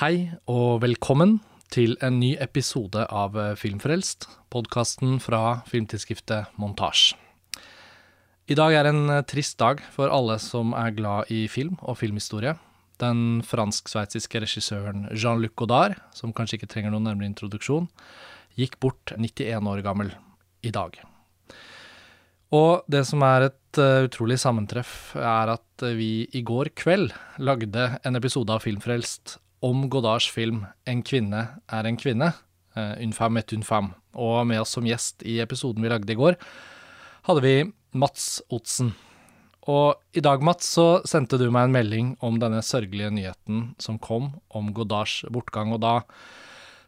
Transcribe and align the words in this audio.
Hei 0.00 0.30
og 0.48 0.78
velkommen 0.80 1.34
til 1.68 1.90
en 2.00 2.14
ny 2.22 2.30
episode 2.40 3.02
av 3.12 3.34
Filmfrelst, 3.60 4.24
podkasten 4.48 5.18
fra 5.20 5.58
filmtidsskriftet 5.68 6.54
Montasj. 6.56 7.10
I 8.48 8.56
dag 8.56 8.76
er 8.78 8.88
en 8.88 9.12
trist 9.28 9.58
dag 9.60 9.82
for 9.92 10.08
alle 10.08 10.38
som 10.40 10.72
er 10.72 10.94
glad 10.96 11.28
i 11.28 11.42
film 11.52 11.74
og 11.82 11.98
filmhistorie. 12.00 12.54
Den 12.96 13.42
fransk-sveitsiske 13.44 14.40
regissøren 14.40 15.04
Jean-Luc 15.12 15.52
Godard, 15.60 15.98
som 16.16 16.32
kanskje 16.32 16.62
ikke 16.62 16.70
trenger 16.72 16.96
noen 16.96 17.04
nærmere 17.10 17.28
introduksjon, 17.34 17.90
gikk 18.56 18.80
bort 18.80 19.12
91 19.18 19.68
år 19.68 19.84
gammel 19.84 20.14
i 20.64 20.72
dag. 20.72 20.96
Og 22.56 22.88
det 22.88 23.04
som 23.04 23.20
er 23.28 23.50
et 23.50 23.84
uh, 23.84 24.08
utrolig 24.08 24.40
sammentreff, 24.40 25.12
er 25.20 25.58
at 25.58 25.88
vi 26.00 26.24
i 26.32 26.40
går 26.40 26.72
kveld 26.72 27.12
lagde 27.36 27.90
en 28.00 28.16
episode 28.16 28.56
av 28.56 28.64
Filmfrelst 28.64 29.36
om 29.62 29.88
Godards 29.90 30.30
film 30.30 30.66
'En 30.86 31.02
kvinne 31.02 31.60
er 31.68 31.86
en 31.86 31.96
kvinne', 31.96 32.32
uh, 32.76 32.94
Une 33.00 33.12
femme 33.12 33.36
et 33.36 33.52
une 33.52 33.64
femme. 33.64 33.94
Og 34.14 34.46
med 34.46 34.60
oss 34.60 34.70
som 34.70 34.84
gjest 34.84 35.22
i 35.22 35.40
episoden 35.40 35.82
vi 35.82 35.88
lagde 35.88 36.10
i 36.10 36.16
går, 36.16 36.36
hadde 37.22 37.42
vi 37.42 37.72
Mats 37.92 38.42
Otsen. 38.50 38.94
Og 39.68 39.94
i 40.16 40.20
dag, 40.20 40.42
Mats, 40.42 40.66
så 40.66 41.02
sendte 41.04 41.38
du 41.38 41.50
meg 41.50 41.68
en 41.68 41.74
melding 41.74 42.16
om 42.24 42.38
denne 42.40 42.62
sørgelige 42.64 43.12
nyheten 43.12 43.74
som 43.78 43.98
kom 43.98 44.40
om 44.50 44.72
Godards 44.72 45.24
bortgang, 45.30 45.72
og 45.72 45.80
da 45.80 46.00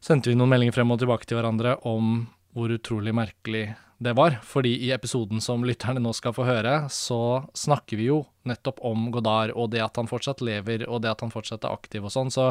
sendte 0.00 0.30
vi 0.30 0.34
noen 0.34 0.50
meldinger 0.50 0.72
frem 0.72 0.90
og 0.90 0.98
tilbake 1.02 1.28
til 1.28 1.38
hverandre 1.38 1.76
om 1.86 2.26
hvor 2.56 2.72
utrolig 2.72 3.14
merkelig 3.14 3.76
det 4.02 4.16
var. 4.18 4.38
Fordi 4.46 4.74
i 4.86 4.90
episoden 4.94 5.40
som 5.44 5.64
lytterne 5.66 6.02
nå 6.02 6.12
skal 6.16 6.34
få 6.36 6.46
høre, 6.48 6.82
så 6.92 7.44
snakker 7.56 8.00
vi 8.00 8.10
jo 8.10 8.22
nettopp 8.48 8.82
om 8.86 9.10
Godard 9.14 9.54
og 9.54 9.70
det 9.72 9.82
at 9.84 9.98
han 10.00 10.10
fortsatt 10.10 10.42
lever, 10.44 10.84
og 10.88 11.04
det 11.04 11.12
at 11.12 11.24
han 11.24 11.32
fortsatt 11.32 11.64
er 11.66 11.74
aktiv 11.74 12.04
og 12.04 12.14
sånn. 12.14 12.32
Så 12.34 12.50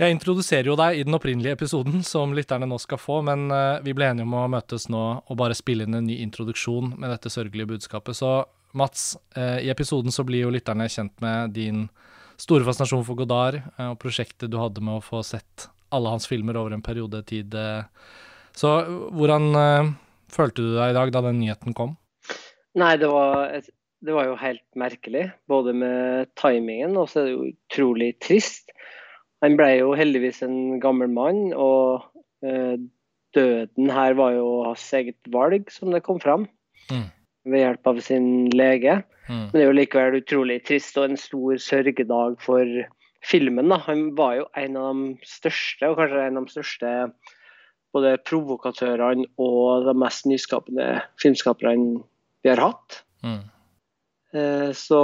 jeg 0.00 0.14
introduserer 0.14 0.64
jo 0.70 0.78
deg 0.80 0.96
i 0.96 1.02
den 1.04 1.16
opprinnelige 1.16 1.58
episoden 1.58 2.00
som 2.06 2.32
lytterne 2.32 2.64
nå 2.68 2.78
skal 2.80 3.00
få, 3.00 3.18
men 3.26 3.50
uh, 3.52 3.82
vi 3.84 3.92
ble 3.96 4.06
enige 4.08 4.24
om 4.24 4.38
å 4.38 4.46
møtes 4.48 4.88
nå 4.88 5.02
og 5.20 5.36
bare 5.36 5.56
spille 5.56 5.84
inn 5.84 5.98
en 5.98 6.06
ny 6.08 6.16
introduksjon 6.24 6.94
med 6.94 7.12
dette 7.12 7.32
sørgelige 7.32 7.74
budskapet. 7.74 8.16
Så 8.16 8.30
Mats, 8.72 9.12
uh, 9.36 9.58
i 9.60 9.68
episoden 9.68 10.14
så 10.14 10.24
blir 10.24 10.46
jo 10.46 10.54
lytterne 10.54 10.88
kjent 10.88 11.12
med 11.20 11.52
din 11.52 11.84
store 12.40 12.64
fascinasjon 12.64 13.04
for 13.04 13.18
Godard 13.20 13.58
uh, 13.60 13.90
og 13.90 13.98
prosjektet 14.00 14.48
du 14.48 14.56
hadde 14.62 14.80
med 14.80 15.02
å 15.02 15.04
få 15.04 15.20
sett 15.26 15.68
alle 15.92 16.14
hans 16.14 16.28
filmer 16.30 16.56
over 16.56 16.72
en 16.72 16.86
periode 16.86 17.18
tid. 17.26 17.52
Så 18.54 18.68
hvordan 19.10 19.48
følte 20.32 20.64
du 20.64 20.72
deg 20.76 20.92
i 20.92 20.96
dag 20.96 21.12
da 21.14 21.22
den 21.26 21.40
nyheten 21.42 21.76
kom? 21.76 21.96
Nei, 22.78 22.94
det 23.00 23.10
var, 23.10 23.56
det 24.06 24.14
var 24.14 24.28
jo 24.28 24.38
helt 24.40 24.64
merkelig. 24.78 25.26
Både 25.50 25.74
med 25.76 26.30
timingen 26.38 26.96
og 27.00 27.10
så 27.10 27.22
er 27.22 27.28
det 27.28 27.34
jo 27.34 27.50
utrolig 27.50 28.12
trist. 28.22 28.72
Han 29.44 29.56
ble 29.56 29.70
jo 29.78 29.94
heldigvis 29.96 30.42
en 30.44 30.80
gammel 30.82 31.08
mann, 31.12 31.54
og 31.56 32.04
eh, 32.44 32.76
døden 33.36 33.92
her 33.94 34.16
var 34.18 34.34
jo 34.36 34.48
hans 34.66 34.84
eget 34.96 35.30
valg, 35.32 35.70
som 35.72 35.94
det 35.94 36.04
kom 36.04 36.20
fram. 36.20 36.46
Mm. 36.90 37.06
Ved 37.48 37.64
hjelp 37.64 37.88
av 37.88 38.00
sin 38.04 38.30
lege. 38.52 39.00
Mm. 39.30 39.46
Men 39.48 39.54
det 39.54 39.62
er 39.62 39.68
jo 39.70 39.76
likevel 39.78 40.18
utrolig 40.20 40.58
trist 40.68 40.98
og 41.00 41.08
en 41.08 41.20
stor 41.20 41.60
sørgedag 41.62 42.36
for 42.44 42.80
filmen. 43.24 43.72
da. 43.72 43.80
Han 43.86 44.10
var 44.18 44.36
jo 44.40 44.48
en 44.60 44.76
av 44.80 45.00
de 45.00 45.28
største, 45.28 45.88
og 45.88 46.00
kanskje 46.00 46.26
en 46.26 46.40
av 46.40 46.48
de 46.48 46.56
største 46.58 46.94
både 47.94 48.16
provokatørene 48.28 49.26
og 49.42 49.86
de 49.88 49.94
mest 49.98 50.28
nyskapende 50.30 50.88
filmskaperne 51.20 52.02
vi 52.44 52.52
har 52.52 52.62
hatt. 52.62 53.02
Mm. 53.26 53.42
Eh, 54.32 54.70
så 54.76 55.02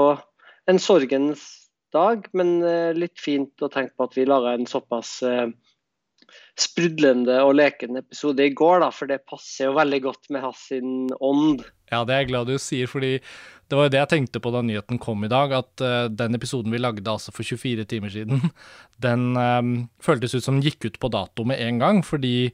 en 0.70 0.82
sorgens 0.82 1.46
dag, 1.94 2.26
men 2.36 2.58
eh, 2.66 2.92
litt 2.96 3.18
fint 3.20 3.62
å 3.62 3.70
tenke 3.72 3.96
på 3.96 4.08
at 4.08 4.18
vi 4.18 4.26
laga 4.28 4.54
en 4.56 4.68
såpass 4.70 5.18
eh, 5.26 5.48
sprudlende 6.58 7.38
og 7.44 7.56
lekende 7.58 8.02
episode 8.04 8.46
i 8.46 8.54
går, 8.56 8.80
da, 8.84 8.90
for 8.94 9.10
det 9.10 9.24
passer 9.28 9.68
jo 9.68 9.76
veldig 9.76 10.00
godt 10.06 10.30
med 10.34 10.46
hans 10.46 10.64
ånd. 11.20 11.66
Ja, 11.92 12.02
det 12.06 12.14
er 12.14 12.24
jeg 12.24 12.32
glad 12.32 12.50
du 12.50 12.56
sier, 12.58 12.90
fordi 12.90 13.18
det 13.66 13.74
var 13.74 13.88
jo 13.88 13.92
det 13.96 13.98
jeg 13.98 14.10
tenkte 14.12 14.40
på 14.42 14.50
da 14.54 14.60
nyheten 14.62 14.98
kom 15.02 15.24
i 15.26 15.30
dag, 15.30 15.50
at 15.56 15.82
uh, 15.82 16.06
den 16.12 16.38
episoden 16.38 16.70
vi 16.70 16.78
lagde 16.78 17.10
altså 17.10 17.32
for 17.34 17.46
24 17.46 17.86
timer 17.90 18.12
siden, 18.14 18.52
den 19.06 19.24
um, 19.34 19.72
føltes 20.02 20.36
ut 20.36 20.44
som 20.44 20.60
den 20.60 20.68
gikk 20.68 20.86
ut 20.86 21.00
på 21.02 21.10
dato 21.10 21.44
med 21.48 21.58
en 21.64 21.80
gang. 21.82 22.02
Fordi 22.06 22.52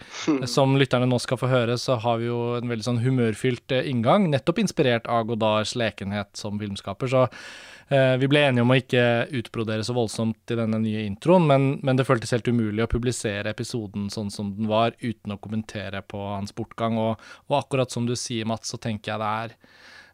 som 0.49 0.73
lytterne 0.81 1.11
nå 1.11 1.21
skal 1.23 1.41
få 1.41 1.51
høre, 1.53 1.77
så 1.81 1.99
har 2.01 2.23
vi 2.23 2.31
jo 2.31 2.41
en 2.57 2.73
veldig 2.73 2.89
sånn 2.89 3.03
humørfylt 3.05 3.77
uh, 3.77 3.85
inngang, 3.85 4.31
nettopp 4.33 4.63
inspirert 4.65 5.11
av 5.11 5.29
Godards 5.29 5.77
lekenhet 5.77 6.33
som 6.41 6.57
filmskaper. 6.63 7.13
Så 7.13 7.27
uh, 7.29 8.17
vi 8.17 8.33
ble 8.33 8.47
enige 8.49 8.65
om 8.65 8.73
å 8.73 8.81
ikke 8.81 9.07
utbrodere 9.37 9.85
så 9.85 9.93
voldsomt 9.99 10.57
i 10.57 10.61
denne 10.65 10.81
nye 10.81 11.05
introen, 11.05 11.45
men, 11.53 11.71
men, 11.85 12.01
det 12.01 12.09
føltes 12.09 12.33
helt 12.33 12.49
umulig 12.49 12.87
å 12.87 12.91
publisere 12.91 13.53
episoden 13.53 14.09
sånn 14.09 14.33
som 14.33 14.57
den 14.57 14.73
var, 14.73 14.97
uten 15.05 15.37
å 15.37 15.43
kommentere 15.45 16.01
på 16.09 16.25
hans 16.33 16.57
bortgang. 16.57 16.97
Og, 16.97 17.33
og 17.53 17.61
akkurat 17.61 17.93
som 17.93 18.09
du 18.09 18.17
sier, 18.17 18.49
Mats, 18.49 18.73
så 18.73 18.81
tenker 18.81 19.13
jeg 19.13 19.21
det 19.21 19.35
er 19.45 19.59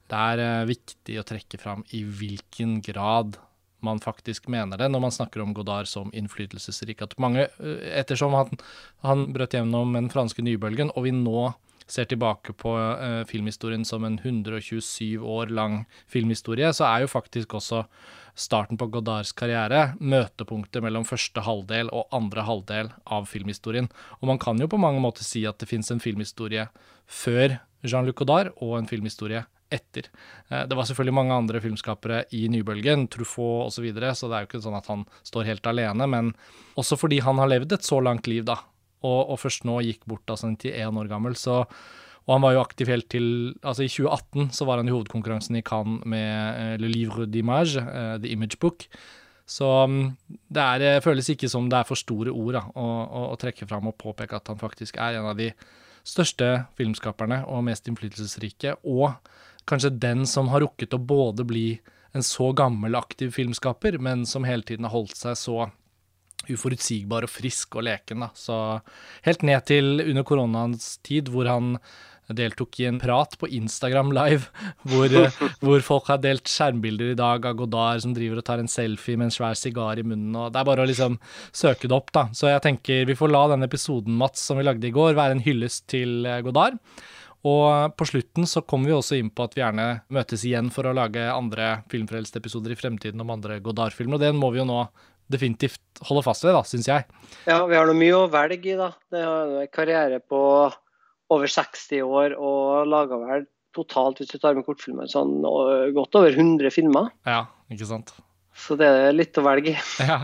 det 0.09 0.23
er 0.33 0.43
uh, 0.43 0.69
viktig 0.69 1.21
å 1.21 1.27
trekke 1.27 1.61
fram 1.61 1.85
i 1.97 2.03
hvilken 2.03 2.79
grad 2.85 3.39
man 3.85 4.01
faktisk 4.03 4.49
mener 4.51 4.81
det 4.81 4.89
når 4.91 5.05
man 5.05 5.15
snakker 5.15 5.45
om 5.45 5.55
Godard 5.55 5.87
som 5.91 6.11
innflytelsesrik. 6.17 7.05
At 7.05 7.17
mange, 7.21 7.49
uh, 7.61 7.79
ettersom 8.01 8.37
han, 8.37 8.61
han 9.07 9.29
brøt 9.35 9.57
gjennom 9.57 9.97
den 9.97 10.11
franske 10.13 10.45
nybølgen, 10.45 10.93
og 10.97 11.09
vi 11.09 11.15
nå 11.17 11.51
ser 11.89 12.09
tilbake 12.09 12.53
på 12.61 12.75
uh, 12.77 13.25
filmhistorien 13.29 13.85
som 13.89 14.05
en 14.05 14.19
127 14.21 15.21
år 15.25 15.53
lang 15.55 15.83
filmhistorie, 16.11 16.73
så 16.77 16.89
er 16.89 17.05
jo 17.05 17.13
faktisk 17.13 17.57
også 17.57 17.85
starten 18.39 18.79
på 18.79 18.87
Godards 18.93 19.33
karriere 19.37 19.95
møtepunktet 19.99 20.85
mellom 20.85 21.07
første 21.09 21.43
halvdel 21.43 21.91
og 21.91 22.13
andre 22.15 22.45
halvdel 22.47 22.93
av 23.05 23.27
filmhistorien. 23.31 23.89
Og 24.21 24.29
man 24.31 24.41
kan 24.41 24.61
jo 24.61 24.69
på 24.71 24.81
mange 24.81 25.03
måter 25.03 25.27
si 25.27 25.43
at 25.49 25.59
det 25.59 25.69
fins 25.71 25.91
en 25.91 26.03
filmhistorie 26.03 26.69
før 27.09 27.59
Jean-Luc 27.83 28.21
Godard 28.21 28.53
og 28.57 28.77
en 28.79 28.91
filmhistorie 28.91 29.45
etter. 29.75 30.09
Eh, 30.49 30.65
det 30.69 30.79
var 30.79 30.89
selvfølgelig 30.89 31.17
mange 31.19 31.37
andre 31.37 31.63
filmskapere 31.65 32.23
i 32.37 32.47
nybølgen, 32.53 33.07
Truffaut 33.13 33.69
osv., 33.69 33.79
så, 33.79 33.85
videre, 33.87 34.15
så 34.17 34.29
det 34.29 34.39
er 34.39 34.45
jo 34.45 34.51
ikke 34.51 34.65
sånn 34.65 34.81
at 34.81 34.91
han 34.91 35.07
står 35.27 35.49
helt 35.53 35.71
alene. 35.71 36.09
Men 36.11 36.35
også 36.81 36.99
fordi 37.01 37.23
han 37.25 37.41
har 37.43 37.53
levd 37.53 37.77
et 37.77 37.87
så 37.87 38.01
langt 38.05 38.31
liv, 38.31 38.45
da, 38.49 38.59
og, 39.07 39.21
og 39.35 39.41
først 39.41 39.69
nå 39.69 39.81
gikk 39.87 40.05
bort 40.11 40.29
altså 40.33 40.51
91 40.51 41.03
år 41.03 41.11
gammel, 41.11 41.39
så 41.39 41.63
og 42.29 42.35
han 42.35 42.43
var 42.45 42.53
jo 42.53 42.61
aktiv 42.61 42.91
helt 42.93 43.07
til 43.09 43.29
Altså, 43.65 43.87
i 43.87 43.89
2018 43.89 44.51
så 44.53 44.67
var 44.69 44.83
han 44.83 44.89
i 44.91 44.93
hovedkonkurransen 44.93 45.57
i 45.57 45.65
Cannes 45.65 46.05
med 46.05 46.29
uh, 46.29 46.75
Le 46.77 46.91
Livre 46.93 47.25
d'Image, 47.25 47.81
uh, 47.81 48.19
The 48.21 48.29
Image 48.35 48.59
Book. 48.61 48.85
Så 49.49 49.65
um, 49.65 50.13
det 50.53 50.61
er, 50.61 51.01
føles 51.01 51.31
ikke 51.33 51.49
som 51.49 51.71
det 51.73 51.79
er 51.79 51.89
for 51.89 51.97
store 51.97 52.35
ord 52.35 52.53
da, 52.59 52.67
å, 52.77 52.85
å, 52.85 53.23
å 53.33 53.39
trekke 53.41 53.65
fram 53.71 53.89
og 53.89 53.97
påpeke 53.97 54.37
at 54.37 54.53
han 54.53 54.61
faktisk 54.61 55.01
er 55.01 55.17
en 55.17 55.31
av 55.31 55.41
de 55.41 55.49
største 56.09 56.51
filmskaperne 56.77 57.43
og 57.49 57.65
mest 57.65 57.89
innflytelsesrike, 57.89 58.77
og 58.85 59.17
kanskje 59.69 59.95
den 60.01 60.27
som 60.29 60.51
har 60.53 60.65
rukket 60.65 60.97
å 60.97 61.03
både 61.03 61.47
bli 61.49 61.69
en 62.17 62.25
så 62.25 62.53
gammel, 62.57 62.97
aktiv 62.97 63.35
filmskaper, 63.37 63.99
men 64.03 64.25
som 64.27 64.47
hele 64.49 64.65
tiden 64.67 64.89
har 64.89 64.97
holdt 64.97 65.17
seg 65.19 65.37
så 65.39 65.69
uforutsigbar 66.49 67.27
og 67.27 67.33
frisk 67.33 67.77
og 67.77 67.85
leken. 67.89 68.25
Da. 68.25 68.31
Så 68.37 68.57
helt 69.27 69.45
ned 69.47 69.67
til 69.69 70.01
under 70.05 70.25
koronaens 70.27 70.97
tid, 71.05 71.29
hvor 71.33 71.51
han 71.51 71.77
deltok 72.29 72.77
i 72.83 72.85
en 72.85 72.99
prat 73.01 73.33
på 73.41 73.49
Instagram 73.57 74.11
live, 74.13 74.49
hvor, 74.89 75.13
hvor, 75.65 75.85
folk 75.85 76.11
har 76.13 76.21
delt 76.25 76.49
skjermbilder 76.49 77.15
i 77.15 77.19
dag 77.19 77.47
av 77.49 77.57
Godard 77.61 78.05
som 78.05 78.15
driver 78.17 78.41
og 78.41 78.49
tar 78.49 78.63
en 78.63 78.71
selfie 78.71 79.17
med 79.17 79.31
en 79.31 79.37
svær 79.39 79.57
sigar 79.59 80.01
i 80.01 80.07
munnen. 80.07 80.35
og 80.37 80.53
Det 80.53 80.61
er 80.61 80.69
bare 80.69 80.85
å 80.85 80.89
liksom 80.89 81.21
søke 81.53 81.89
det 81.89 81.97
opp, 81.97 82.13
da. 82.15 82.29
Så 82.37 82.53
jeg 82.53 82.65
tenker 82.65 83.07
vi 83.09 83.17
får 83.19 83.33
la 83.33 83.47
den 83.55 83.69
episoden, 83.69 84.19
Mats, 84.21 84.45
som 84.45 84.61
vi 84.61 84.67
lagde 84.69 84.89
i 84.89 84.95
går, 84.95 85.17
være 85.19 85.39
en 85.39 85.45
hyllest 85.45 85.87
til 85.93 86.27
eh, 86.29 86.43
Godard. 86.45 86.81
Og 87.47 87.95
på 87.95 88.07
slutten 88.09 88.49
så 88.51 88.65
kommer 88.67 88.91
vi 88.91 88.97
også 88.97 89.19
inn 89.19 89.31
på 89.31 89.45
at 89.47 89.55
vi 89.55 89.63
gjerne 89.63 89.87
møtes 90.15 90.43
igjen 90.47 90.73
for 90.75 90.89
å 90.89 90.95
lage 90.97 91.23
andre 91.31 91.85
Filmfrelst-episoder 91.93 92.75
i 92.75 92.79
fremtiden 92.79 93.23
om 93.23 93.31
andre 93.35 93.61
Godard-filmer, 93.63 94.19
og 94.19 94.25
den 94.27 94.41
må 94.41 94.51
vi 94.55 94.63
jo 94.63 94.67
nå 94.69 94.81
definitivt 95.31 96.03
holde 96.09 96.25
fast 96.25 96.47
ved, 96.47 96.57
da, 96.57 96.65
syns 96.67 96.89
jeg. 96.89 97.05
Ja, 97.47 97.61
vi 97.69 97.77
har 97.77 97.87
noe 97.87 97.99
mye 97.99 98.17
å 98.17 98.31
velge 98.33 98.73
i, 98.73 98.79
da. 98.79 98.91
Det 99.13 99.21
er 99.23 99.55
en 99.63 99.73
karriere 99.75 100.21
på 100.25 100.41
over 101.29 101.53
60 101.53 102.01
år 102.07 102.35
og 102.41 102.89
laga 102.89 103.21
vel 103.21 103.45
totalt, 103.77 104.23
hvis 104.23 104.33
du 104.33 104.41
tar 104.41 104.57
med 104.57 104.65
kortfilmer, 104.67 105.07
sånn 105.11 105.37
godt 105.95 106.19
over 106.19 106.33
100 106.33 106.73
filmer. 106.75 107.13
Ja, 107.29 107.45
ikke 107.71 107.91
sant. 107.91 108.15
Så 108.59 108.75
det 108.79 108.89
er 108.89 109.13
litt 109.15 109.39
å 109.39 109.45
velge 109.47 109.77
i. 109.77 109.79
Ja. 110.03 110.19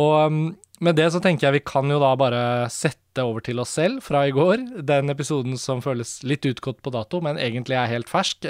Og 0.00 0.14
um, 0.30 0.38
med 0.84 0.98
det 0.98 1.06
så 1.14 1.20
tenker 1.24 1.46
jeg 1.46 1.58
vi 1.58 1.66
kan 1.68 1.88
jo 1.90 2.00
da 2.02 2.10
bare 2.18 2.42
sette 2.72 3.24
over 3.24 3.44
til 3.44 3.62
oss 3.62 3.72
selv 3.78 4.02
fra 4.04 4.26
i 4.28 4.34
går. 4.34 4.82
Den 4.86 5.12
episoden 5.12 5.56
som 5.60 5.80
føles 5.84 6.18
litt 6.26 6.44
utgått 6.48 6.82
på 6.84 6.92
dato, 6.92 7.22
men 7.24 7.40
egentlig 7.40 7.78
er 7.80 7.92
helt 7.94 8.12
fersk. 8.12 8.44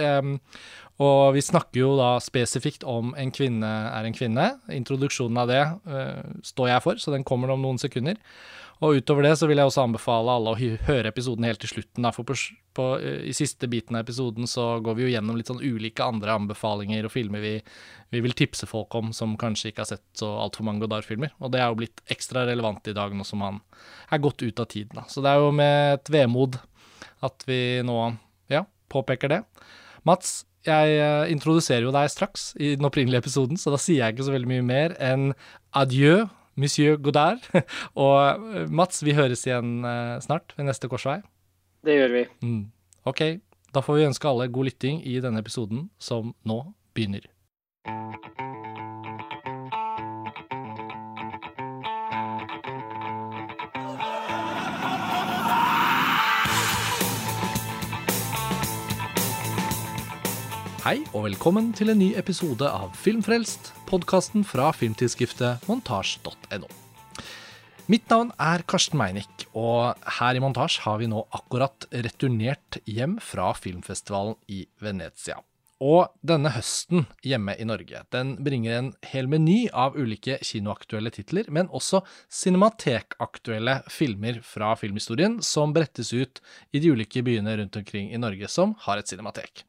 Og 1.02 1.36
vi 1.36 1.44
snakker 1.44 1.82
jo 1.82 1.90
da 1.98 2.16
spesifikt 2.24 2.84
om 2.88 3.12
En 3.20 3.32
kvinne 3.34 3.68
er 3.92 4.06
en 4.08 4.16
kvinne. 4.16 4.46
Introduksjonen 4.72 5.42
av 5.42 5.50
det 5.50 5.62
uh, 5.84 6.22
står 6.46 6.70
jeg 6.72 6.84
for, 6.86 7.00
så 7.00 7.12
den 7.12 7.26
kommer 7.26 7.52
om 7.52 7.62
noen 7.62 7.80
sekunder. 7.80 8.16
Og 8.84 8.98
utover 8.98 9.24
det 9.24 9.36
så 9.40 9.46
vil 9.48 9.56
jeg 9.56 9.70
også 9.70 9.86
anbefale 9.86 10.32
alle 10.36 10.52
å 10.52 10.70
høre 10.88 11.08
episoden 11.08 11.46
helt 11.48 11.62
til 11.62 11.70
slutten. 11.70 12.04
Da, 12.04 12.10
for 12.12 12.28
på, 12.28 12.34
på, 12.76 12.88
i 13.00 13.32
siste 13.36 13.70
biten 13.72 13.96
av 13.96 14.04
episoden 14.04 14.48
så 14.50 14.66
går 14.84 14.98
vi 14.98 15.06
jo 15.06 15.12
gjennom 15.14 15.38
litt 15.38 15.48
sånn 15.48 15.62
ulike 15.64 16.04
andre 16.04 16.34
anbefalinger 16.36 17.08
og 17.08 17.14
filmer 17.14 17.40
vi, 17.40 17.54
vi 18.12 18.22
vil 18.26 18.36
tipse 18.36 18.68
folk 18.68 18.92
om 18.98 19.14
som 19.16 19.32
kanskje 19.40 19.72
ikke 19.72 19.84
har 19.84 19.92
sett 19.94 20.04
så 20.20 20.28
altfor 20.44 20.68
mange 20.68 20.84
Godard-filmer. 20.84 21.32
Og 21.40 21.54
det 21.54 21.62
er 21.62 21.72
jo 21.72 21.80
blitt 21.80 22.04
ekstra 22.12 22.44
relevant 22.48 22.92
i 22.92 22.96
dag 22.96 23.16
nå 23.16 23.24
som 23.24 23.44
han 23.46 23.62
er 24.12 24.24
gått 24.24 24.44
ut 24.44 24.60
av 24.60 24.68
tiden. 24.68 25.00
Da. 25.00 25.06
Så 25.08 25.24
det 25.24 25.32
er 25.32 25.40
jo 25.40 25.56
med 25.56 25.96
et 25.96 26.12
vemod 26.12 26.60
at 27.24 27.48
vi 27.48 27.60
nå 27.86 28.00
ja, 28.52 28.66
påpeker 28.92 29.32
det. 29.32 29.40
Mats, 30.06 30.42
jeg 30.66 30.98
eh, 31.00 31.30
introduserer 31.32 31.86
jo 31.86 31.94
deg 31.94 32.10
straks 32.12 32.50
i 32.60 32.74
den 32.76 32.86
opprinnelige 32.86 33.24
episoden, 33.24 33.56
så 33.56 33.72
da 33.72 33.80
sier 33.80 34.02
jeg 34.02 34.16
ikke 34.16 34.26
så 34.26 34.34
veldig 34.34 34.50
mye 34.50 34.66
mer 34.66 34.96
enn 35.02 35.30
adieu 35.76 36.26
Monsieur 36.56 36.96
Godard. 36.96 37.44
Og 38.06 38.16
eh, 38.56 38.66
Mats, 38.72 39.02
vi 39.04 39.16
høres 39.16 39.44
igjen 39.46 39.78
eh, 39.84 40.16
snart 40.24 40.56
ved 40.56 40.70
neste 40.70 40.90
korsvei. 40.92 41.20
Det 41.86 42.00
gjør 42.00 42.16
vi. 42.16 42.24
Mm. 42.42 42.64
Ok, 43.06 43.22
da 43.74 43.84
får 43.84 44.00
vi 44.00 44.08
ønske 44.08 44.30
alle 44.30 44.50
god 44.50 44.72
lytting 44.72 45.04
i 45.06 45.18
denne 45.22 45.44
episoden 45.44 45.88
som 46.02 46.34
nå 46.48 46.62
begynner. 46.96 47.28
Hei 60.86 61.00
og 61.16 61.24
velkommen 61.24 61.72
til 61.74 61.88
en 61.90 61.98
ny 61.98 62.12
episode 62.14 62.62
av 62.62 62.92
Filmfrelst, 62.94 63.72
podkasten 63.88 64.44
fra 64.46 64.68
filmtidsskriftet 64.70 65.64
montasj.no. 65.66 66.68
Mitt 67.90 68.06
navn 68.12 68.30
er 68.38 68.62
Karsten 68.70 69.00
Meinick, 69.00 69.48
og 69.50 69.98
her 70.20 70.38
i 70.38 70.44
Montasj 70.44 70.78
har 70.84 71.02
vi 71.02 71.10
nå 71.10 71.24
akkurat 71.34 71.88
returnert 71.90 72.78
hjem 72.86 73.18
fra 73.18 73.50
filmfestivalen 73.58 74.38
i 74.46 74.62
Venezia. 74.78 75.40
Og 75.82 76.06
denne 76.22 76.54
høsten 76.54 77.08
hjemme 77.26 77.58
i 77.58 77.66
Norge, 77.66 78.06
den 78.14 78.36
bringer 78.46 78.78
en 78.78 78.94
hel 79.10 79.26
meny 79.26 79.64
av 79.74 79.98
ulike 79.98 80.38
kinoaktuelle 80.38 81.10
titler, 81.10 81.50
men 81.50 81.66
også 81.66 82.04
cinematekaktuelle 82.30 83.80
filmer 83.90 84.38
fra 84.46 84.76
filmhistorien 84.78 85.40
som 85.42 85.74
brettes 85.74 86.14
ut 86.14 86.44
i 86.70 86.78
de 86.78 86.94
ulike 86.94 87.26
byene 87.26 87.58
rundt 87.58 87.82
omkring 87.82 88.14
i 88.14 88.22
Norge 88.22 88.46
som 88.46 88.78
har 88.86 89.02
et 89.02 89.10
cinematek. 89.10 89.66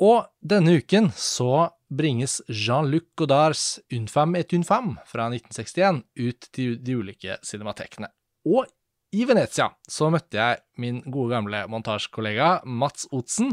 Og 0.00 0.24
denne 0.40 0.78
uken 0.80 1.10
så 1.16 1.68
bringes 1.92 2.40
Jean-Luc 2.48 3.10
Godards 3.18 3.80
Unfam 3.92 4.36
et 4.38 4.52
unfam 4.56 4.94
fra 5.06 5.28
1961 5.28 6.02
ut 6.24 6.48
til 6.54 6.78
de 6.82 6.96
ulike 6.96 7.36
cinematekene. 7.44 8.08
Og 8.48 8.66
i 9.12 9.26
Venezia 9.28 9.66
så 9.90 10.08
møtte 10.12 10.38
jeg 10.38 10.60
min 10.80 11.02
gode 11.04 11.34
gamle 11.34 11.58
montasjekollega 11.70 12.62
Mats 12.64 13.04
Otsen, 13.12 13.50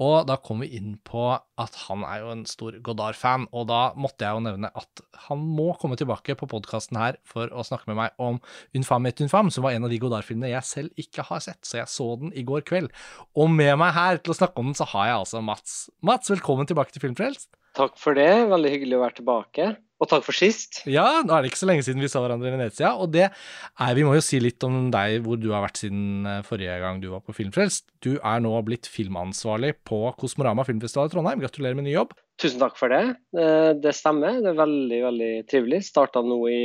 og 0.00 0.24
da 0.30 0.38
kom 0.40 0.62
vi 0.64 0.70
inn 0.78 0.94
på 1.04 1.26
at 1.36 1.76
han 1.84 2.06
er 2.08 2.22
jo 2.22 2.30
en 2.32 2.44
stor 2.48 2.78
Godard-fan, 2.84 3.44
og 3.52 3.68
da 3.68 3.82
måtte 3.92 4.24
jeg 4.24 4.38
jo 4.38 4.44
nevne 4.46 4.72
at 4.72 5.04
han 5.26 5.44
må 5.44 5.72
komme 5.80 5.98
tilbake 6.00 6.36
på 6.38 6.48
podkasten 6.48 6.96
her 7.00 7.20
for 7.28 7.52
å 7.52 7.64
snakke 7.66 7.92
med 7.92 8.00
meg 8.00 8.16
om 8.16 8.40
Unfam 8.78 9.10
et 9.10 9.20
Unfam, 9.20 9.52
som 9.52 9.66
var 9.66 9.76
en 9.76 9.84
av 9.84 9.92
de 9.92 10.00
Godard-filmene 10.00 10.54
jeg 10.54 10.70
selv 10.70 11.04
ikke 11.04 11.28
har 11.28 11.44
sett, 11.44 11.60
så 11.68 11.82
jeg 11.82 11.92
så 11.92 12.08
den 12.22 12.32
i 12.32 12.46
går 12.48 12.64
kveld. 12.68 12.88
Og 13.36 13.52
med 13.52 13.76
meg 13.84 13.92
her 13.98 14.22
til 14.22 14.32
å 14.32 14.40
snakke 14.40 14.64
om 14.64 14.72
den, 14.72 14.80
så 14.80 14.88
har 14.94 15.10
jeg 15.10 15.18
altså 15.26 15.44
Mats. 15.44 15.76
Mats, 16.00 16.32
velkommen 16.32 16.68
tilbake 16.68 16.96
til 16.96 17.04
Filmfrelst. 17.04 17.52
Takk 17.76 17.94
for 18.00 18.16
det, 18.16 18.28
veldig 18.50 18.72
hyggelig 18.74 18.98
å 18.98 19.04
være 19.04 19.18
tilbake. 19.20 19.72
Og 20.02 20.08
takk 20.10 20.24
for 20.26 20.34
sist. 20.34 20.80
Ja, 20.90 21.22
nå 21.22 21.30
er 21.30 21.44
det 21.44 21.52
ikke 21.52 21.60
så 21.60 21.68
lenge 21.70 21.84
siden 21.86 22.02
vi 22.02 22.10
så 22.10 22.18
hverandre 22.24 22.50
i 22.50 22.54
Venezia. 22.56 22.90
Og 22.98 23.12
det 23.14 23.28
er, 23.28 23.92
vi 23.94 24.02
må 24.06 24.16
jo 24.16 24.24
si 24.24 24.40
litt 24.42 24.62
om 24.66 24.88
deg, 24.90 25.20
hvor 25.22 25.38
du 25.38 25.52
har 25.54 25.62
vært 25.62 25.78
siden 25.84 26.26
eh, 26.26 26.40
forrige 26.46 26.74
gang 26.82 26.98
du 27.02 27.06
var 27.12 27.22
på 27.22 27.34
Filmfrelst. 27.36 27.86
Du 28.02 28.16
er 28.16 28.42
nå 28.42 28.56
blitt 28.66 28.90
filmansvarlig 28.90 29.76
på 29.86 30.00
Kosmorama 30.18 30.66
filmfestival 30.66 31.06
i 31.06 31.14
Trondheim. 31.14 31.44
Gratulerer 31.44 31.78
med 31.78 31.86
ny 31.86 31.94
jobb. 31.94 32.16
Tusen 32.42 32.58
takk 32.64 32.74
for 32.80 32.90
det. 32.90 33.04
Eh, 33.38 33.70
det 33.78 33.94
stemmer. 33.94 34.40
Det 34.42 34.50
er 34.50 34.58
veldig, 34.58 35.00
veldig 35.06 35.30
trivelig. 35.52 35.84
Starta 35.86 36.24
nå 36.26 36.40
i 36.50 36.60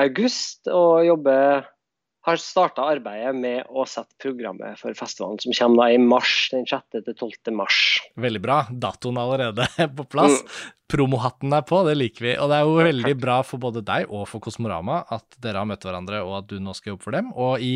august 0.00 0.72
og 0.72 1.02
jobber 1.04 1.68
har 2.22 2.38
starta 2.38 2.84
arbeidet 2.86 3.32
med 3.34 3.66
å 3.70 3.84
sette 3.88 4.14
programmet 4.22 4.78
for 4.78 4.94
festivalen, 4.94 5.40
som 5.42 5.54
kommer 5.56 5.82
da 5.82 5.96
i 5.96 5.98
mars, 5.98 6.36
den 6.52 6.68
6. 6.68 7.00
til 7.00 7.16
12. 7.16 7.50
mars. 7.58 7.80
Veldig 8.20 8.42
bra. 8.44 8.60
Datoen 8.70 9.18
er 9.18 9.26
allerede 9.26 9.66
på 9.98 10.06
plass. 10.06 10.38
Mm. 10.38 10.78
Promohatten 10.92 11.54
er 11.56 11.64
på, 11.64 11.80
det 11.88 11.94
liker 11.96 12.26
vi. 12.26 12.32
Og 12.36 12.50
det 12.52 12.58
er 12.58 12.68
jo 12.68 12.76
veldig 12.76 13.14
bra 13.18 13.38
for 13.46 13.62
både 13.62 13.82
deg 13.86 14.10
og 14.12 14.26
for 14.28 14.44
Kosmorama 14.44 15.00
at 15.14 15.38
dere 15.42 15.62
har 15.62 15.68
møtt 15.68 15.86
hverandre, 15.86 16.20
og 16.22 16.36
at 16.42 16.50
du 16.52 16.58
nå 16.62 16.74
skal 16.76 16.92
jobbe 16.92 17.06
for 17.06 17.16
dem. 17.16 17.32
Og 17.32 17.64
i 17.64 17.72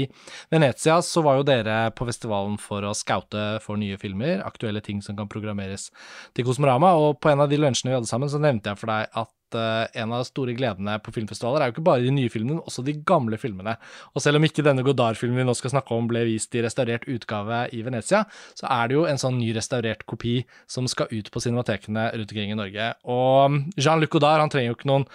Venezia 0.53 1.01
så 1.03 1.25
var 1.27 1.41
jo 1.41 1.47
dere 1.49 1.79
på 1.97 2.07
festivalen 2.07 2.59
for 2.61 2.87
å 2.87 2.95
scoute 2.95 3.49
for 3.65 3.81
nye 3.81 3.99
filmer, 3.99 4.45
aktuelle 4.47 4.85
ting 4.85 5.01
som 5.03 5.19
kan 5.19 5.31
programmeres 5.33 5.89
til 6.37 6.47
Kosmorama. 6.47 6.93
Og 7.01 7.17
på 7.19 7.33
en 7.33 7.43
av 7.43 7.51
de 7.51 7.59
lunsjene 7.59 7.95
vi 7.95 7.99
hadde 7.99 8.13
sammen, 8.13 8.31
så 8.31 8.43
nevnte 8.43 8.71
jeg 8.71 8.83
for 8.85 8.93
deg 8.93 9.11
at 9.25 9.33
uh, 9.55 9.87
en 9.95 10.13
av 10.13 10.25
de 10.25 10.29
store 10.29 10.55
gledene 10.59 10.97
på 11.05 11.15
filmfestivaler 11.15 11.63
er 11.63 11.71
jo 11.71 11.77
ikke 11.77 11.87
bare 11.87 12.03
de 12.03 12.15
nye 12.15 12.33
filmene, 12.33 12.59
men 12.59 12.67
også 12.67 12.85
de 12.87 12.97
gamle 13.07 13.39
filmene. 13.41 13.77
Og 14.15 14.25
selv 14.25 14.41
om 14.41 14.49
ikke 14.49 14.65
denne 14.67 14.85
Godard-filmen 14.87 15.39
vi 15.39 15.47
nå 15.47 15.55
skal 15.59 15.77
snakke 15.77 15.95
om 15.95 16.11
ble 16.11 16.25
vist 16.27 16.55
i 16.57 16.65
restaurert 16.65 17.07
utgave 17.13 17.63
i 17.77 17.83
Venezia, 17.87 18.25
så 18.59 18.67
er 18.73 18.89
det 18.89 18.99
jo 18.99 19.07
en 19.07 19.21
sånn 19.23 19.39
ny 19.39 19.53
restaurert 19.57 20.07
kopi 20.11 20.41
som 20.71 20.91
skal 20.91 21.13
ut 21.13 21.31
på 21.31 21.43
cinematekene 21.45 22.11
rundt 22.17 22.35
omkring 22.35 22.55
i 22.55 22.59
Norge. 22.59 22.93
Og 23.07 23.61
Jean-Luc 23.79 24.17
Godard 24.17 24.43
han 24.43 24.53
trenger 24.53 24.73
jo 24.73 24.79
ikke 24.81 24.91
noen 24.91 25.11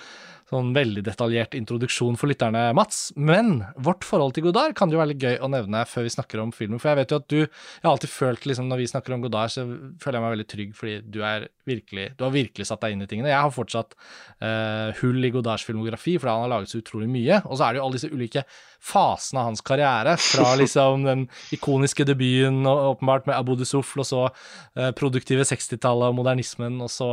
sånn 0.51 0.73
veldig 0.75 1.03
detaljert 1.05 1.55
introduksjon 1.55 2.17
for 2.19 2.31
lytterne, 2.31 2.63
Mats. 2.75 3.11
Men 3.15 3.63
vårt 3.79 4.03
forhold 4.07 4.35
til 4.35 4.49
Godard 4.49 4.75
kan 4.77 4.91
det 4.91 4.97
jo 4.97 5.01
være 5.01 5.13
litt 5.13 5.23
gøy 5.23 5.37
å 5.39 5.49
nevne 5.51 5.83
før 5.87 6.05
vi 6.05 6.13
snakker 6.13 6.41
om 6.43 6.51
filmen. 6.55 6.81
For 6.81 6.91
jeg 6.91 6.99
vet 7.01 7.13
jo 7.13 7.19
at 7.21 7.27
du 7.31 7.39
Jeg 7.41 7.85
har 7.85 7.93
alltid 7.93 8.11
følt 8.11 8.45
liksom 8.49 8.67
når 8.69 8.81
vi 8.81 8.89
snakker 8.91 9.15
om 9.15 9.23
Godard, 9.23 9.53
så 9.53 9.65
føler 10.01 10.17
jeg 10.17 10.25
meg 10.25 10.35
veldig 10.35 10.47
trygg 10.53 10.73
fordi 10.77 10.95
du 11.13 11.21
er 11.23 11.47
virkelig 11.67 12.09
Du 12.17 12.25
har 12.25 12.33
virkelig 12.35 12.67
satt 12.67 12.83
deg 12.83 12.95
inn 12.95 13.05
i 13.05 13.09
tingene. 13.09 13.31
Jeg 13.31 13.39
har 13.39 13.53
fortsatt 13.55 13.95
uh, 13.95 14.91
hull 15.01 15.23
i 15.23 15.31
Godards 15.33 15.65
filmografi, 15.67 16.17
fordi 16.19 16.33
han 16.33 16.45
har 16.45 16.53
laget 16.55 16.73
så 16.73 16.81
utrolig 16.81 17.09
mye. 17.11 17.41
Og 17.47 17.57
så 17.57 17.67
er 17.67 17.73
det 17.73 17.81
jo 17.81 17.85
alle 17.87 17.99
disse 17.99 18.11
ulike 18.11 18.45
fasene 18.81 19.41
av 19.41 19.51
hans 19.51 19.63
karriere. 19.65 20.17
Fra 20.19 20.55
liksom 20.61 21.07
den 21.07 21.27
ikoniske 21.55 22.07
debuten 22.09 22.65
og, 22.65 22.97
åpenbart 22.97 23.29
med 23.29 23.37
Abu 23.37 23.55
Dussoufl, 23.59 24.03
og 24.03 24.09
så 24.09 24.25
uh, 24.27 24.91
produktive 24.97 25.47
60-tallet 25.47 26.11
og 26.11 26.19
modernismen, 26.19 26.81
og 26.83 26.91
så 26.91 27.11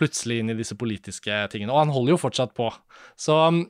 plutselig 0.00 0.40
inn 0.40 0.52
i 0.52 0.58
disse 0.58 0.76
politiske 0.80 1.42
tingene. 1.52 1.74
Og 1.74 1.84
han 1.84 1.92
holder 1.94 2.16
jo 2.16 2.22
fortsatt 2.24 2.54
på. 2.56 2.70
Så 3.20 3.36
um, 3.52 3.62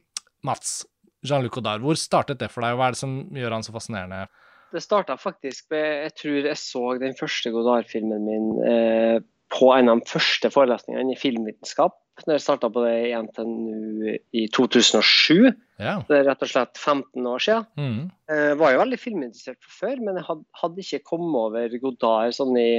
Mats, 0.46 0.80
Jean-Luc 1.26 1.58
Godard, 1.58 1.82
hvor 1.84 1.98
startet 1.98 2.40
det 2.40 2.50
for 2.52 2.64
deg, 2.64 2.76
og 2.76 2.80
hva 2.80 2.90
er 2.90 2.96
det 2.96 3.02
som 3.02 3.18
gjør 3.36 3.58
han 3.58 3.66
så 3.66 3.74
fascinerende? 3.74 4.24
Det 4.70 4.82
starta 4.84 5.16
faktisk 5.18 5.72
med 5.74 5.86
Jeg 6.06 6.12
tror 6.20 6.46
jeg 6.46 6.58
så 6.60 6.84
den 7.02 7.16
første 7.18 7.50
Godard-filmen 7.50 8.22
min 8.22 8.50
eh, 8.62 9.16
på 9.50 9.72
en 9.74 9.90
av 9.90 9.98
de 9.98 10.06
første 10.06 10.50
forelesningene 10.54 11.16
i 11.16 11.18
filmvitenskap. 11.18 11.96
Når 12.20 12.36
jeg 12.36 12.44
starta 12.44 12.68
på 12.70 12.82
det 12.84 12.94
i 13.08 13.14
NTNU 13.16 14.12
i 14.36 14.44
2007. 14.54 15.50
Ja. 15.80 15.96
Det 16.06 16.18
er 16.18 16.26
rett 16.28 16.44
og 16.44 16.50
slett 16.52 16.78
15 16.78 17.26
år 17.26 17.42
siden. 17.42 17.66
Mm. 17.80 18.02
Eh, 18.30 18.52
var 18.60 18.74
jo 18.74 18.82
veldig 18.82 19.00
filminteressert 19.00 19.58
fra 19.64 19.72
før, 19.78 20.02
men 20.04 20.20
jeg 20.20 20.28
hadde, 20.28 20.46
hadde 20.62 20.84
ikke 20.84 21.08
kommet 21.14 21.38
over 21.40 21.76
Godard 21.82 22.36
sånn 22.36 22.58
i 22.60 22.70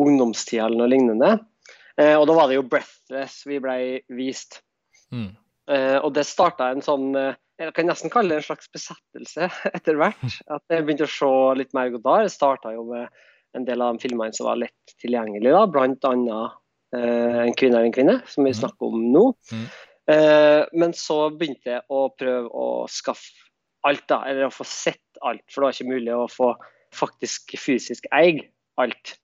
ungdomstida 0.00 0.68
eller 0.68 0.84
noe 0.84 0.92
lignende. 0.92 1.32
Eh, 1.98 2.16
og 2.16 2.26
da 2.28 2.36
var 2.36 2.48
det 2.48 2.58
jo 2.58 2.66
'Breathless' 2.66 3.46
vi 3.48 3.58
ble 3.62 3.76
vist. 4.14 4.60
Mm. 5.10 5.30
Eh, 5.70 5.98
og 5.98 6.12
det 6.14 6.26
starta 6.26 6.70
en 6.70 6.82
sånn 6.82 7.14
eh, 7.18 7.34
Jeg 7.60 7.74
kan 7.76 7.90
nesten 7.90 8.10
kalle 8.10 8.32
det 8.32 8.40
en 8.40 8.46
slags 8.46 8.70
besettelse 8.72 9.50
etter 9.76 9.98
hvert. 10.00 10.38
At 10.48 10.64
jeg 10.72 10.86
begynte 10.86 11.04
å 11.04 11.12
se 11.12 11.58
litt 11.58 11.74
mer 11.76 11.90
Godard. 11.92 12.24
Det 12.24 12.32
starta 12.32 12.72
jo 12.72 12.86
med 12.88 13.10
en 13.58 13.66
del 13.66 13.82
av 13.82 13.94
de 13.96 14.06
filmene 14.06 14.32
som 14.32 14.46
var 14.48 14.60
lett 14.62 14.94
tilgjengelige, 15.02 15.52
da, 15.52 15.66
bl.a. 15.66 16.40
Eh, 16.96 17.38
'En 17.44 17.54
kvinne 17.58 17.82
er 17.82 17.86
en 17.86 17.94
kvinne', 17.94 18.18
som 18.26 18.46
vi 18.46 18.54
mm. 18.54 18.58
snakker 18.62 18.88
om 18.88 19.04
nå. 19.12 19.24
Mm. 19.52 19.66
Eh, 20.10 20.62
men 20.72 20.94
så 20.96 21.18
begynte 21.36 21.76
jeg 21.76 21.86
å 21.92 22.08
prøve 22.18 22.48
å 22.48 22.68
skaffe 22.90 23.50
alt, 23.86 24.06
da, 24.08 24.22
eller 24.28 24.48
å 24.48 24.54
få 24.54 24.66
sett 24.66 25.20
alt. 25.22 25.44
For 25.48 25.60
det 25.60 25.66
var 25.66 25.76
ikke 25.76 25.92
mulig 25.92 26.16
å 26.16 26.30
få 26.30 26.54
faktisk 26.96 27.54
fysisk 27.60 28.08
eie 28.14 28.48
alt. 28.80 29.14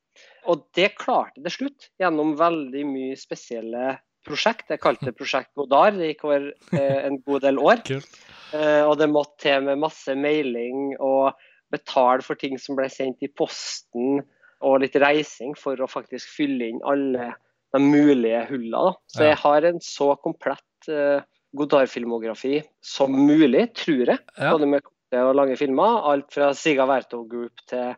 Og 0.51 0.67
det 0.77 0.95
klarte 1.01 1.43
det 1.45 1.53
slutt, 1.55 1.91
gjennom 2.01 2.35
veldig 2.39 2.85
mye 2.89 3.17
spesielle 3.19 3.97
prosjekt. 4.27 4.71
Jeg 4.73 4.83
kalte 4.83 5.09
det 5.09 5.17
Prosjekt 5.19 5.53
Godard. 5.59 5.99
Det 5.99 6.13
gikk 6.13 6.25
over 6.29 6.49
eh, 6.77 7.03
en 7.07 7.21
god 7.27 7.45
del 7.47 7.61
år. 7.63 7.83
Eh, 7.93 8.83
og 8.87 8.97
det 9.01 9.11
måtte 9.13 9.47
til 9.47 9.67
med 9.69 9.83
masse 9.83 10.17
mailing 10.19 10.97
og 11.03 11.37
betale 11.75 12.25
for 12.27 12.39
ting 12.39 12.59
som 12.63 12.79
ble 12.79 12.89
sendt 12.93 13.25
i 13.27 13.31
posten, 13.31 14.23
og 14.65 14.81
litt 14.81 14.97
reising 15.03 15.53
for 15.59 15.79
å 15.83 15.91
faktisk 15.91 16.31
fylle 16.39 16.71
inn 16.71 16.85
alle 16.87 17.33
de 17.75 17.81
mulige 17.83 18.45
hullene. 18.51 18.95
Så 19.13 19.27
jeg 19.29 19.39
har 19.43 19.67
en 19.69 19.81
så 19.85 20.15
komplett 20.23 20.91
eh, 20.91 21.25
Godard-filmografi 21.57 22.61
som 22.85 23.15
mulig, 23.15 23.69
tror 23.79 24.13
jeg. 24.15 24.21
Både 24.39 24.69
med 24.69 24.85
korte 24.85 25.23
og 25.25 25.37
lange 25.39 25.57
filmer. 25.61 26.03
Alt 26.11 26.35
fra 26.35 26.51
Siga 26.57 26.87
Verto 26.89 27.23
Group 27.29 27.63
til 27.71 27.95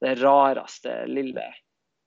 det 0.00 0.16
rareste 0.22 1.02
lille 1.10 1.44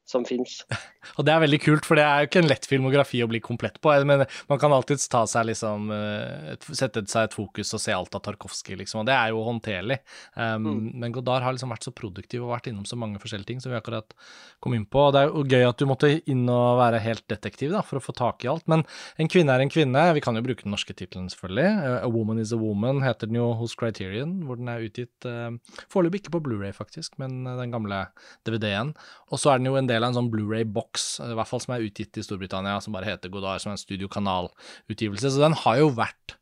som 0.06 0.26
fins. 0.28 0.62
Og 1.18 1.26
det 1.28 1.34
er 1.34 1.42
veldig 1.44 1.60
kult, 1.64 1.88
for 1.88 2.00
det 2.00 2.04
er 2.06 2.24
jo 2.24 2.30
ikke 2.30 2.42
en 2.44 2.50
lett 2.50 2.68
filmografi 2.68 3.22
å 3.24 3.28
bli 3.32 3.40
komplett 3.44 3.80
på. 3.84 3.92
Men 4.08 4.24
man 4.50 4.60
kan 4.62 4.74
alltids 4.76 5.08
ta 5.12 5.24
seg 5.30 5.50
liksom 5.50 5.92
eh, 5.96 6.54
Sette 6.64 7.04
seg 7.10 7.28
et 7.28 7.36
fokus 7.36 7.74
og 7.76 7.82
se 7.84 7.94
alt 7.96 8.16
av 8.16 8.24
Tarkovskij, 8.26 8.78
liksom. 8.80 9.04
Og 9.04 9.10
det 9.10 9.16
er 9.16 9.34
jo 9.34 9.44
håndterlig. 9.46 10.00
Um, 10.36 10.68
mm. 10.68 10.86
Men 11.04 11.16
Godard 11.16 11.46
har 11.46 11.56
liksom 11.56 11.74
vært 11.74 11.88
så 11.88 11.94
produktiv 11.96 12.46
og 12.46 12.54
vært 12.54 12.70
innom 12.72 12.88
så 12.88 12.98
mange 13.00 13.20
forskjellige 13.22 13.52
ting 13.52 13.64
som 13.64 13.74
vi 13.74 13.80
akkurat 13.80 14.16
kom 14.64 14.76
inn 14.78 14.88
på. 14.88 15.08
Og 15.08 15.16
det 15.16 15.24
er 15.24 15.32
jo 15.32 15.44
gøy 15.44 15.68
at 15.68 15.80
du 15.80 15.88
måtte 15.90 16.12
inn 16.32 16.44
og 16.52 16.80
være 16.82 17.02
helt 17.04 17.26
detektiv 17.32 17.74
da, 17.76 17.84
for 17.86 18.00
å 18.00 18.04
få 18.04 18.16
tak 18.18 18.46
i 18.46 18.52
alt. 18.52 18.68
Men 18.72 18.86
en 19.20 19.32
kvinne 19.32 19.56
er 19.56 19.64
en 19.64 19.72
kvinne. 19.72 20.06
Vi 20.18 20.24
kan 20.24 20.40
jo 20.40 20.46
bruke 20.46 20.66
den 20.66 20.76
norske 20.76 20.96
tittelen, 20.96 21.30
selvfølgelig. 21.32 22.00
A 22.04 22.10
Woman 22.12 22.42
Is 22.44 22.56
A 22.56 22.60
Woman 22.60 23.04
heter 23.06 23.30
den 23.30 23.40
jo 23.40 23.52
hos 23.60 23.76
Criterion, 23.80 24.40
hvor 24.48 24.60
den 24.60 24.72
er 24.72 24.88
utgitt 24.88 25.28
uh, 25.30 25.52
foreløpig 25.92 26.24
ikke 26.24 26.38
på 26.38 26.44
Blu-ray 26.48 26.74
faktisk, 26.76 27.20
men 27.22 27.44
den 27.46 27.74
gamle 27.74 28.06
DVD-en. 28.48 28.96
Og 29.32 29.42
så 29.42 29.54
er 29.54 29.62
den 29.62 29.70
jo 29.72 29.78
en 29.80 29.90
del 29.90 29.93
av 30.02 30.10
en 30.10 30.18
sånn 30.18 30.32
Blu-ray-boks, 30.34 31.08
i 31.28 31.36
hvert 31.38 31.50
fall 31.50 31.62
som 31.62 31.76
er 31.76 31.84
utgitt 31.86 32.18
i 32.18 32.24
Storbritannia, 32.26 32.80
som 32.82 32.96
bare 32.96 33.12
heter 33.12 33.32
Godard, 33.34 33.62
som 33.62 33.72
er 33.72 33.78
en 33.78 33.84
studiokanalutgivelse. 33.84 35.34
Så 35.36 35.44
den 35.44 35.58
har 35.62 35.78
jo 35.82 35.92
vært 35.94 36.38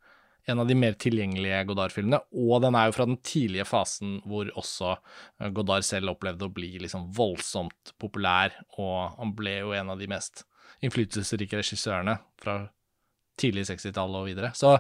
en 0.50 0.62
av 0.62 0.70
de 0.70 0.76
mer 0.78 0.96
tilgjengelige 1.00 1.64
Godard-filmene, 1.70 2.22
og 2.34 2.62
den 2.64 2.78
er 2.78 2.90
jo 2.90 2.96
fra 2.96 3.08
den 3.10 3.20
tidlige 3.26 3.68
fasen 3.70 4.20
hvor 4.30 4.50
også 4.58 4.96
eh, 4.96 5.52
Godard 5.54 5.86
selv 5.86 6.16
opplevde 6.16 6.48
å 6.48 6.54
bli 6.54 6.74
liksom 6.82 7.10
voldsomt 7.18 7.94
populær, 8.02 8.56
og 8.82 9.18
han 9.20 9.36
ble 9.38 9.60
jo 9.60 9.76
en 9.78 9.94
av 9.94 10.02
de 10.02 10.10
mest 10.12 10.46
innflytelsesrike 10.82 11.60
regissørene 11.60 12.18
fra 12.42 12.64
tidlig 13.42 13.68
60-tall 13.70 14.18
og 14.22 14.28
videre. 14.30 14.52
Så 14.58 14.78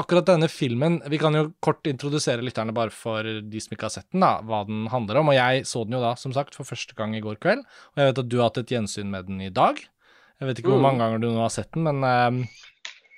akkurat 0.00 0.26
denne 0.26 0.48
filmen 0.50 0.98
Vi 1.12 1.20
kan 1.20 1.36
jo 1.36 1.50
kort 1.62 1.86
introdusere 1.86 2.42
lytterne 2.42 2.74
bare 2.74 2.90
for 2.90 3.22
de 3.22 3.60
som 3.62 3.76
ikke 3.76 3.86
har 3.86 3.94
sett 3.94 4.08
den, 4.10 4.24
da, 4.24 4.40
hva 4.46 4.64
den 4.68 4.86
handler 4.92 5.22
om. 5.22 5.32
Og 5.32 5.38
jeg 5.38 5.66
så 5.68 5.84
den 5.86 5.98
jo 5.98 6.04
da, 6.04 6.14
som 6.18 6.34
sagt, 6.36 6.58
for 6.58 6.68
første 6.68 6.96
gang 6.98 7.14
i 7.16 7.24
går 7.24 7.38
kveld. 7.42 7.66
Og 7.94 8.02
jeg 8.02 8.10
vet 8.10 8.24
at 8.24 8.30
du 8.32 8.40
har 8.40 8.50
hatt 8.50 8.64
et 8.64 8.74
gjensyn 8.76 9.12
med 9.12 9.30
den 9.30 9.44
i 9.46 9.52
dag. 9.54 9.80
Jeg 10.36 10.50
vet 10.50 10.58
ikke 10.60 10.74
hvor 10.74 10.82
mm. 10.82 10.88
mange 10.90 11.04
ganger 11.04 11.22
du 11.22 11.30
nå 11.30 11.40
har 11.40 11.52
sett 11.54 11.70
den, 11.72 11.86
men 11.86 12.02
uh, 12.04 12.64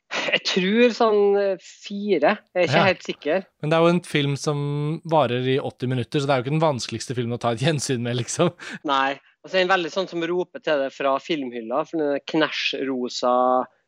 jeg 0.09 0.41
tror 0.49 0.93
sånn 0.97 1.23
eh, 1.37 1.65
fire. 1.65 2.37
Jeg 2.55 2.63
er 2.63 2.69
ikke 2.69 2.79
ja. 2.79 2.85
helt 2.87 3.05
sikker. 3.05 3.43
Men 3.61 3.71
det 3.71 3.77
er 3.77 3.85
jo 3.85 3.93
en 3.93 4.05
film 4.09 4.37
som 4.41 4.61
varer 5.09 5.49
i 5.57 5.59
80 5.61 5.93
minutter, 5.93 6.21
så 6.21 6.29
det 6.29 6.35
er 6.35 6.41
jo 6.41 6.47
ikke 6.47 6.55
den 6.55 6.65
vanskeligste 6.65 7.17
filmen 7.19 7.37
å 7.37 7.41
ta 7.43 7.53
et 7.53 7.65
gjensyn 7.67 8.05
med, 8.05 8.21
liksom. 8.23 8.53
Nei. 8.89 9.19
Og 9.45 9.51
så 9.51 9.59
er 9.59 9.63
den 9.63 9.71
veldig 9.71 9.91
sånn 9.93 10.09
som 10.11 10.25
roper 10.27 10.63
til 10.65 10.81
det 10.83 10.89
fra 10.91 11.13
filmhylla, 11.23 11.85
for 11.87 12.03
den 12.03 12.23
knæsj-rosa 12.27 13.33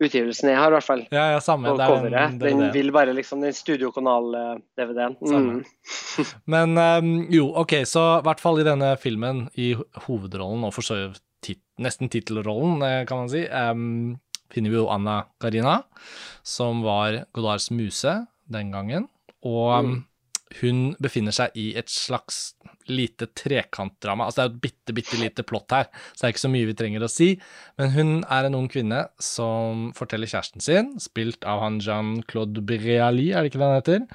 utgivelsen 0.00 0.52
jeg 0.52 0.58
har, 0.60 0.70
i 0.70 0.76
hvert 0.76 0.86
fall. 0.86 1.02
Ja, 1.10 1.24
ja, 1.34 1.40
samme. 1.42 1.72
På 1.74 1.90
coveret. 1.90 2.36
Den, 2.38 2.62
den 2.62 2.74
vil 2.74 2.92
bare 2.94 3.14
liksom 3.16 3.42
Den 3.42 3.56
studiokanal-DVD-en. 3.56 5.18
Mm. 5.18 5.64
Men 6.54 6.78
um, 6.78 7.10
jo, 7.34 7.50
OK, 7.60 7.80
så 7.88 8.06
i 8.20 8.24
hvert 8.28 8.42
fall 8.42 8.62
i 8.62 8.68
denne 8.68 8.94
filmen, 9.02 9.48
i 9.58 9.72
hovedrollen, 10.06 10.64
og 10.68 10.74
for 10.76 10.86
så 10.86 11.00
vidt 11.02 11.24
tit 11.44 11.62
nesten 11.80 12.10
tittelrollen, 12.12 12.82
eh, 12.84 13.02
kan 13.08 13.22
man 13.22 13.30
si, 13.32 13.46
um, 13.48 14.18
finner 14.52 14.72
vi 14.72 14.76
jo 14.76 14.90
Anna 14.92 15.22
Karina, 15.40 15.80
som 16.46 16.84
var 16.84 17.24
Godards 17.34 17.70
muse 17.74 18.20
den 18.50 18.70
gangen. 18.74 19.08
Og 19.46 19.86
mm. 19.86 19.98
Hun 20.60 20.94
befinner 21.02 21.34
seg 21.34 21.54
i 21.58 21.70
et 21.78 21.90
slags 21.92 22.54
lite 22.90 23.28
trekantdrama. 23.38 24.26
Altså 24.26 24.40
det 24.40 24.42
er 24.42 24.48
jo 24.48 24.54
et 24.56 24.62
bitte, 24.64 24.94
bitte 24.96 25.20
lite 25.20 25.44
plott 25.46 25.74
her, 25.74 25.88
så 26.10 26.24
det 26.24 26.28
er 26.28 26.34
ikke 26.34 26.42
så 26.42 26.52
mye 26.52 26.68
vi 26.68 26.76
trenger 26.78 27.06
å 27.06 27.10
si. 27.10 27.28
Men 27.78 27.92
hun 27.94 28.12
er 28.26 28.48
en 28.48 28.58
ung 28.58 28.66
kvinne 28.72 29.04
som 29.22 29.88
forteller 29.96 30.30
kjæresten 30.30 30.64
sin, 30.64 30.92
spilt 31.02 31.46
av 31.48 31.62
han 31.64 31.78
Jean-Claude 31.84 32.64
Briali, 32.66 33.30
er 33.30 33.44
det 33.44 33.52
ikke 33.52 33.62
det 33.62 33.68
han 33.68 33.78
heter, 33.78 34.06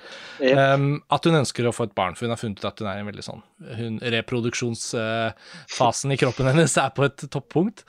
yep. 0.43 0.59
um, 0.75 0.89
at 1.15 1.29
hun 1.29 1.39
ønsker 1.39 1.69
å 1.69 1.75
få 1.75 1.87
et 1.89 1.95
barn. 1.97 2.17
For 2.17 2.27
hun 2.27 2.35
har 2.35 2.41
funnet 2.41 2.59
ut 2.61 2.69
at 2.69 2.83
hun 2.83 2.91
er 2.91 3.01
en 3.01 3.11
veldig 3.11 3.25
sånn 3.25 3.45
hun, 3.79 3.97
Reproduksjonsfasen 4.15 6.13
i 6.13 6.19
kroppen 6.21 6.51
hennes 6.51 6.77
er 6.81 6.93
på 6.95 7.07
et 7.07 7.27
toppunkt. 7.31 7.85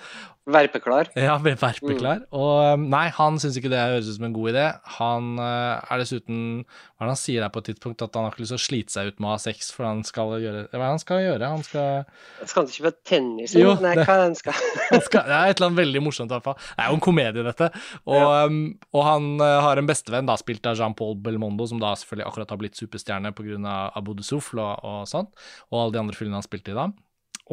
Verpeklar. 0.47 1.09
Ja, 1.18 1.35
verpeklar. 1.42 2.21
Mm. 2.23 2.26
Og 2.38 2.75
um, 2.78 2.83
nei, 2.92 3.09
han 3.16 3.35
syns 3.42 3.56
ikke 3.59 3.71
det 3.73 3.80
høres 3.83 4.06
ut 4.06 4.14
som 4.14 4.28
en 4.28 4.35
god 4.37 4.52
idé. 4.52 4.66
Han 5.00 5.40
uh, 5.42 5.83
er 5.83 5.99
dessuten 5.99 6.61
Hva 6.62 7.02
er 7.02 7.09
det 7.09 7.14
han 7.16 7.18
sier 7.18 7.42
der 7.42 7.50
på 7.50 7.64
et 7.64 7.66
tidspunkt? 7.73 8.04
At 8.04 8.14
han 8.14 8.28
har 8.28 8.30
ikke 8.30 8.45
lyst 8.45 8.54
til 8.54 8.61
å 8.61 8.62
slite 8.62 8.95
seg 8.95 9.11
ut 9.11 9.18
med 9.18 9.26
å 9.26 9.33
ha 9.33 9.40
sex, 9.42 9.73
for 9.75 9.88
han 9.88 10.04
skal 10.06 10.37
gjøre 10.38 10.61
Hva 10.68 10.78
er 10.78 10.85
det 10.85 10.90
han 10.92 11.02
skal 11.02 11.23
gjøre? 11.25 11.49
Han 11.50 11.66
skal 11.66 12.06
Skal 12.45 12.61
han 12.61 12.71
ikke 12.71 12.76
spille 12.76 12.95
tennis? 13.11 13.56
Jo, 13.59 13.73
nei, 13.83 13.97
det, 13.99 14.04
hva 14.06 14.18
det 14.21 14.28
han 14.28 14.38
skal? 14.38 14.62
han 14.92 15.02
skal 15.09 15.26
Det 15.26 15.35
er 15.35 15.50
et 15.50 15.59
eller 15.59 15.66
annet 15.73 15.80
veldig 15.80 16.04
morsomt, 16.06 16.30
i 16.30 16.38
hvert 16.38 16.47
fall. 16.47 16.61
Det 16.62 16.87
er 16.87 16.95
jo 16.95 17.00
en 17.00 17.04
komedie, 17.09 17.47
dette. 17.50 17.71
Og, 18.04 18.23
ja. 18.23 18.47
um, 18.47 18.62
og 18.95 19.04
han 19.09 19.28
uh, 19.42 19.49
har 19.66 19.83
en 19.83 19.90
bestevenn, 19.90 20.30
da 20.30 20.38
spilt 20.38 20.71
av 20.71 20.78
Jean-Paul 20.78 21.18
Belmondo, 21.26 21.66
som 21.66 21.83
da 21.83 21.90
selvfølgelig 21.99 22.28
akkurat 22.30 22.54
har 22.54 22.62
blitt 22.62 22.78
superstjerne 22.78 23.35
pga. 23.35 23.75
Abu 23.99 24.14
de 24.14 24.23
Souffle 24.23 24.62
og, 24.62 24.87
og 24.87 25.11
sånt, 25.11 25.35
og 25.73 25.80
alle 25.80 25.96
de 25.96 26.02
andre 26.04 26.16
filmene 26.18 26.40
han 26.40 26.46
spilte 26.46 26.73
i 26.73 26.78
da. 26.78 26.88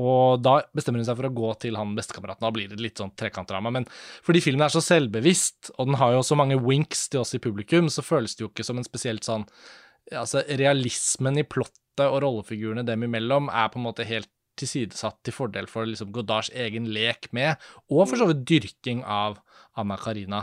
Og 0.01 0.41
da 0.41 0.55
bestemmer 0.73 1.03
hun 1.03 1.05
seg 1.05 1.17
for 1.19 1.29
å 1.29 1.35
gå 1.37 1.51
til 1.61 1.77
han 1.77 1.93
bestekameraten. 1.97 2.41
Da 2.41 2.53
blir 2.53 2.69
det 2.71 2.81
litt 2.81 2.97
sånn 2.97 3.13
trekantdrama. 3.19 3.69
Men 3.75 3.85
fordi 4.25 4.41
filmen 4.41 4.65
er 4.65 4.73
så 4.73 4.81
selvbevisst, 4.81 5.75
og 5.77 5.91
den 5.91 5.99
har 6.01 6.15
jo 6.15 6.23
så 6.25 6.37
mange 6.39 6.57
winks 6.61 7.05
til 7.13 7.21
oss 7.21 7.35
i 7.37 7.41
publikum, 7.43 7.91
så 7.93 8.05
føles 8.05 8.33
det 8.33 8.45
jo 8.45 8.49
ikke 8.49 8.65
som 8.65 8.81
en 8.81 8.89
spesielt 8.89 9.25
sånn 9.27 9.47
Altså, 10.11 10.41
realismen 10.59 11.37
i 11.39 11.45
plottet 11.47 12.01
og 12.03 12.17
rollefigurene 12.25 12.83
dem 12.83 13.05
imellom 13.05 13.45
er 13.47 13.69
på 13.71 13.79
en 13.79 13.85
måte 13.85 14.03
helt 14.03 14.27
tilsidesatt 14.59 15.21
til 15.23 15.31
fordel 15.31 15.69
for 15.71 15.87
liksom 15.87 16.11
Godards 16.11 16.49
egen 16.51 16.89
lek 16.91 17.29
med, 17.31 17.55
og 17.87 18.09
for 18.09 18.19
så 18.19 18.27
vidt 18.29 18.43
dyrking 18.49 18.99
av 19.07 19.39
Anna 19.79 19.95
Karina 19.97 20.41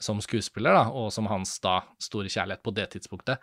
som 0.00 0.20
skuespiller, 0.24 0.72
da, 0.74 0.86
og 0.96 1.10
som 1.14 1.28
hans 1.30 1.58
da 1.62 1.80
store 2.02 2.30
kjærlighet 2.32 2.62
på 2.64 2.72
det 2.76 2.88
tidspunktet. 2.94 3.42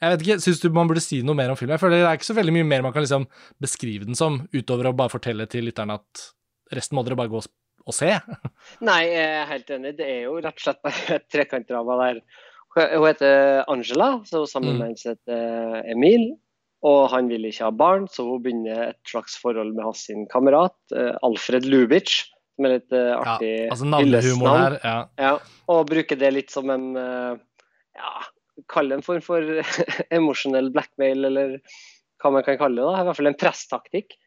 Jeg 0.00 0.14
vet 0.14 0.24
ikke, 0.24 0.38
Syns 0.44 0.62
du 0.62 0.68
man 0.74 0.88
burde 0.90 1.04
si 1.04 1.20
noe 1.26 1.36
mer 1.38 1.52
om 1.52 1.58
filmen? 1.58 1.76
Jeg 1.76 1.84
føler 1.84 2.02
Det 2.02 2.08
er 2.08 2.18
ikke 2.20 2.30
så 2.30 2.38
veldig 2.38 2.56
mye 2.56 2.68
mer 2.68 2.84
man 2.86 2.94
kan 2.96 3.04
liksom 3.04 3.28
beskrive 3.60 4.08
den 4.08 4.18
som, 4.18 4.42
utover 4.54 4.90
å 4.90 4.96
bare 4.96 5.12
fortelle 5.12 5.48
til 5.50 5.68
lytterne 5.68 5.98
at 6.00 6.26
resten 6.74 6.98
må 6.98 7.04
dere 7.04 7.18
bare 7.18 7.32
gå 7.32 7.40
og 7.88 7.96
se. 7.96 8.10
Nei, 8.88 9.00
jeg 9.08 9.30
er 9.38 9.48
helt 9.52 9.72
enig. 9.76 9.94
Det 10.00 10.08
er 10.08 10.20
jo 10.26 10.36
rett 10.40 10.56
og 10.56 10.64
slett 10.64 10.84
bare 10.84 11.18
et 11.18 11.28
trekantdrama 11.32 12.00
der. 12.02 12.20
Hun 12.78 13.06
heter 13.06 13.64
Angela, 13.70 14.10
så 14.28 14.44
sammen 14.46 14.76
mm. 14.76 14.78
med 14.78 14.90
en 14.90 14.98
som 15.00 15.14
heter 15.14 15.88
Emil. 15.94 16.28
Og 16.86 17.08
han 17.10 17.26
vil 17.30 17.48
ikke 17.48 17.66
ha 17.66 17.74
barn, 17.74 18.04
så 18.06 18.22
hun 18.28 18.42
begynner 18.44 18.92
et 18.92 19.00
slags 19.08 19.34
forhold 19.40 19.72
med 19.74 19.82
hans 19.82 20.04
kamerat 20.30 20.76
eh, 20.94 21.16
Alfred 21.26 21.66
Lubitsch 21.66 22.28
med 22.62 22.74
litt 22.76 22.94
uh, 22.94 23.18
artig 23.18 23.52
ja, 23.52 23.68
altså 23.74 23.88
navnehumor 23.88 24.50
her. 24.54 24.78
Ja. 24.82 24.96
ja. 25.20 25.34
Og 25.70 25.86
bruke 25.90 26.18
det 26.18 26.32
litt 26.34 26.54
som 26.54 26.72
en 26.74 26.90
uh, 26.98 27.38
ja, 27.98 28.16
Kall 28.68 28.90
det 28.90 28.98
en 28.98 29.06
form 29.06 29.22
for 29.22 29.62
emosjonell 30.18 30.72
blackmail, 30.74 31.28
eller 31.30 31.56
hva 32.18 32.34
man 32.34 32.44
kan 32.46 32.58
kalle 32.58 32.80
det. 32.80 32.86
da, 32.88 33.00
I 33.00 33.06
hvert 33.06 33.20
fall 33.20 33.30
en 33.30 33.38
presstaktikk. 33.38 34.18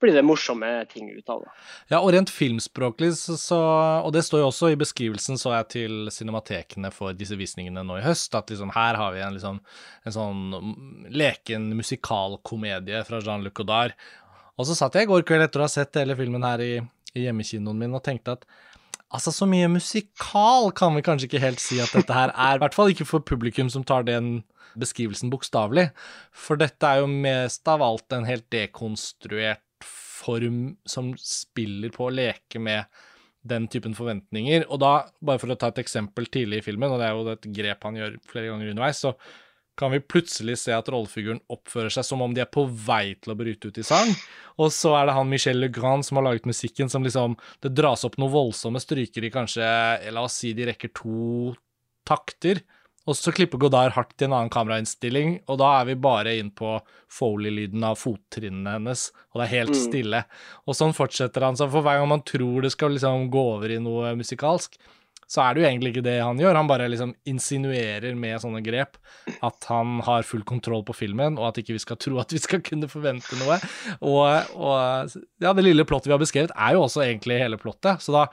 Blir 0.00 0.14
det 0.16 0.22
morsomme 0.24 0.68
ting 0.88 1.10
ut 1.10 1.28
av 1.28 1.42
det. 1.42 1.50
Ja, 1.92 1.98
og 1.98 2.12
rent 2.14 2.30
filmspråklig, 2.32 3.10
så, 3.18 3.58
og 4.00 4.14
det 4.14 4.22
står 4.24 4.40
jo 4.40 4.46
også 4.48 4.70
i 4.72 4.78
beskrivelsen, 4.80 5.36
så 5.36 5.52
jeg 5.58 5.66
til 5.74 6.12
cinematekene 6.14 6.92
for 6.94 7.16
disse 7.16 7.36
visningene 7.36 7.82
nå 7.84 7.98
i 7.98 8.04
høst, 8.06 8.32
at 8.38 8.48
liksom 8.48 8.72
her 8.72 8.96
har 8.96 9.12
vi 9.12 9.20
en, 9.26 9.36
liksom, 9.36 9.60
en 10.08 10.16
sånn 10.16 10.40
leken 11.12 11.68
musikalkomedie 11.76 13.02
fra 13.08 13.20
Jean-Luc 13.20 13.58
Godard. 13.60 13.98
Og 14.56 14.68
så 14.68 14.78
satt 14.78 14.96
jeg 14.96 15.04
i 15.04 15.10
går 15.10 15.26
kveld 15.28 15.44
etter 15.44 15.60
å 15.60 15.68
ha 15.68 15.72
sett 15.72 16.00
hele 16.00 16.16
filmen 16.16 16.48
her 16.48 16.64
i 16.64 16.72
hjemmekinoen 17.16 17.80
min 17.80 17.96
og 17.96 18.04
tenkte 18.06 18.36
at 18.38 18.46
altså, 19.10 19.32
så 19.34 19.48
mye 19.50 19.70
musikal 19.72 20.70
kan 20.76 20.94
vi 20.96 21.04
kanskje 21.06 21.30
ikke 21.30 21.42
helt 21.42 21.62
si 21.62 21.80
at 21.82 21.92
dette 21.96 22.14
her 22.14 22.32
er. 22.34 22.58
I 22.58 22.62
hvert 22.62 22.76
fall 22.76 22.92
ikke 22.92 23.08
for 23.08 23.24
publikum 23.26 23.70
som 23.72 23.86
tar 23.86 24.06
den 24.08 24.40
beskrivelsen 24.78 25.32
bokstavelig. 25.32 25.90
For 26.30 26.60
dette 26.60 26.86
er 26.86 27.02
jo 27.02 27.10
mest 27.10 27.66
av 27.70 27.82
alt 27.82 28.14
en 28.14 28.28
helt 28.28 28.46
dekonstruert 28.54 29.64
form 30.20 30.76
som 30.88 31.14
spiller 31.18 31.92
på 31.94 32.06
å 32.06 32.14
leke 32.14 32.60
med 32.62 32.86
den 33.50 33.66
typen 33.72 33.94
forventninger. 33.96 34.66
Og 34.68 34.82
da, 34.82 34.92
bare 35.24 35.40
for 35.40 35.52
å 35.52 35.58
ta 35.58 35.70
et 35.72 35.80
eksempel 35.82 36.28
tidlig 36.28 36.60
i 36.60 36.66
filmen, 36.66 36.92
og 36.92 37.00
det 37.00 37.08
er 37.08 37.16
jo 37.16 37.32
et 37.32 37.48
grep 37.56 37.86
han 37.88 37.96
gjør 37.96 38.18
flere 38.28 38.52
ganger 38.52 38.74
underveis, 38.74 39.00
så 39.00 39.14
kan 39.80 39.94
vi 39.94 40.02
plutselig 40.04 40.58
se 40.60 40.74
at 40.76 40.88
rollefiguren 40.92 41.40
oppfører 41.50 41.92
seg 41.94 42.06
som 42.06 42.20
om 42.24 42.34
de 42.36 42.42
er 42.44 42.50
på 42.52 42.66
vei 42.68 43.14
til 43.16 43.32
å 43.32 43.38
bryte 43.38 43.70
ut 43.70 43.80
i 43.80 43.84
sang. 43.86 44.12
Og 44.60 44.68
så 44.76 44.92
er 44.98 45.08
det 45.08 45.16
han 45.16 45.30
Michel 45.30 45.62
Legrand 45.62 46.04
som 46.06 46.20
har 46.20 46.28
laget 46.28 46.48
musikken, 46.48 46.90
som 46.92 47.06
liksom 47.06 47.38
Det 47.62 47.72
dras 47.72 48.04
opp 48.04 48.18
noen 48.20 48.34
voldsomme 48.34 48.82
stryker 48.82 49.24
i 49.24 49.32
kanskje 49.32 49.64
La 50.12 50.26
oss 50.26 50.36
si 50.42 50.52
de 50.56 50.68
rekker 50.68 50.92
to 50.92 51.54
takter. 52.08 52.60
Og 53.08 53.16
så 53.16 53.32
klipper 53.32 53.58
Godard 53.58 53.94
hardt 53.96 54.12
til 54.18 54.28
en 54.28 54.36
annen 54.36 54.52
kamerainnstilling, 54.52 55.38
og 55.48 55.56
da 55.62 55.70
er 55.80 55.86
vi 55.88 55.96
bare 56.04 56.34
inn 56.36 56.50
på 56.54 56.76
Foley-lyden 57.10 57.82
av 57.88 57.96
fottrinnene 57.98 58.76
hennes, 58.76 59.06
og 59.32 59.40
det 59.40 59.46
er 59.46 59.54
helt 59.54 59.72
mm. 59.74 59.80
stille. 59.80 60.20
Og 60.68 60.76
sånn 60.76 60.92
fortsetter 60.94 61.46
han. 61.46 61.56
Så 61.58 61.66
for 61.72 61.86
hver 61.86 61.98
gang 61.98 62.10
man 62.12 62.22
tror 62.28 62.66
det 62.66 62.74
skal 62.76 62.92
liksom 62.94 63.30
gå 63.32 63.46
over 63.56 63.72
i 63.72 63.80
noe 63.82 64.12
musikalsk, 64.20 64.76
så 65.30 65.44
er 65.44 65.54
det 65.54 65.62
jo 65.62 65.66
egentlig 65.68 65.92
ikke 65.94 66.06
det 66.08 66.16
han 66.18 66.40
gjør. 66.42 66.56
Han 66.58 66.70
bare 66.70 66.88
liksom 66.90 67.12
insinuerer 67.30 68.16
med 68.18 68.40
sånne 68.42 68.62
grep 68.66 68.98
at 69.46 69.68
han 69.70 70.00
har 70.02 70.26
full 70.26 70.42
kontroll 70.46 70.82
på 70.86 70.96
filmen, 71.04 71.38
og 71.38 71.52
at 71.52 71.60
ikke 71.62 71.76
vi 71.76 71.82
skal 71.82 72.00
tro 72.02 72.18
at 72.22 72.34
vi 72.34 72.40
skal 72.42 72.64
kunne 72.66 72.90
forvente 72.90 73.38
noe. 73.38 73.60
Og, 74.02 74.56
og 74.58 75.14
ja, 75.42 75.54
det 75.54 75.66
lille 75.66 75.86
plottet 75.86 76.10
vi 76.10 76.16
har 76.16 76.22
beskrevet, 76.22 76.54
er 76.56 76.74
jo 76.74 76.82
også 76.88 77.04
egentlig 77.06 77.38
hele 77.44 77.60
plottet. 77.62 78.02
Så 78.02 78.16
da 78.16 78.26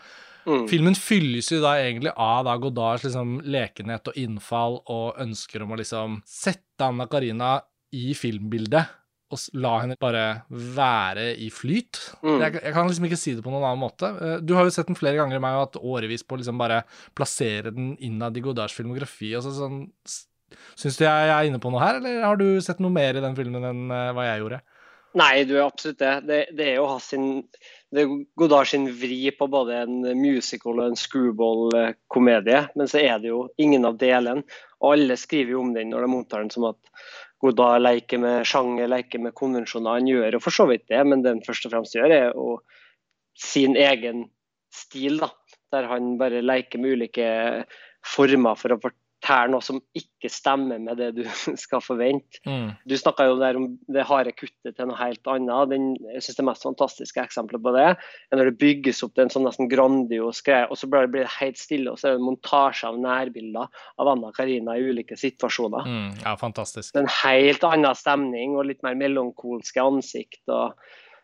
mm. 0.49 0.65
Filmen 0.71 0.97
fylles 0.97 1.51
jo 1.53 1.61
da 1.61 1.75
egentlig 1.83 2.15
av 2.17 2.47
da 2.49 2.57
Godards 2.61 3.05
liksom 3.05 3.39
lekenhet 3.45 4.09
og 4.09 4.17
innfall 4.17 4.79
og 4.81 5.21
ønsker 5.21 5.65
om 5.65 5.75
å 5.75 5.81
liksom 5.83 6.21
sette 6.25 6.87
Anna 6.87 7.05
Karina 7.11 7.59
i 7.93 8.09
filmbildet 8.17 8.97
og 9.33 9.41
la 9.59 9.73
henne 9.83 9.97
bare 9.99 10.23
være 10.49 11.27
i 11.43 11.49
flyt. 11.51 11.99
Mm. 12.23 12.37
Jeg, 12.39 12.53
jeg 12.61 12.75
kan 12.75 12.87
liksom 12.87 13.07
ikke 13.09 13.19
si 13.19 13.35
det 13.35 13.43
på 13.45 13.51
noen 13.51 13.65
annen 13.67 13.81
måte. 13.81 14.13
Eh, 14.23 14.37
Du 14.45 14.55
har 14.55 14.67
jo 14.67 14.73
sett 14.73 14.87
den 14.89 14.99
flere 14.99 15.19
ganger 15.19 15.39
i 15.39 15.43
meg 15.43 15.57
og 15.57 15.65
hatt 15.65 15.81
årevis 15.81 16.23
på 16.23 16.37
å 16.37 16.41
liksom 16.41 16.61
bare 16.61 16.83
plassere 17.17 17.73
den 17.75 17.93
innad 18.03 18.37
i 18.39 18.43
Godards 18.45 18.75
filmografi. 18.77 19.33
Og 19.37 19.45
så 19.45 19.53
sånn, 19.57 19.85
Syns 20.79 20.95
du 20.95 21.01
jeg 21.03 21.27
er 21.27 21.43
inne 21.43 21.59
på 21.59 21.67
noe 21.73 21.81
her, 21.83 21.97
eller 21.99 22.21
har 22.23 22.37
du 22.39 22.61
sett 22.63 22.79
noe 22.79 22.93
mer 22.93 23.17
i 23.19 23.23
den 23.23 23.35
filmen 23.35 23.65
enn 23.67 23.89
eh, 23.91 24.11
hva 24.15 24.29
jeg 24.29 24.43
gjorde? 24.45 24.61
Nei, 25.17 25.33
du 25.49 25.57
er 25.57 25.65
absolutt 25.65 25.99
det. 25.99 26.13
Det, 26.27 26.37
det 26.55 26.69
er 26.69 26.77
jo 26.77 26.87
hans 26.87 27.09
sin 27.11 27.27
det 27.95 28.03
er 28.03 28.09
Godard 28.35 28.67
sin 28.67 28.89
vri 28.99 29.29
på 29.31 29.47
både 29.47 29.77
en 29.85 30.01
musical 30.19 30.81
og 30.81 30.89
en 30.89 30.97
screwball-komedie, 30.99 32.65
men 32.75 32.89
så 32.91 32.99
er 32.99 33.21
det 33.23 33.31
jo 33.31 33.45
ingen 33.63 33.87
av 33.87 33.95
delene. 34.01 34.43
Og 34.83 34.93
alle 34.93 35.17
skriver 35.17 35.55
jo 35.55 35.63
om 35.63 35.73
den 35.75 35.91
når 35.93 36.05
de 36.05 36.11
omtaler 36.19 36.45
den 36.45 36.53
som 36.53 36.67
at 36.69 36.93
Godard 37.41 37.83
leker 37.83 38.21
med 38.21 38.45
sjanger, 38.49 38.89
leker 38.89 39.21
med 39.21 39.35
konvensjoner. 39.37 39.99
Han 39.99 40.09
gjør 40.09 40.37
jo 40.37 40.41
for 40.41 40.53
så 40.53 40.65
vidt 40.69 40.87
det, 40.89 41.01
men 41.05 41.21
det 41.21 41.35
han 41.35 41.43
først 41.45 41.67
og 41.69 41.73
fremst 41.73 41.97
gjør, 41.97 42.13
er 42.13 42.37
å 42.37 42.59
sin 43.37 43.77
egen 43.77 44.25
stil, 44.73 45.19
da. 45.21 45.29
Der 45.73 45.89
han 45.89 46.15
bare 46.17 46.41
leker 46.41 46.81
med 46.81 46.97
ulike 46.97 47.27
former 48.07 48.57
for 48.57 48.73
å 48.73 48.93
fortelle 49.17 49.51
noe 49.51 49.63
som 49.63 49.79
ikke 49.97 50.29
stemmer 50.31 50.79
med 50.79 50.97
det 50.97 51.09
du 51.17 51.23
skal 51.63 51.81
forvente. 51.81 52.39
Mm. 52.45 52.75
Du 52.85 52.95
snakka 52.97 53.27
jo 53.27 53.37
der 53.39 53.57
om 53.57 53.67
det 53.87 54.05
harde 54.07 54.31
kuttet 54.35 54.75
til 54.77 54.87
noe 54.87 54.97
helt 54.99 55.25
annet. 55.27 55.71
Den, 55.71 55.87
jeg 56.13 56.23
synes 56.23 56.37
Det 56.37 56.45
mest 56.45 56.63
fantastiske 56.63 57.21
eksempelet 57.21 57.63
på 57.63 57.73
det 57.75 57.85
er 57.87 58.37
når 58.37 58.51
det 58.51 58.59
bygges 58.61 59.03
opp 59.03 59.15
til 59.15 59.25
en 59.25 59.33
sånn 59.33 59.47
nesten 59.47 59.69
grandios 59.71 60.41
greie, 60.45 60.67
og 60.69 60.77
så 60.77 60.89
blir 60.89 61.07
det, 61.11 61.25
helt 61.37 61.57
stille, 61.57 61.91
og 61.91 61.99
så 61.99 62.09
er 62.09 62.15
det 62.15 62.21
en 62.21 62.27
montasje 62.27 62.87
av 62.87 62.99
nærbilder 63.01 63.67
av 63.97 64.11
Anna 64.11 64.31
Karina 64.35 64.77
i 64.77 64.85
ulike 64.85 65.17
situasjoner. 65.19 65.87
Mm. 65.87 66.11
Ja, 66.23 66.35
fantastisk. 66.39 66.93
Det 66.93 67.01
er 67.01 67.07
en 67.07 67.17
helt 67.23 67.67
annen 67.67 67.97
stemning 67.97 68.55
og 68.57 68.69
litt 68.69 68.83
mer 68.85 68.97
melankolske 68.99 69.83
ansikt. 69.83 70.43
og 70.47 70.77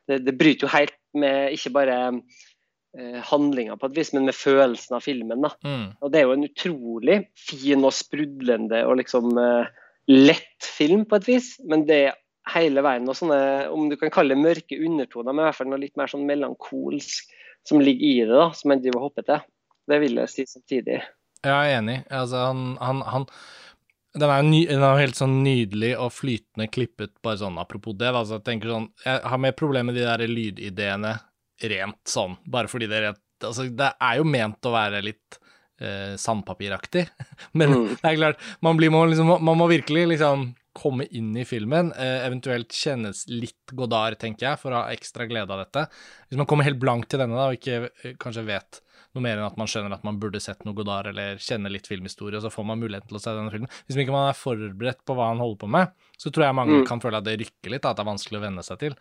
Det, 0.10 0.24
det 0.26 0.36
bryter 0.40 0.68
jo 0.68 0.74
helt 0.74 0.98
med 1.14 1.54
ikke 1.56 1.72
bare 1.76 1.98
handlinga 3.26 3.78
på 3.78 3.90
et 3.90 3.96
vis, 3.98 4.12
men 4.14 4.28
med 4.30 4.38
følelsen 4.38 4.98
av 4.98 5.06
filmen. 5.06 5.42
da. 5.42 5.54
Mm. 5.66 5.86
Og 6.02 6.12
det 6.12 6.20
er 6.20 6.28
jo 6.28 6.36
en 6.36 6.48
utrolig 6.48 7.22
fin 7.40 7.88
og 7.88 7.96
sprudlende 7.96 8.84
og 8.88 9.00
liksom 9.02 9.32
eh, 9.42 9.72
lett 10.12 10.68
film 10.68 11.08
på 11.10 11.18
et 11.18 11.32
vis. 11.32 11.54
Men 11.66 11.88
det 11.90 12.00
er 12.10 12.20
hele 12.54 12.84
veien 12.86 13.08
noe 13.08 13.18
sånne, 13.18 13.40
om 13.74 13.88
du 13.90 13.98
kan 13.98 14.14
kalle 14.14 14.36
det 14.36 14.44
mørke 14.44 14.78
undertoner, 14.78 15.32
men 15.32 15.46
i 15.46 15.48
hvert 15.48 15.60
fall 15.62 15.72
noe 15.72 15.82
litt 15.82 15.98
mer 16.00 16.12
sånn 16.12 16.28
melankolsk 16.28 17.34
som 17.68 17.82
ligger 17.82 18.06
i 18.06 18.16
det, 18.28 18.36
da, 18.36 18.48
som 18.58 18.74
en 18.74 18.82
driver 18.84 19.00
og 19.00 19.10
hopper 19.10 19.28
til. 19.30 19.44
Det 19.90 20.00
vil 20.04 20.20
jeg 20.20 20.32
si 20.32 20.48
samtidig. 20.48 21.02
Jeg 21.44 21.52
er 21.52 21.78
enig. 21.80 22.02
Altså, 22.12 22.46
han, 22.52 22.74
han, 22.80 23.04
han 23.08 23.28
den 24.14 24.30
er, 24.30 24.44
ny, 24.46 24.60
den 24.70 24.84
er 24.84 24.94
jo 24.94 25.04
helt 25.08 25.18
sånn 25.18 25.40
nydelig 25.42 25.94
og 25.98 26.12
flytende 26.14 26.68
klippet, 26.70 27.16
bare 27.26 27.40
sånn 27.42 27.58
apropos 27.58 27.96
det. 27.98 28.12
Altså, 28.12 28.38
jeg 28.38 28.46
tenker 28.46 28.76
sånn, 28.76 28.92
jeg 29.02 29.24
har 29.32 29.42
mer 29.42 29.56
problemer 29.58 29.90
med 29.90 29.98
de 29.98 30.06
der 30.06 30.28
lydideene 30.30 31.16
rent 31.62 32.00
sånn, 32.10 32.38
bare 32.50 32.68
fordi 32.72 32.88
det 32.90 33.00
er 33.02 33.08
rent 33.12 33.20
Altså, 33.44 33.66
det 33.76 33.90
er 34.00 34.20
jo 34.22 34.24
ment 34.24 34.64
å 34.70 34.72
være 34.72 35.02
litt 35.04 35.36
eh, 35.84 36.14
sandpapiraktig, 36.16 37.02
men 37.60 37.74
Mm. 37.74 37.88
det 38.00 38.08
er 38.08 38.16
klart, 38.16 38.44
man, 38.64 38.78
blir, 38.80 38.90
må 38.94 39.02
liksom, 39.10 39.34
man 39.44 39.58
må 39.60 39.68
virkelig 39.68 40.06
liksom 40.14 40.46
komme 40.74 41.06
inn 41.12 41.34
i 41.36 41.44
filmen, 41.46 41.92
eh, 42.00 42.24
eventuelt 42.26 42.72
kjennes 42.72 43.26
litt 43.28 43.74
Godard, 43.76 44.16
tenker 44.22 44.48
jeg, 44.48 44.62
for 44.62 44.72
å 44.72 44.80
ha 44.86 44.94
ekstra 44.96 45.28
glede 45.28 45.52
av 45.52 45.60
dette. 45.66 45.84
Hvis 46.30 46.40
man 46.40 46.48
kommer 46.48 46.64
helt 46.70 46.80
blank 46.80 47.10
til 47.12 47.20
denne 47.20 47.36
da, 47.36 47.50
og 47.52 47.60
ikke 47.60 47.90
eh, 48.06 48.16
kanskje 48.22 48.46
vet 48.48 48.80
noe 49.14 49.22
mer 49.24 49.38
enn 49.38 49.46
at 49.46 49.58
man 49.62 49.68
skjønner 49.70 49.94
at 49.94 50.04
man 50.08 50.18
burde 50.22 50.40
sett 50.42 50.64
noe 50.66 50.74
Godard, 50.78 51.08
eller 51.12 51.38
kjenner 51.38 51.70
litt 51.74 51.86
filmhistorie, 51.90 52.38
og 52.40 52.44
så 52.46 52.50
får 52.54 52.66
man 52.66 52.80
muligheten 52.82 53.08
til 53.12 53.20
å 53.20 53.22
se 53.22 53.34
denne 53.36 53.52
filmen. 53.54 53.70
Hvis 53.86 54.00
ikke 54.02 54.16
man 54.16 54.30
er 54.32 54.38
forberedt 54.38 55.04
på 55.06 55.16
hva 55.18 55.28
han 55.30 55.42
holder 55.44 55.60
på 55.62 55.70
med, 55.70 55.92
så 56.18 56.32
tror 56.34 56.48
jeg 56.48 56.56
mange 56.58 56.80
Mm. 56.82 56.88
kan 56.88 57.00
føle 57.04 57.18
at 57.18 57.28
det 57.28 57.38
rykker 57.40 57.70
litt, 57.76 57.86
at 57.86 57.96
det 57.98 58.04
er 58.06 58.12
vanskelig 58.12 58.40
å 58.40 58.46
venne 58.46 58.64
seg 58.66 58.80
til. 58.80 58.96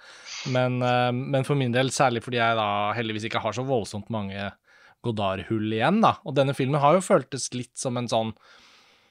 Men, 0.52 0.82
eh, 0.82 1.12
men 1.12 1.44
for 1.44 1.54
min 1.56 1.72
del, 1.72 1.88
særlig 1.88 2.22
fordi 2.22 2.36
jeg 2.42 2.56
da 2.56 2.92
heldigvis 2.92 3.24
ikke 3.30 3.40
har 3.40 3.52
så 3.52 3.64
voldsomt 3.64 4.10
mange 4.10 4.52
Godard-hull 5.02 5.72
igjen, 5.72 6.00
da. 6.00 6.18
Og 6.24 6.34
denne 6.36 6.54
filmen 6.54 6.80
har 6.80 6.94
jo 6.94 7.00
føltes 7.00 7.48
litt 7.54 7.74
som 7.78 7.96
en 7.96 8.06
sånn 8.08 8.34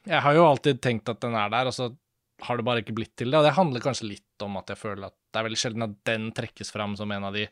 Jeg 0.08 0.22
har 0.22 0.34
jo 0.34 0.46
alltid 0.48 0.80
tenkt 0.82 1.10
at 1.10 1.20
den 1.22 1.36
er 1.36 1.50
der, 1.50 1.68
og 1.68 1.74
så 1.74 1.96
har 2.42 2.58
det 2.58 2.66
bare 2.66 2.82
ikke 2.84 2.96
blitt 2.98 3.14
til 3.20 3.32
det. 3.32 3.38
Og 3.40 3.46
det 3.46 3.54
handler 3.58 3.84
kanskje 3.84 4.08
litt 4.10 4.46
om 4.46 4.56
at 4.58 4.72
jeg 4.74 4.80
føler 4.82 5.06
at 5.08 5.16
det 5.32 5.40
er 5.40 5.46
veldig 5.46 5.60
sjelden 5.62 5.86
at 5.86 5.92
den 6.10 6.24
trekkes 6.36 6.72
fram 6.74 6.96
som 7.00 7.12
en 7.14 7.28
av 7.28 7.36
de 7.36 7.46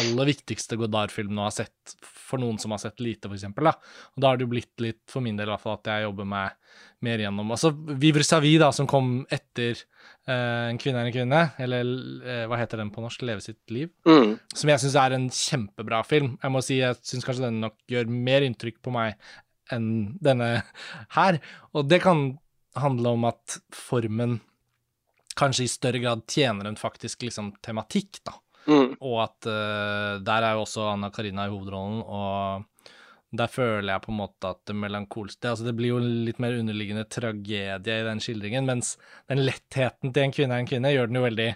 aller 0.00 0.28
viktigste 0.32 0.78
Godard-filmene 0.80 1.42
å 1.42 1.46
ha 1.46 1.52
sett 1.54 1.94
for 2.02 2.40
noen 2.42 2.58
som 2.62 2.72
har 2.74 2.80
sett 2.82 3.02
lite, 3.02 3.28
eksempel, 3.30 3.68
da. 3.68 3.74
Og 4.16 4.22
da 4.22 4.30
har 4.30 4.38
det 4.40 4.46
jo 4.46 4.52
blitt 4.54 4.82
litt, 4.82 5.02
for 5.10 5.22
min 5.24 5.38
del 5.38 5.50
i 5.50 5.52
hvert 5.52 5.62
fall, 5.62 5.76
at 5.78 5.90
jeg 5.92 6.06
jobber 6.06 6.28
meg 6.30 6.56
mer 7.06 7.22
gjennom 7.22 7.52
Altså 7.54 7.70
Vivre 8.00 8.24
Savi, 8.26 8.54
da, 8.60 8.70
som 8.76 8.88
kom 8.90 9.24
etter 9.32 9.78
uh, 10.28 10.68
En 10.70 10.78
kvinne 10.80 11.00
er 11.02 11.08
en 11.10 11.14
kvinne, 11.14 11.40
eller 11.62 11.92
uh, 12.24 12.44
hva 12.50 12.58
heter 12.60 12.82
den 12.82 12.92
på 12.94 13.04
norsk? 13.04 13.24
Leve 13.26 13.44
sitt 13.44 13.62
liv 13.74 13.90
Mm. 14.08 14.38
som 14.54 14.70
jeg 14.72 14.82
syns 14.82 14.98
er 15.00 15.14
en 15.16 15.30
kjempebra 15.34 16.02
film. 16.06 16.34
Jeg 16.42 16.54
må 16.54 16.62
si, 16.64 16.80
jeg 16.80 16.98
syns 17.04 17.26
kanskje 17.26 17.46
den 17.48 17.60
nok 17.62 17.76
gjør 17.90 18.10
mer 18.10 18.46
inntrykk 18.46 18.80
på 18.82 18.92
meg 18.94 19.18
enn 19.70 20.16
denne 20.22 20.62
her. 21.16 21.38
Og 21.74 21.86
det 21.90 22.00
kan 22.02 22.38
handle 22.78 23.14
om 23.16 23.26
at 23.30 23.58
formen 23.74 24.38
kanskje 25.38 25.64
i 25.64 25.72
større 25.72 26.00
grad 26.02 26.26
tjener 26.28 26.68
en 26.68 26.78
faktisk 26.78 27.22
liksom 27.26 27.54
tematikk, 27.64 28.20
da. 28.26 28.36
Mm. 28.68 28.96
Og 29.00 29.16
at 29.24 29.48
uh, 29.48 30.20
der 30.22 30.44
er 30.44 30.56
jo 30.56 30.66
også 30.66 30.84
Anna 30.90 31.08
Karina 31.14 31.46
i 31.48 31.52
hovedrollen, 31.52 32.02
og 32.04 32.66
der 33.30 33.50
føler 33.50 33.92
jeg 33.92 34.04
på 34.04 34.12
en 34.12 34.18
måte 34.18 34.50
at 34.50 34.58
det 34.66 34.74
melankolske 34.74 35.52
Altså, 35.52 35.68
det 35.68 35.76
blir 35.78 35.92
jo 35.92 36.00
litt 36.02 36.40
mer 36.42 36.56
underliggende 36.58 37.06
tragedie 37.06 37.76
i 37.78 38.06
den 38.06 38.22
skildringen, 38.22 38.66
mens 38.66 38.96
den 39.30 39.44
lettheten 39.46 40.12
til 40.12 40.26
en 40.26 40.34
kvinne 40.34 40.56
er 40.56 40.64
en 40.64 40.70
kvinne 40.70 40.92
gjør 40.92 41.10
den 41.10 41.20
jo 41.20 41.26
veldig 41.28 41.50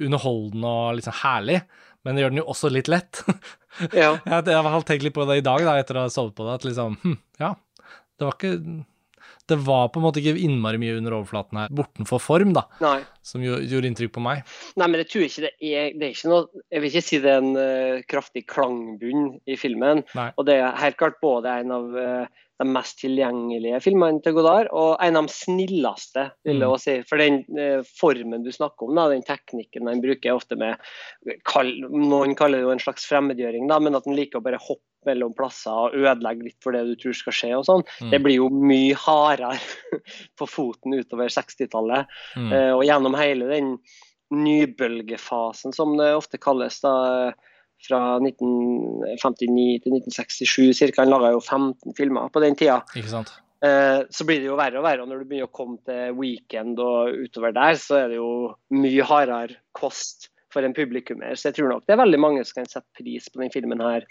underholdende 0.00 0.74
og 0.80 0.98
liksom 0.98 1.16
herlig, 1.22 1.60
men 2.04 2.16
det 2.16 2.24
gjør 2.24 2.34
den 2.34 2.42
jo 2.42 2.50
også 2.54 2.74
litt 2.74 2.92
lett. 2.92 3.24
Ja. 3.94 4.16
jeg 4.26 4.42
har 4.66 4.82
tenkt 4.82 5.04
litt 5.06 5.14
på 5.14 5.22
det 5.28 5.36
i 5.38 5.44
dag, 5.46 5.62
da, 5.62 5.76
etter 5.78 5.96
å 5.96 6.02
ha 6.02 6.10
sovet 6.10 6.34
på 6.34 6.42
det, 6.42 6.56
at 6.58 6.64
liksom 6.66 6.96
hm, 7.04 7.12
Ja, 7.38 7.52
det 8.18 8.26
var 8.26 8.34
ikke 8.34 8.80
Det 9.50 9.58
var 9.66 9.88
på 9.92 10.00
en 10.00 10.06
måte 10.06 10.22
ikke 10.22 10.38
innmari 10.46 10.80
mye 10.80 10.96
under 10.98 11.18
overflaten 11.18 11.60
her, 11.60 11.72
bortenfor 11.74 12.22
form, 12.22 12.54
da, 12.56 12.66
Nei. 12.82 12.98
som 13.26 13.44
jo, 13.44 13.58
gjorde 13.60 13.90
inntrykk 13.90 14.14
på 14.16 14.24
meg. 14.24 14.44
Nei, 14.80 14.88
men 14.88 15.02
jeg 15.02 15.10
tror 15.12 15.26
ikke 15.26 15.46
det 15.46 15.52
er 15.60 15.96
Det 15.98 16.06
er 16.06 16.14
ikke 16.14 16.30
noe 16.30 16.62
Jeg 16.70 16.82
vil 16.82 16.90
ikke 16.90 17.06
si 17.06 17.20
det 17.22 17.32
er 17.32 17.42
en 17.42 17.56
uh, 17.56 18.04
kraftig 18.10 18.44
klangbunn 18.50 19.26
i 19.50 19.58
filmen. 19.60 20.04
Nei. 20.16 20.30
Og 20.38 20.46
det 20.48 20.60
er 20.60 20.78
helt 20.80 20.98
klart 21.00 21.20
både 21.22 21.52
en 21.62 21.74
av 21.74 21.98
eh, 21.98 22.40
de 22.60 22.66
mest 22.68 22.98
tilgjengelige 23.00 23.78
filmene 23.80 24.20
til 24.24 24.34
Godard, 24.36 24.68
og 24.76 24.98
en 25.00 25.16
av 25.16 25.26
de 25.30 25.32
snilleste, 25.32 26.26
vil 26.44 26.58
jeg 26.60 26.68
Mm. 26.68 26.74
også 26.74 26.84
si. 26.84 26.96
For 27.08 27.16
den 27.22 27.40
eh, 27.58 27.80
formen 27.98 28.44
du 28.44 28.50
snakker 28.52 28.86
om, 28.88 28.94
da, 28.98 29.08
den 29.08 29.24
teknikken 29.24 29.88
han 29.88 30.02
bruker 30.04 30.36
ofte 30.36 30.58
med 30.60 30.76
kall, 31.48 31.72
Noen 31.88 32.36
kaller 32.36 32.60
det 32.60 32.66
jo 32.68 32.74
en 32.74 32.82
slags 32.84 33.08
fremmedgjøring, 33.08 33.66
da, 33.70 33.80
men 33.80 33.96
at 33.96 34.04
han 34.06 34.16
liker 34.18 34.38
å 34.38 34.44
bare 34.44 34.60
hoppe 34.60 34.84
mellom 35.08 35.32
plasser 35.32 35.72
og 35.72 35.94
ødelegge 35.96 36.44
litt 36.44 36.58
for 36.60 36.76
det 36.76 36.82
du 36.84 36.92
tror 37.00 37.14
skal 37.16 37.32
skje 37.32 37.50
og 37.56 37.64
sånn. 37.64 37.84
Mm. 38.04 38.10
Det 38.12 38.18
blir 38.20 38.36
jo 38.36 38.50
mye 38.52 38.98
hardere 39.00 39.56
på 40.38 40.44
foten 40.46 40.92
utover 41.00 41.32
60-tallet. 41.32 42.10
Mm. 42.36 42.52
Eh, 42.52 42.72
og 42.76 42.84
gjennom 42.84 43.16
hele 43.16 43.48
den 43.48 43.78
nybølgefasen, 44.30 45.72
som 45.72 45.96
det 45.96 46.12
ofte 46.14 46.38
kalles, 46.38 46.80
da, 46.84 47.32
fra 47.86 48.00
1959 48.20 49.84
til 49.84 50.00
1967 50.00 50.80
ca. 50.80 51.02
Han 51.02 51.12
laga 51.12 51.32
jo 51.34 51.40
15 51.42 51.96
filmer 51.98 52.32
på 52.32 52.42
den 52.44 52.58
tida. 52.58 52.80
Ikke 52.96 53.12
sant? 53.12 53.32
Eh, 53.64 54.02
så 54.08 54.24
blir 54.24 54.40
det 54.40 54.48
jo 54.48 54.58
verre 54.58 54.80
og 54.80 54.86
verre. 54.86 55.04
og 55.04 55.10
Når 55.10 55.22
du 55.22 55.30
begynner 55.30 55.50
å 55.50 55.54
komme 55.54 55.80
til 55.86 56.16
weekend 56.18 56.80
og 56.80 57.14
utover 57.26 57.54
der, 57.56 57.78
så 57.80 58.02
er 58.02 58.12
det 58.12 58.20
jo 58.20 58.30
mye 58.72 59.06
hardere 59.08 59.60
kost 59.76 60.30
for 60.50 60.66
en 60.66 60.74
publikummer. 60.76 61.36
Så 61.36 61.50
jeg 61.50 61.60
tror 61.60 61.72
nok 61.74 61.86
det 61.86 61.94
er 61.94 62.02
veldig 62.02 62.20
mange 62.20 62.44
som 62.44 62.60
kan 62.60 62.70
sette 62.70 62.88
pris 62.98 63.28
på 63.30 63.42
den 63.42 63.52
filmen 63.54 63.82
her 63.84 64.06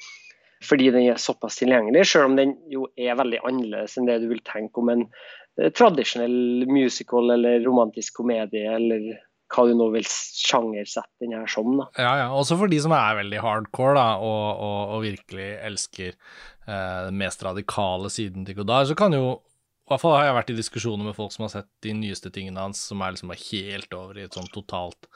fordi 0.66 0.90
den 0.92 1.06
er 1.08 1.16
såpass 1.16 1.56
tilgjengelig, 1.62 2.02
selv 2.10 2.28
om 2.28 2.34
den 2.36 2.50
jo 2.68 2.90
er 3.00 3.16
veldig 3.16 3.38
annerledes 3.48 3.94
enn 3.96 4.10
det 4.10 4.18
du 4.20 4.26
vil 4.28 4.42
tenke 4.44 4.82
om 4.82 4.90
en 4.92 5.06
eh, 5.06 5.70
tradisjonell 5.72 6.66
musical 6.68 7.32
eller 7.32 7.64
romantisk 7.64 8.20
komedie, 8.20 8.66
eller 8.68 9.06
hva 9.50 9.66
du 9.66 9.74
nå 9.78 9.90
vil 9.96 10.06
sjangersette 10.06 11.26
den 11.26 11.36
her 11.38 11.50
som. 11.50 11.72
da. 11.80 11.90
Ja, 11.98 12.14
ja. 12.24 12.30
Også 12.36 12.58
for 12.60 12.72
de 12.72 12.80
som 12.84 12.94
er 12.96 13.18
veldig 13.24 13.42
hardcore, 13.44 13.96
da, 13.98 14.08
og, 14.22 14.48
og, 14.62 14.96
og 14.96 15.06
virkelig 15.08 15.50
elsker 15.66 16.14
eh, 16.14 17.00
den 17.10 17.20
mest 17.22 17.44
radikale 17.46 18.12
siden 18.14 18.46
til 18.48 18.60
Godard, 18.62 18.90
så 18.92 18.98
kan 19.00 19.16
jo 19.18 19.40
i 19.40 19.92
hvert 19.92 20.04
fall 20.04 20.20
har 20.20 20.28
jeg 20.28 20.38
vært 20.38 20.50
i 20.54 20.60
diskusjoner 20.60 21.08
med 21.08 21.16
folk 21.18 21.34
som 21.34 21.48
har 21.48 21.54
sett 21.56 21.70
de 21.82 21.96
nyeste 21.98 22.30
tingene 22.30 22.62
hans, 22.62 22.84
som 22.92 23.02
er 23.02 23.16
liksom 23.16 23.32
helt 23.34 23.96
over 23.98 24.20
i 24.20 24.26
et 24.28 24.36
sånn 24.38 24.50
totalt 24.54 25.08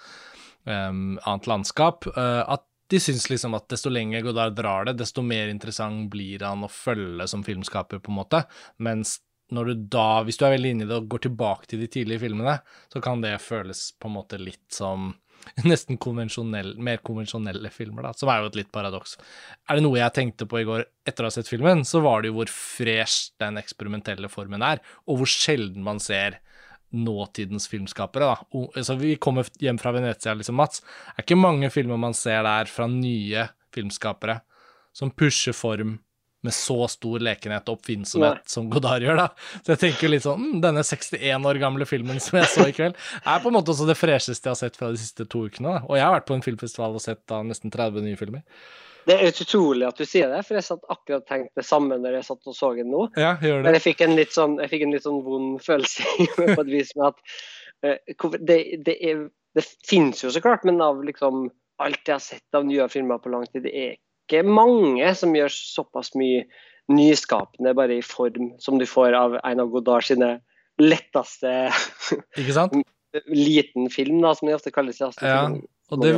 um, 0.65 1.19
annet 1.21 1.49
landskap, 1.51 2.07
Uh, 2.09 2.41
at 2.55 2.65
de 2.89 2.99
syns 3.01 3.27
liksom 3.29 3.53
at 3.57 3.67
desto 3.71 3.91
lenger 3.93 4.25
Godard 4.25 4.57
drar 4.57 4.87
det, 4.89 4.97
desto 4.99 5.23
mer 5.25 5.49
interessant 5.49 6.09
blir 6.13 6.43
han 6.45 6.65
å 6.65 6.71
følge 6.71 7.27
som 7.29 7.45
filmskaper, 7.45 8.01
på 8.03 8.11
en 8.11 8.19
måte. 8.19 8.43
Mens 8.83 9.19
når 9.53 9.69
du 9.69 9.87
da, 9.95 10.07
hvis 10.25 10.39
du 10.39 10.45
er 10.47 10.55
veldig 10.55 10.71
inne 10.73 10.85
i 10.85 10.89
det 10.89 10.99
og 10.99 11.09
går 11.11 11.27
tilbake 11.27 11.69
til 11.69 11.83
de 11.83 11.89
tidlige 11.91 12.23
filmene, 12.25 12.57
så 12.93 13.01
kan 13.03 13.21
det 13.23 13.35
føles 13.43 13.91
på 13.99 14.09
en 14.09 14.17
måte 14.17 14.39
litt 14.41 14.65
som 14.73 15.11
nesten 15.69 15.99
konvensjonell, 16.01 16.73
mer 16.79 17.01
konvensjonelle 17.05 17.71
filmer, 17.73 18.07
da, 18.07 18.13
som 18.17 18.31
er 18.31 18.41
jo 18.41 18.51
et 18.51 18.61
litt 18.61 18.71
paradoks. 18.73 19.17
Er 19.67 19.77
det 19.77 19.85
noe 19.85 19.99
jeg 19.99 20.15
tenkte 20.15 20.47
på 20.49 20.61
i 20.61 20.67
går 20.67 20.85
etter 21.07 21.25
å 21.25 21.31
ha 21.31 21.35
sett 21.35 21.51
filmen, 21.51 21.83
så 21.87 22.03
var 22.03 22.23
det 22.23 22.31
jo 22.31 22.39
hvor 22.39 22.53
fresh 22.53 23.33
den 23.43 23.59
eksperimentelle 23.61 24.31
formen 24.31 24.63
er, 24.65 24.81
og 25.07 25.21
hvor 25.21 25.29
sjelden 25.29 25.83
man 25.85 26.01
ser 26.03 26.39
nåtidens 26.93 27.65
filmskapere. 27.71 28.29
da. 28.29 28.47
Og, 28.53 28.69
altså, 28.77 28.95
vi 28.99 29.15
kommer 29.21 29.47
hjem 29.61 29.79
fra 29.81 29.93
Venezia, 29.95 30.35
liksom, 30.37 30.59
Mats. 30.61 30.83
Det 30.83 31.23
er 31.23 31.25
ikke 31.25 31.41
mange 31.41 31.71
filmer 31.73 31.97
man 31.97 32.13
ser 32.17 32.43
der 32.45 32.69
fra 32.69 32.87
nye 32.89 33.47
filmskapere 33.73 34.39
som 34.93 35.09
pusher 35.09 35.55
form 35.57 35.97
med 36.43 36.55
så 36.55 36.77
stor 36.91 37.23
lekenhet 37.23 37.69
og 37.69 37.79
oppfinnsomhet 37.79 38.41
Nei. 38.41 38.53
som 38.55 38.69
Godard 38.71 39.05
gjør, 39.05 39.19
da. 39.23 39.27
Så 39.61 39.73
jeg 39.73 39.81
tenker 39.85 40.11
litt 40.11 40.25
sånn 40.25 40.41
mm, 40.41 40.61
Denne 40.63 40.83
61 40.85 41.49
år 41.49 41.59
gamle 41.61 41.87
filmen 41.89 42.21
som 42.23 42.39
jeg 42.39 42.51
så 42.51 42.67
i 42.69 42.75
kveld, 42.75 42.99
er 43.23 43.43
på 43.43 43.51
en 43.51 43.57
måte 43.57 43.73
også 43.73 43.87
det 43.89 43.97
fresheste 43.99 44.49
jeg 44.49 44.55
har 44.55 44.59
sett 44.59 44.79
fra 44.79 44.91
de 44.93 45.01
siste 45.01 45.27
to 45.29 45.45
ukene. 45.47 45.77
da. 45.77 45.83
Og 45.87 45.99
jeg 45.99 46.05
har 46.05 46.15
vært 46.17 46.29
på 46.29 46.37
en 46.37 46.45
filmfestival 46.45 46.97
og 46.97 47.03
sett 47.03 47.23
da 47.31 47.41
nesten 47.47 47.73
30 47.73 48.05
nye 48.05 48.19
filmer. 48.19 48.43
Det 49.03 49.15
er 49.19 49.33
utrolig 49.33 49.87
at 49.87 49.99
du 49.99 50.05
sier 50.07 50.29
det, 50.31 50.43
for 50.47 50.57
jeg 50.57 50.65
satt 50.67 50.85
akkurat 50.91 51.25
tenkt 51.27 51.51
det 51.59 51.65
samme 51.67 51.97
når 51.99 52.19
jeg 52.19 52.27
satt 52.29 52.47
og 52.47 52.55
så 52.55 52.71
den 52.77 52.91
nå. 52.93 53.07
Ja, 53.19 53.33
gjør 53.41 53.59
Men 53.59 53.73
det. 53.73 53.79
jeg 53.79 53.85
fikk 53.89 54.03
en 54.05 54.15
litt 54.15 54.35
sånn, 54.35 54.55
en 54.63 54.95
litt 54.95 55.07
sånn 55.07 55.19
vond 55.25 55.57
følelse 55.63 56.27
på 56.37 56.47
et 56.53 56.71
vis 56.71 56.93
med 56.99 57.09
at 57.09 57.99
uh, 57.99 58.37
det, 58.39 58.59
det, 58.87 58.95
er, 58.95 59.25
det 59.57 59.65
finnes 59.87 60.23
jo 60.23 60.31
så 60.31 60.43
klart, 60.43 60.63
men 60.67 60.79
av 60.83 61.03
liksom 61.03 61.49
alt 61.83 62.07
jeg 62.07 62.15
har 62.15 62.23
sett 62.23 62.57
av 62.57 62.67
nye 62.67 62.87
filmer 62.91 63.19
på 63.19 63.33
lang 63.33 63.45
tid, 63.49 63.65
det 63.67 63.75
er 63.75 63.93
ikke 64.33 64.49
mange 64.49 65.13
som 65.17 65.35
gjør 65.37 65.53
såpass 65.53 66.13
mye 66.19 66.45
nyskapende 66.91 67.71
bare 67.77 67.99
i 67.99 68.03
form 68.03 68.53
som 68.59 68.79
du 68.79 68.85
får 68.89 69.15
av 69.15 69.37
Einar 69.43 69.69
Godard 69.71 70.03
sine 70.07 70.35
letteste 70.81 71.69
liten 73.29 73.89
film, 73.93 74.19
da, 74.23 74.33
som 74.35 74.49
de 74.49 74.57
ofte 74.57 74.73
kalles. 74.73 74.99
Ja, 74.99 75.13
Ja, 75.21 75.45
og 75.93 76.01
det, 76.01 76.17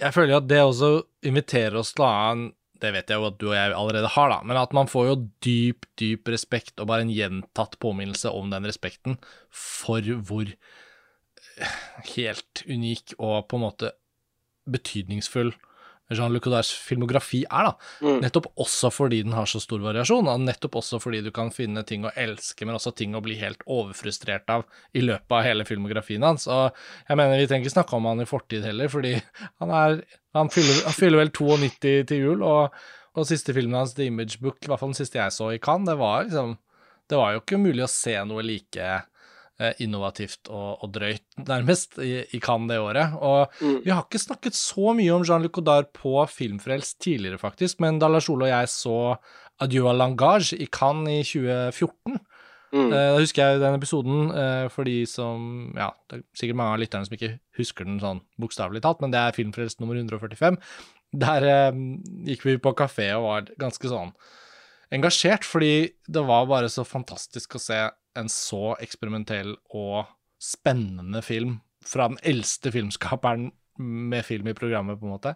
jeg 0.00 0.14
føler 0.14 0.34
jo 0.34 0.40
at 0.40 0.48
det 0.48 0.62
også 0.62 0.90
inviterer 1.26 1.80
oss 1.80 1.94
til 1.96 2.06
å 2.06 2.10
ha 2.14 2.32
en 2.36 2.50
Det 2.80 2.94
vet 2.94 3.10
jeg 3.12 3.20
jo 3.20 3.26
at 3.28 3.34
du 3.36 3.48
og 3.50 3.56
jeg 3.58 3.72
allerede 3.76 4.08
har, 4.14 4.30
da, 4.32 4.38
men 4.40 4.56
at 4.56 4.70
man 4.72 4.88
får 4.88 5.08
jo 5.10 5.16
dyp, 5.44 5.84
dyp 6.00 6.30
respekt 6.32 6.80
og 6.80 6.88
bare 6.88 7.04
en 7.04 7.12
gjentatt 7.12 7.74
påminnelse 7.76 8.30
om 8.32 8.48
den 8.48 8.64
respekten 8.64 9.18
for 9.52 10.00
hvor 10.00 10.48
eh, 10.48 11.74
helt 12.14 12.62
unik 12.64 13.18
og 13.18 13.50
på 13.50 13.58
en 13.58 13.66
måte 13.66 13.90
betydningsfull 14.64 15.52
Jean-Luc 16.16 16.44
Godards 16.46 16.70
filmografi 16.74 17.42
er, 17.46 17.70
da. 17.70 17.90
Mm. 18.02 18.20
Nettopp 18.24 18.48
også 18.60 18.90
fordi 18.92 19.22
den 19.26 19.34
har 19.36 19.48
så 19.50 19.60
stor 19.62 19.82
variasjon, 19.84 20.28
og 20.30 20.44
nettopp 20.44 20.80
også 20.80 21.00
fordi 21.02 21.22
du 21.26 21.30
kan 21.34 21.52
finne 21.54 21.84
ting 21.86 22.06
å 22.06 22.14
elske, 22.18 22.66
men 22.66 22.78
også 22.78 22.94
ting 22.98 23.14
å 23.14 23.22
bli 23.24 23.38
helt 23.40 23.62
overfrustrert 23.70 24.50
av 24.52 24.66
i 24.96 25.04
løpet 25.04 25.36
av 25.36 25.44
hele 25.46 25.66
filmografien 25.68 26.24
hans. 26.26 26.48
Og 26.50 26.70
jeg 27.08 27.20
mener 27.20 27.40
vi 27.40 27.50
trenger 27.50 27.68
ikke 27.68 27.76
snakke 27.78 27.98
om 27.98 28.08
han 28.10 28.24
i 28.24 28.28
fortid 28.28 28.66
heller, 28.66 28.90
fordi 28.92 29.16
han 29.62 29.76
er 29.84 30.02
Han 30.30 30.46
fyller, 30.46 30.84
han 30.86 30.94
fyller 30.94 31.18
vel 31.18 31.30
92 31.34 32.04
til 32.06 32.20
jul, 32.20 32.42
og, 32.46 32.76
og 33.18 33.24
siste 33.26 33.50
filmen 33.50 33.74
hans, 33.80 33.96
The 33.96 34.06
Image 34.06 34.38
Book, 34.38 34.60
i 34.62 34.70
hvert 34.70 34.78
fall 34.78 34.92
den 34.92 35.00
siste 35.00 35.18
jeg 35.18 35.34
så 35.34 35.48
i 35.50 35.58
Cannes, 35.58 35.88
det 35.90 35.96
var 35.98 36.28
liksom 36.28 36.52
Det 37.10 37.18
var 37.18 37.32
jo 37.34 37.40
ikke 37.40 37.58
mulig 37.58 37.82
å 37.82 37.90
se 37.90 38.14
noe 38.30 38.44
like 38.46 38.92
innovativt 39.82 40.48
og, 40.48 40.82
og 40.84 40.92
drøyt, 40.94 41.24
nærmest, 41.48 41.98
i, 42.00 42.22
i 42.36 42.40
Cannes 42.40 42.70
det 42.72 42.78
året. 42.80 43.12
Og 43.20 43.52
Mm. 43.60 43.82
vi 43.84 43.90
har 43.92 44.02
ikke 44.06 44.22
snakket 44.22 44.54
så 44.56 44.94
mye 44.96 45.12
om 45.14 45.22
Jean-Luc 45.26 45.52
Godard 45.58 45.92
på 45.92 46.14
Filmfrelst 46.32 46.98
tidligere, 47.04 47.38
faktisk, 47.38 47.80
men 47.80 47.98
da 48.00 48.08
Lars 48.08 48.28
Ole 48.32 48.48
og 48.48 48.54
jeg 48.54 48.68
så 48.72 48.96
Adieu 49.60 49.84
à 49.90 49.92
langage 49.96 50.54
i 50.56 50.66
Cannes 50.72 51.20
i 51.20 51.22
2014, 51.24 52.20
Mm. 52.72 52.92
eh, 52.94 53.12
da 53.12 53.18
husker 53.18 53.42
jeg 53.50 53.60
den 53.60 53.74
episoden 53.74 54.30
eh, 54.30 54.68
for 54.70 54.84
de 54.86 55.04
som 55.04 55.72
Ja, 55.74 55.88
det 56.08 56.20
er 56.20 56.22
sikkert 56.38 56.56
mange 56.60 56.74
av 56.76 56.78
lytterne 56.78 57.04
som 57.08 57.16
ikke 57.16 57.32
husker 57.58 57.84
den 57.84 57.98
sånn 57.98 58.20
bokstavelig 58.38 58.80
talt, 58.84 59.00
men 59.02 59.10
det 59.10 59.18
er 59.18 59.34
Filmfrelst 59.34 59.80
nummer 59.82 59.96
145. 59.98 60.56
Der 61.18 61.42
eh, 61.50 61.72
gikk 62.30 62.44
vi 62.46 62.54
på 62.62 62.72
kafé 62.78 63.08
og 63.18 63.24
var 63.26 63.50
ganske 63.58 63.90
sånn 63.90 64.12
engasjert, 64.94 65.44
fordi 65.46 65.90
det 66.08 66.22
var 66.26 66.46
bare 66.50 66.70
så 66.70 66.84
fantastisk 66.86 67.56
å 67.58 67.62
se 67.62 67.80
en 68.18 68.30
så 68.32 68.74
eksperimentell 68.80 69.54
og 69.76 70.10
spennende 70.40 71.22
film 71.22 71.58
fra 71.86 72.08
den 72.10 72.20
eldste 72.22 72.72
filmskaperen 72.72 73.50
med 73.80 74.24
film 74.24 74.48
i 74.48 74.54
programmet, 74.54 75.00
på 75.00 75.06
en 75.06 75.12
måte. 75.14 75.34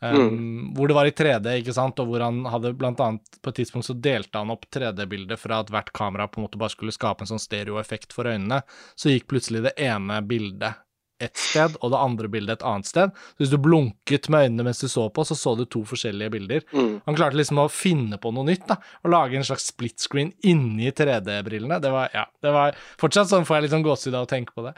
Um, 0.00 0.74
Hvor 0.76 0.88
det 0.88 0.94
var 0.94 1.08
i 1.08 1.14
3D, 1.16 1.54
ikke 1.62 1.72
sant, 1.72 2.00
og 2.02 2.10
hvor 2.10 2.20
han 2.20 2.42
hadde 2.44 2.74
blant 2.76 3.00
annet 3.00 3.38
På 3.40 3.50
et 3.50 3.60
tidspunkt 3.62 3.88
så 3.88 3.96
delte 3.96 4.42
han 4.42 4.52
opp 4.52 4.66
3D-bildet 4.72 5.40
fra 5.40 5.62
at 5.62 5.72
hvert 5.72 5.92
kamera 5.96 6.28
på 6.28 6.40
en 6.40 6.46
måte 6.46 6.60
bare 6.60 6.74
skulle 6.74 6.92
skape 6.92 7.24
en 7.24 7.30
sånn 7.30 7.40
stereoeffekt 7.40 8.12
for 8.12 8.28
øynene. 8.28 8.60
Så 8.98 9.14
gikk 9.14 9.30
plutselig 9.32 9.64
det 9.68 9.76
ene 9.80 10.20
bildet 10.28 10.82
et 11.22 11.32
sted, 11.40 11.76
og 11.80 11.92
det 11.92 12.00
andre 12.00 12.28
bildet 12.32 12.58
et 12.58 12.64
annet 12.68 12.88
sted. 12.88 13.12
Så 13.34 13.42
hvis 13.42 13.52
du 13.52 13.58
blunket 13.62 14.28
med 14.32 14.46
øynene 14.46 14.66
mens 14.68 14.82
du 14.82 14.88
så 14.92 15.06
på, 15.12 15.24
så 15.24 15.36
så 15.38 15.54
du 15.56 15.64
to 15.64 15.82
forskjellige 15.88 16.32
bilder. 16.34 16.64
Mm. 16.72 16.90
Han 17.06 17.18
klarte 17.18 17.38
liksom 17.38 17.62
å 17.62 17.68
finne 17.72 18.18
på 18.20 18.32
noe 18.36 18.46
nytt, 18.48 18.66
da, 18.68 18.78
og 19.02 19.12
lage 19.12 19.38
en 19.38 19.46
slags 19.48 19.68
split 19.72 20.02
screen 20.02 20.32
inni 20.46 20.92
3D-brillene. 20.92 21.80
Det 21.82 21.92
var, 21.94 22.10
ja, 22.14 22.26
det 22.44 22.54
var 22.54 22.76
Fortsatt 23.00 23.30
sånn 23.30 23.46
får 23.48 23.58
jeg 23.58 23.66
litt 23.66 23.74
sånn 23.76 23.86
gåsehud 23.86 24.16
av 24.16 24.26
å 24.26 24.30
tenke 24.30 24.54
på 24.56 24.64
det. 24.66 24.74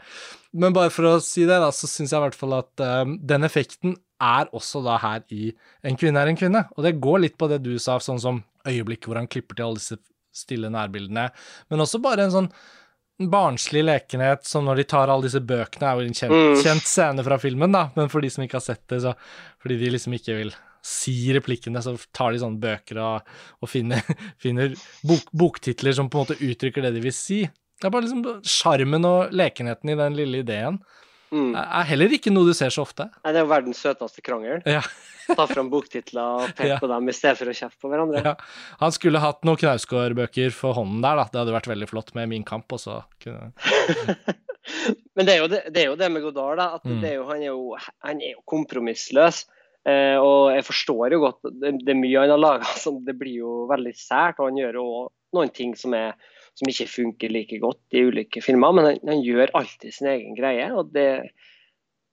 Men 0.59 0.75
bare 0.75 0.91
for 0.93 1.07
å 1.09 1.15
si 1.23 1.45
det, 1.47 1.59
da, 1.61 1.71
så 1.75 1.89
syns 1.89 2.13
jeg 2.13 2.19
i 2.19 2.25
hvert 2.27 2.37
fall 2.37 2.55
at 2.57 2.85
um, 3.03 3.17
den 3.21 3.47
effekten 3.47 3.97
er 4.19 4.49
også 4.55 4.81
da 4.83 4.97
her 4.99 5.21
i 5.31 5.53
En 5.87 5.95
kvinne 5.95 6.19
er 6.19 6.27
en 6.27 6.39
kvinne. 6.39 6.65
Og 6.75 6.83
det 6.83 6.97
går 6.99 7.21
litt 7.23 7.37
på 7.39 7.47
det 7.51 7.61
du 7.63 7.77
sa, 7.79 7.99
sånn 8.03 8.19
som 8.19 8.41
øyeblikk 8.67 9.07
hvor 9.07 9.19
han 9.19 9.29
klipper 9.31 9.55
til 9.55 9.69
alle 9.69 9.79
disse 9.79 9.99
stille 10.35 10.69
nærbildene, 10.71 11.29
men 11.71 11.83
også 11.83 12.01
bare 12.03 12.27
en 12.27 12.35
sånn 12.35 12.51
barnslig 13.19 13.83
lekenhet 13.83 14.45
som 14.47 14.63
når 14.65 14.79
de 14.79 14.83
tar 14.93 15.11
alle 15.11 15.27
disse 15.27 15.41
bøkene, 15.43 15.83
er 15.89 15.99
jo 15.99 16.07
en 16.07 16.13
kjent, 16.15 16.31
Mm. 16.31 16.63
kjent 16.63 16.85
scene 16.87 17.23
fra 17.25 17.37
filmen, 17.37 17.71
da, 17.75 17.89
men 17.95 18.07
for 18.09 18.21
de 18.21 18.29
som 18.31 18.43
ikke 18.45 18.55
har 18.59 18.63
sett 18.63 18.87
det, 18.87 19.01
så 19.03 19.15
fordi 19.61 19.77
de 19.81 19.89
liksom 19.91 20.13
ikke 20.15 20.37
vil 20.37 20.53
si 20.81 21.33
replikkene, 21.35 21.81
så 21.83 21.97
tar 22.15 22.31
de 22.31 22.39
sånne 22.39 22.61
bøker 22.63 22.97
og, 23.03 23.21
og 23.61 23.67
finner, 23.69 23.99
finner 24.43 24.71
bok, 25.03 25.27
boktitler 25.35 25.91
som 25.93 26.07
på 26.09 26.21
en 26.21 26.25
måte 26.27 26.39
uttrykker 26.39 26.81
det 26.87 26.93
de 26.95 27.01
vil 27.03 27.11
si. 27.15 27.41
Det 27.79 27.87
er 27.87 27.91
bare 27.91 28.07
liksom 28.07 28.41
sjarmen 28.47 29.05
og 29.07 29.31
lekenheten 29.35 29.91
i 29.91 29.95
den 29.99 30.15
lille 30.15 30.41
ideen 30.45 30.79
Mm. 31.31 31.51
er 31.55 31.67
er 31.81 31.83
heller 31.91 32.09
ikke 32.17 32.31
noe 32.33 32.47
du 32.47 32.53
ser 32.57 32.69
så 32.73 32.81
ofte. 32.85 33.05
Nei, 33.23 33.31
Det 33.33 33.39
er 33.41 33.45
jo 33.45 33.51
verdens 33.51 33.81
søteste 33.83 34.21
krangel. 34.25 34.61
Ja. 34.65 34.81
Ta 35.37 35.45
fram 35.45 35.67
boktitler 35.69 36.39
og 36.41 36.55
peke 36.57 36.71
Ja. 36.71 36.77
på 36.81 36.87
dem 36.89 37.09
i 37.09 37.13
stedet 37.13 37.37
for 37.37 37.45
å 37.51 37.53
kjefte 37.53 37.77
på 37.83 37.89
hverandre. 37.91 38.23
Ja. 38.25 38.33
Han 38.79 38.91
skulle 38.95 39.19
hatt 39.21 39.43
noen 39.45 39.59
Knausgård-bøker 39.61 40.49
for 40.57 40.73
hånden 40.73 41.03
der, 41.05 41.19
da. 41.21 41.27
Det 41.29 41.37
hadde 41.43 41.53
vært 41.53 41.69
veldig 41.69 41.89
flott 41.91 42.15
med 42.17 42.29
Min 42.31 42.43
kamp, 42.43 42.65
og 42.73 42.79
så 42.81 43.03
kunne 43.21 43.51
Men 45.15 45.25
det 45.27 45.33
er, 45.35 45.39
jo 45.43 45.47
det, 45.51 45.59
det 45.73 45.81
er 45.83 45.87
jo 45.89 45.95
det 45.99 46.09
med 46.13 46.23
Godard, 46.25 46.57
da. 46.59 46.67
At 46.79 46.85
Mm. 46.85 46.99
det 47.01 47.09
er 47.11 47.15
jo, 47.19 47.25
han, 47.29 47.41
er 47.41 47.51
jo, 47.53 47.77
han 48.05 48.21
er 48.21 48.33
jo 48.35 48.41
kompromissløs. 48.49 49.43
Eh, 49.87 50.17
og 50.19 50.49
jeg 50.53 50.65
forstår 50.67 51.13
jo 51.15 51.21
godt 51.23 51.39
det, 51.61 51.71
det 51.85 51.93
er 51.93 51.97
mye 52.01 52.19
han 52.25 52.33
har 52.33 52.41
laga 52.41 52.73
som 52.83 52.99
det 53.05 53.15
blir 53.19 53.39
jo 53.43 53.53
veldig 53.69 53.93
sært. 53.97 54.39
Og 54.41 54.49
han 54.49 54.59
gjør 54.59 54.81
jo 54.81 54.87
noen 55.37 55.53
ting 55.53 55.75
som, 55.79 55.93
er, 55.93 56.13
som 56.57 56.71
ikke 56.71 56.89
funker 56.89 57.33
like 57.33 57.59
godt 57.61 57.97
i 57.97 58.03
ulike 58.07 58.43
filmer. 58.45 58.73
Men 58.75 58.89
han, 58.89 58.99
han 59.11 59.23
gjør 59.25 59.53
alltid 59.59 59.95
sin 59.95 60.11
egen 60.13 60.35
greie, 60.37 60.69
og 60.73 60.93
det, 60.95 61.09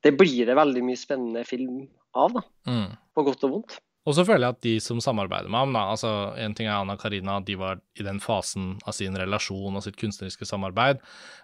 det 0.04 0.14
blir 0.18 0.48
det 0.48 0.58
veldig 0.58 0.84
mye 0.86 1.00
spennende 1.00 1.44
film 1.48 1.84
av, 2.16 2.38
da. 2.38 2.46
mm. 2.70 2.88
På 3.16 3.26
godt 3.26 3.44
og 3.48 3.58
vondt. 3.58 3.78
Og 4.06 4.14
så 4.14 4.22
føler 4.22 4.44
jeg 4.44 4.54
at 4.54 4.62
de 4.62 4.72
som 4.82 5.00
samarbeider 5.02 5.50
med 5.50 5.64
ham, 5.64 5.72
da, 5.74 5.82
altså 5.90 6.10
en 6.38 6.54
ting 6.54 6.68
er 6.68 6.76
Anna 6.76 6.94
Karina, 6.98 7.40
de 7.42 7.56
var 7.58 7.80
i 7.98 8.04
den 8.06 8.20
fasen 8.22 8.76
av 8.86 8.94
sin 8.94 9.16
relasjon 9.18 9.74
og 9.74 9.82
sitt 9.82 9.98
kunstneriske 9.98 10.46
samarbeid. 10.46 11.00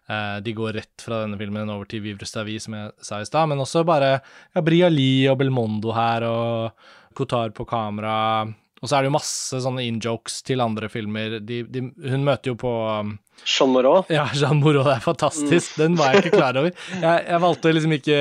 Eh, 0.07 0.37
de 0.46 0.55
går 0.55 0.78
rett 0.78 1.02
fra 1.02 1.24
denne 1.24 1.40
filmen 1.40 1.72
over 1.74 1.90
til 1.90 2.05
Vivre 2.05 2.28
Stavi, 2.28 2.61
som 2.62 2.78
jeg 2.78 2.92
sa 3.02 3.18
i 3.18 3.26
stad, 3.26 3.50
men 3.50 3.62
også 3.64 3.83
bare 3.88 4.12
ja, 4.14 4.62
Briali 4.62 5.26
og 5.33 5.40
Belmondo 5.42 5.90
her, 5.96 6.28
og 6.28 7.18
Kotar 7.18 7.50
på 7.57 7.66
kamera. 7.68 8.46
Og 8.83 8.90
så 8.90 8.97
er 8.97 9.05
det 9.05 9.12
jo 9.12 9.14
masse 9.14 9.59
sånne 9.62 9.85
in-jokes 9.87 10.40
til 10.47 10.62
andre 10.64 10.88
filmer. 10.90 11.38
De, 11.47 11.61
de, 11.71 11.85
hun 12.03 12.25
møter 12.27 12.51
jo 12.51 12.57
på 12.59 12.71
um, 12.90 13.12
Jean 13.47 13.71
Moreau. 13.71 14.03
ja, 14.16 14.25
Jean 14.35 14.59
Moreau, 14.59 14.83
det 14.88 14.97
er 14.97 15.05
fantastisk. 15.05 15.77
Den 15.79 15.95
var 15.99 16.16
jeg 16.16 16.25
ikke 16.25 16.40
klar 16.40 16.59
over. 16.59 16.75
Jeg, 17.03 17.23
jeg 17.29 17.42
valgte 17.45 17.73
liksom 17.77 17.95
ikke 17.97 18.18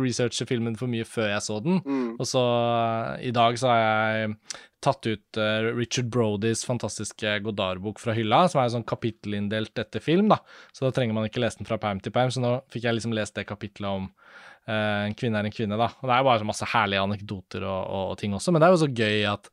researche 0.00 0.46
filmen 0.50 0.74
for 0.78 0.90
mye 0.90 1.06
før 1.06 1.30
jeg 1.30 1.44
så 1.46 1.60
den. 1.62 1.78
Mm. 1.86 2.10
Og 2.18 2.26
så 2.28 2.42
uh, 2.42 3.14
i 3.22 3.32
dag 3.34 3.58
så 3.58 3.70
har 3.70 3.80
jeg 3.80 4.34
tatt 4.84 5.06
ut 5.06 5.40
eh, 5.40 5.70
Richard 5.76 6.10
Brodys 6.12 6.64
fantastiske 6.66 7.38
Godard-bok 7.44 8.00
fra 8.00 8.14
hylla, 8.16 8.46
som 8.48 8.62
er 8.62 8.72
sånn 8.72 8.86
kapittelinndelt 8.88 9.78
etter 9.80 10.02
film, 10.04 10.30
da. 10.32 10.40
Så 10.72 10.86
da 10.86 10.92
trenger 10.96 11.16
man 11.16 11.28
ikke 11.28 11.42
lese 11.42 11.60
den 11.60 11.68
fra 11.68 11.80
perm 11.80 12.00
til 12.02 12.14
perm, 12.14 12.32
så 12.32 12.42
nå 12.42 12.56
fikk 12.72 12.88
jeg 12.88 12.98
liksom 12.98 13.16
lest 13.16 13.36
det 13.36 13.46
kapitlet 13.48 13.90
om 13.90 14.08
uh, 14.08 15.04
en 15.04 15.16
kvinne 15.18 15.40
er 15.40 15.48
en 15.48 15.54
kvinne, 15.54 15.78
da. 15.80 15.90
Og 16.00 16.08
det 16.08 16.16
er 16.16 16.22
jo 16.22 16.28
bare 16.30 16.48
masse 16.48 16.68
herlige 16.72 17.04
anekdoter 17.04 17.66
og, 17.66 17.80
og, 17.82 18.04
og 18.14 18.20
ting 18.22 18.36
også, 18.36 18.54
men 18.54 18.62
det 18.62 18.68
er 18.68 18.74
jo 18.76 18.82
så 18.84 18.90
gøy 19.02 19.26
at, 19.34 19.50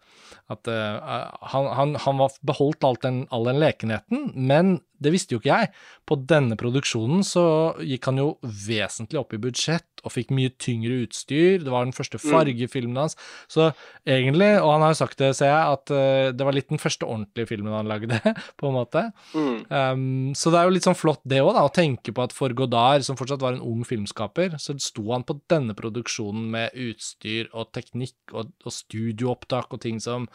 at 0.56 0.72
uh, 0.72 1.28
han, 1.54 1.72
han, 1.80 1.96
han 2.08 2.22
var 2.24 2.40
beholdt 2.48 2.88
alt 2.88 3.04
den, 3.08 3.26
all 3.36 3.52
den 3.52 3.60
lekenheten, 3.64 4.30
men 4.36 4.78
det 5.04 5.14
visste 5.14 5.36
jo 5.36 5.42
ikke 5.42 5.54
jeg. 5.54 5.74
På 6.08 6.18
denne 6.18 6.58
produksjonen 6.58 7.26
så 7.28 7.46
gikk 7.86 8.08
han 8.10 8.24
jo 8.24 8.32
vesentlig 8.42 9.20
opp 9.22 9.36
i 9.36 9.42
budsjett 9.44 9.97
og 10.08 10.14
fikk 10.14 10.32
mye 10.36 10.54
tyngre 10.62 11.02
utstyr. 11.06 11.62
Det 11.64 11.74
var 11.74 11.86
den 11.86 11.96
første 11.96 12.20
fargefilmen 12.22 12.98
hans. 13.00 13.18
Så 13.52 13.70
egentlig, 14.08 14.50
og 14.62 14.72
han 14.74 14.86
har 14.86 14.94
jo 14.96 15.00
sagt 15.02 15.22
det, 15.22 15.34
ser 15.38 15.52
jeg, 15.52 15.78
at 15.78 15.94
uh, 15.94 16.30
det 16.36 16.48
var 16.48 16.56
litt 16.56 16.72
den 16.72 16.82
første 16.82 17.08
ordentlige 17.08 17.52
filmen 17.52 17.76
han 17.76 17.92
lagde, 17.92 18.20
på 18.60 18.70
en 18.70 18.78
måte. 18.78 19.06
Mm. 19.36 19.58
Um, 19.70 20.36
så 20.38 20.54
det 20.54 20.62
er 20.62 20.68
jo 20.68 20.76
litt 20.78 20.88
sånn 20.88 20.98
flott 20.98 21.24
det 21.28 21.42
òg, 21.44 21.54
da, 21.58 21.66
å 21.68 21.74
tenke 21.74 22.16
på 22.16 22.26
at 22.26 22.36
for 22.36 22.56
Godard, 22.58 23.06
som 23.08 23.20
fortsatt 23.20 23.44
var 23.44 23.58
en 23.58 23.66
ung 23.66 23.84
filmskaper, 23.88 24.58
så 24.62 24.76
sto 24.82 25.06
han 25.12 25.26
på 25.28 25.40
denne 25.52 25.76
produksjonen 25.78 26.50
med 26.54 26.76
utstyr 26.88 27.52
og 27.54 27.72
teknikk 27.76 28.36
og, 28.36 28.54
og 28.66 28.74
studioopptak 28.74 29.74
og 29.76 29.84
ting 29.84 30.02
som 30.04 30.28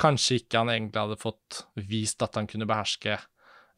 kanskje 0.00 0.42
ikke 0.42 0.62
han 0.62 0.72
egentlig 0.72 1.04
hadde 1.04 1.20
fått 1.20 1.64
vist 1.78 2.22
at 2.24 2.36
han 2.38 2.48
kunne 2.50 2.68
beherske 2.68 3.18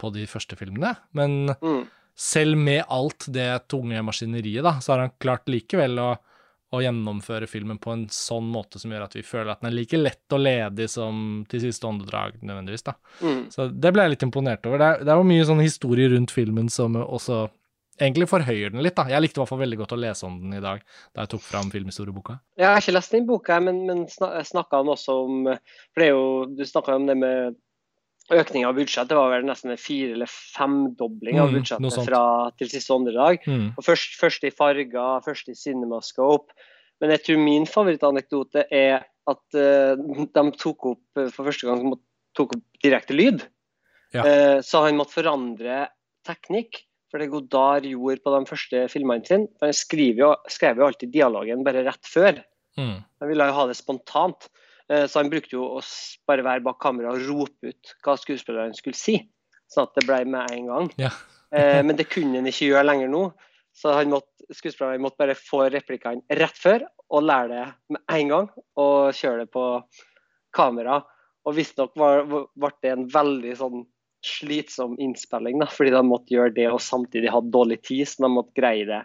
på 0.00 0.10
de 0.14 0.26
første 0.28 0.56
filmene. 0.58 0.96
Men 1.16 1.54
Mm. 1.62 1.86
Selv 2.18 2.56
med 2.56 2.84
alt 2.88 3.26
det 3.28 3.68
tunge 3.68 4.00
maskineriet, 4.02 4.64
da, 4.64 4.78
så 4.80 4.94
har 4.94 5.04
han 5.04 5.14
klart 5.20 5.50
likevel 5.52 5.98
å, 6.00 6.08
å 6.72 6.80
gjennomføre 6.80 7.48
filmen 7.50 7.78
på 7.82 7.92
en 7.92 8.06
sånn 8.12 8.48
måte 8.50 8.80
som 8.80 8.92
gjør 8.92 9.04
at 9.06 9.18
vi 9.18 9.24
føler 9.26 9.52
at 9.52 9.60
den 9.60 9.70
er 9.70 9.76
like 9.76 10.00
lett 10.00 10.36
og 10.36 10.42
ledig 10.42 10.88
som 10.90 11.44
til 11.50 11.62
siste 11.66 11.86
åndedrag, 11.88 12.40
nødvendigvis. 12.40 12.86
da. 12.88 12.96
Mm. 13.20 13.42
Så 13.52 13.68
det 13.68 13.92
ble 13.92 14.06
jeg 14.06 14.16
litt 14.16 14.26
imponert 14.26 14.66
over. 14.68 14.80
Det 14.80 14.88
er, 14.88 15.04
det 15.04 15.12
er 15.12 15.20
jo 15.20 15.28
mye 15.28 15.46
sånn 15.50 15.62
historie 15.64 16.10
rundt 16.14 16.34
filmen 16.34 16.72
som 16.72 16.96
også 16.96 17.44
egentlig 18.00 18.28
forhøyer 18.28 18.72
den 18.72 18.84
litt, 18.84 18.96
da. 18.96 19.06
Jeg 19.12 19.24
likte 19.24 19.40
i 19.40 19.42
hvert 19.42 19.52
fall 19.52 19.62
veldig 19.62 19.78
godt 19.82 19.94
å 19.96 20.00
lese 20.00 20.26
om 20.28 20.40
den 20.40 20.56
i 20.56 20.64
dag, 20.64 20.82
da 21.12 21.24
jeg 21.24 21.32
tok 21.32 21.44
fram 21.44 21.70
filmhistorieboka. 21.72 22.38
Jeg 22.60 22.68
har 22.68 22.80
ikke 22.80 22.96
lest 22.96 23.14
den 23.14 23.28
boka, 23.28 23.60
men, 23.64 23.84
men 23.88 24.04
snakka 24.08 24.82
han 24.82 24.92
også 24.92 25.20
om 25.26 25.46
For 25.48 26.02
det 26.02 26.08
er 26.08 26.12
jo, 26.12 26.26
du 26.56 26.64
snakka 26.68 26.96
om 26.96 27.08
det 27.08 27.16
med 27.20 27.56
økning 28.34 28.66
av 28.66 28.74
budsjett. 28.78 29.08
Det 29.08 29.18
var 29.18 29.30
vel 29.30 29.46
nesten 29.46 29.70
en 29.70 29.80
fire- 29.80 30.14
eller 30.16 30.30
femdobling 30.30 31.38
av 31.40 31.50
Mm, 31.50 31.58
budsjettet 31.60 31.98
mm, 31.98 32.06
fra 32.06 32.22
til 32.58 32.70
siste 32.70 32.94
åndedrag. 32.94 33.44
Mm. 33.46 33.74
Og 33.76 33.84
først, 33.84 34.16
først 34.18 34.44
i 34.44 34.50
farger, 34.50 35.20
først 35.24 35.48
i 35.48 35.54
Cinemascope. 35.54 36.52
Men 37.00 37.12
jeg 37.14 37.22
tror 37.26 37.38
min 37.38 37.66
favorittanekdote 37.66 38.66
er 38.72 39.04
at 39.26 39.58
uh, 39.58 39.94
de 39.96 40.44
tok 40.56 40.86
opp 40.86 41.18
eh, 41.18 41.30
for 41.34 41.44
første 41.44 41.66
gang 41.66 41.92
tok 42.36 42.56
opp 42.56 42.82
direkte 42.82 43.14
lyd. 43.16 43.42
Ja. 44.14 44.22
Uh, 44.22 44.58
så 44.64 44.86
han 44.86 44.96
måtte 44.96 45.18
forandre 45.18 45.88
teknikk. 46.26 46.82
For 47.10 47.22
det 47.22 47.30
Godard 47.30 47.86
gjorde 47.86 48.22
på 48.24 48.32
de 48.34 48.46
første 48.48 48.86
filmene 48.90 49.26
sine. 49.28 49.46
Han 49.62 49.74
skrev 49.76 50.18
jo, 50.18 50.32
skrev 50.50 50.80
jo 50.80 50.88
alltid 50.88 51.12
dialogen 51.14 51.62
bare 51.66 51.84
rett 51.86 52.08
før. 52.10 52.40
Mm. 52.76 52.96
Han 53.22 53.30
ville 53.30 53.46
jo 53.46 53.54
ha 53.56 53.66
det 53.70 53.76
spontant. 53.78 54.48
Eh, 54.90 55.06
Så 55.06 55.18
han 55.20 55.30
brukte 55.30 55.56
jo 55.56 55.64
å 55.78 55.80
bare 56.28 56.44
være 56.46 56.62
bak 56.66 56.78
kamera 56.82 57.12
og 57.14 57.24
rope 57.28 57.72
ut 57.72 57.94
hva 58.04 58.16
skuespilleren 58.20 58.74
skulle 58.76 58.98
si. 58.98 59.16
Sånn 59.72 59.88
at 59.88 59.94
det 59.98 60.06
ble 60.06 60.20
med 60.30 60.50
en 60.54 60.66
gang. 60.70 60.90
Ja. 61.00 61.10
Eh, 61.50 61.82
Men 61.82 61.96
det 62.00 62.08
kunne 62.12 62.38
han 62.40 62.46
ikke 62.50 62.70
gjøre 62.70 62.86
lenger 62.86 63.08
nå. 63.12 63.24
Så 63.76 63.92
han 63.92 64.08
måtte, 64.08 64.46
skuespilleren 64.56 65.02
måtte 65.04 65.18
bare 65.20 65.34
få 65.36 65.66
replikkene 65.72 66.22
rett 66.38 66.56
før 66.56 66.86
og 67.10 67.22
lære 67.26 67.48
det 67.52 67.66
med 67.92 68.00
en 68.20 68.28
gang. 68.32 68.46
Og 68.80 69.12
kjøre 69.12 69.44
det 69.44 69.50
på 69.52 69.66
kamera. 70.56 71.02
Og 71.46 71.54
visstnok 71.54 71.92
var- 71.98 72.24
ble 72.24 72.70
det 72.82 72.90
en 72.94 73.06
veldig 73.08 73.56
sånn 73.58 73.84
slitsom 74.26 74.96
innspilling, 74.98 75.60
da, 75.60 75.66
fordi 75.70 75.92
de 75.94 76.00
måtte 76.02 76.32
gjøre 76.34 76.54
det 76.54 76.64
og 76.72 76.80
samtidig 76.82 77.30
hadde 77.30 77.52
dårlig 77.54 77.82
tid. 77.84 78.08
Så 78.08 78.24
de 78.24 78.30
måtte 78.32 78.56
greie 78.56 78.86
det 78.88 79.02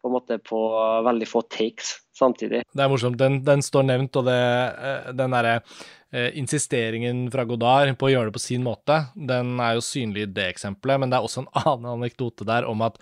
på 0.00 0.10
en 0.10 0.16
måte 0.16 0.38
på 0.42 0.60
veldig 1.06 1.28
få 1.28 1.42
takes 1.52 1.96
samtidig. 2.16 2.64
Det 2.72 2.84
er 2.84 2.92
morsomt. 2.92 3.18
Den, 3.20 3.40
den 3.46 3.64
står 3.64 3.88
nevnt, 3.88 4.16
og 4.20 4.28
det, 4.28 4.36
eh, 4.36 5.10
den 5.16 5.36
derre 5.36 5.56
eh, 5.58 6.30
insisteringen 6.40 7.26
fra 7.32 7.46
Godard 7.48 7.92
på 8.00 8.08
å 8.08 8.12
gjøre 8.12 8.30
det 8.30 8.36
på 8.36 8.44
sin 8.44 8.64
måte, 8.66 9.02
den 9.14 9.56
er 9.60 9.76
jo 9.78 9.84
synlig 9.84 10.26
i 10.26 10.30
det 10.40 10.50
eksempelet, 10.54 11.02
men 11.02 11.12
det 11.12 11.20
er 11.20 11.28
også 11.28 11.44
en 11.44 11.52
annen 11.64 11.92
anekdote 11.98 12.48
der 12.48 12.68
om 12.68 12.86
at 12.86 13.00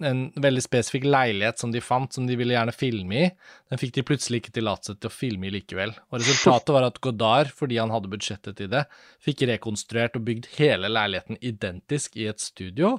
en 0.00 0.30
veldig 0.40 0.62
spesifikk 0.64 1.04
leilighet 1.08 1.60
som 1.60 1.72
de 1.74 1.80
fant, 1.84 2.12
som 2.12 2.24
de 2.24 2.36
ville 2.38 2.54
gjerne 2.54 2.72
filme 2.72 3.18
i, 3.18 3.26
den 3.68 3.80
fikk 3.80 3.98
de 3.98 4.04
plutselig 4.06 4.40
ikke 4.40 4.54
tillatelse 4.56 4.96
til 4.96 5.10
å 5.10 5.12
filme 5.12 5.48
i 5.48 5.52
likevel. 5.52 5.92
Og 6.08 6.22
resultatet 6.22 6.72
var 6.72 6.86
at 6.88 7.00
Godard, 7.04 7.52
fordi 7.56 7.76
han 7.80 7.92
hadde 7.92 8.08
budsjettet 8.12 8.56
til 8.56 8.70
det, 8.72 8.86
fikk 9.20 9.44
rekonstruert 9.50 10.16
og 10.16 10.24
bygd 10.28 10.48
hele 10.56 10.88
leiligheten 10.88 11.40
identisk 11.44 12.16
i 12.16 12.30
et 12.32 12.40
studio. 12.40 12.96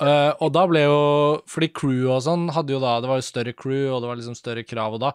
Eh, 0.00 0.32
og 0.40 0.54
da 0.54 0.62
ble 0.64 0.86
jo 0.86 1.00
Fordi 1.52 1.66
crew 1.76 2.06
og 2.14 2.22
sånn 2.24 2.46
hadde 2.56 2.72
jo 2.72 2.78
da 2.80 2.94
Det 3.02 3.10
var 3.10 3.18
jo 3.20 3.26
større 3.26 3.52
crew, 3.52 3.90
og 3.92 4.00
det 4.00 4.08
var 4.08 4.16
liksom 4.16 4.36
større 4.38 4.64
krav, 4.64 4.96
og 4.96 5.02
da 5.02 5.10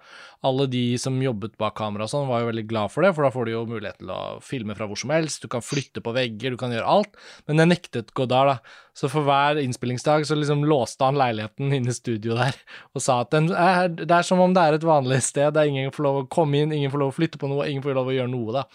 Alle 0.45 0.67
de 0.69 0.83
som 1.01 1.17
jobbet 1.21 1.55
bak 1.57 1.73
kamera 1.79 2.05
og 2.05 2.11
sånn, 2.11 2.27
var 2.29 2.43
jo 2.43 2.51
veldig 2.51 2.65
glad 2.69 2.93
for 2.93 3.01
det, 3.01 3.09
for 3.17 3.25
da 3.25 3.31
får 3.33 3.47
du 3.47 3.51
jo 3.55 3.63
mulighet 3.69 3.97
til 4.03 4.11
å 4.13 4.19
filme 4.45 4.75
fra 4.77 4.85
hvor 4.89 4.99
som 5.01 5.13
helst, 5.15 5.41
du 5.41 5.49
kan 5.49 5.65
flytte 5.65 6.03
på 6.05 6.13
vegger, 6.13 6.53
du 6.53 6.61
kan 6.61 6.73
gjøre 6.73 6.93
alt. 6.93 7.17
Men 7.49 7.63
jeg 7.63 7.71
nektet 7.71 8.13
Godard, 8.17 8.51
da. 8.53 8.77
Så 8.97 9.09
for 9.09 9.25
hver 9.25 9.57
innspillingsdag 9.61 10.27
så 10.29 10.37
liksom 10.37 10.61
låste 10.69 11.09
han 11.09 11.17
leiligheten 11.17 11.73
inne 11.73 11.93
i 11.93 11.97
studio 11.97 12.37
der 12.37 12.55
og 12.93 13.03
sa 13.03 13.19
at 13.25 13.33
er, 13.33 13.89
det 13.97 14.13
er 14.13 14.25
som 14.29 14.41
om 14.45 14.53
det 14.53 14.61
er 14.61 14.77
et 14.77 14.87
vanlig 14.87 15.19
sted, 15.25 15.49
det 15.53 15.63
er 15.63 15.73
ingen 15.73 15.93
får 15.93 16.05
lov 16.05 16.21
å 16.21 16.29
komme 16.37 16.61
inn, 16.61 16.73
ingen 16.73 16.93
får 16.93 17.01
lov 17.01 17.13
å 17.13 17.17
flytte 17.17 17.41
på 17.41 17.49
noe, 17.49 17.65
ingen 17.65 17.85
får 17.85 17.97
lov 17.97 18.13
å 18.13 18.17
gjøre 18.19 18.33
noe, 18.33 18.61
da. 18.61 18.65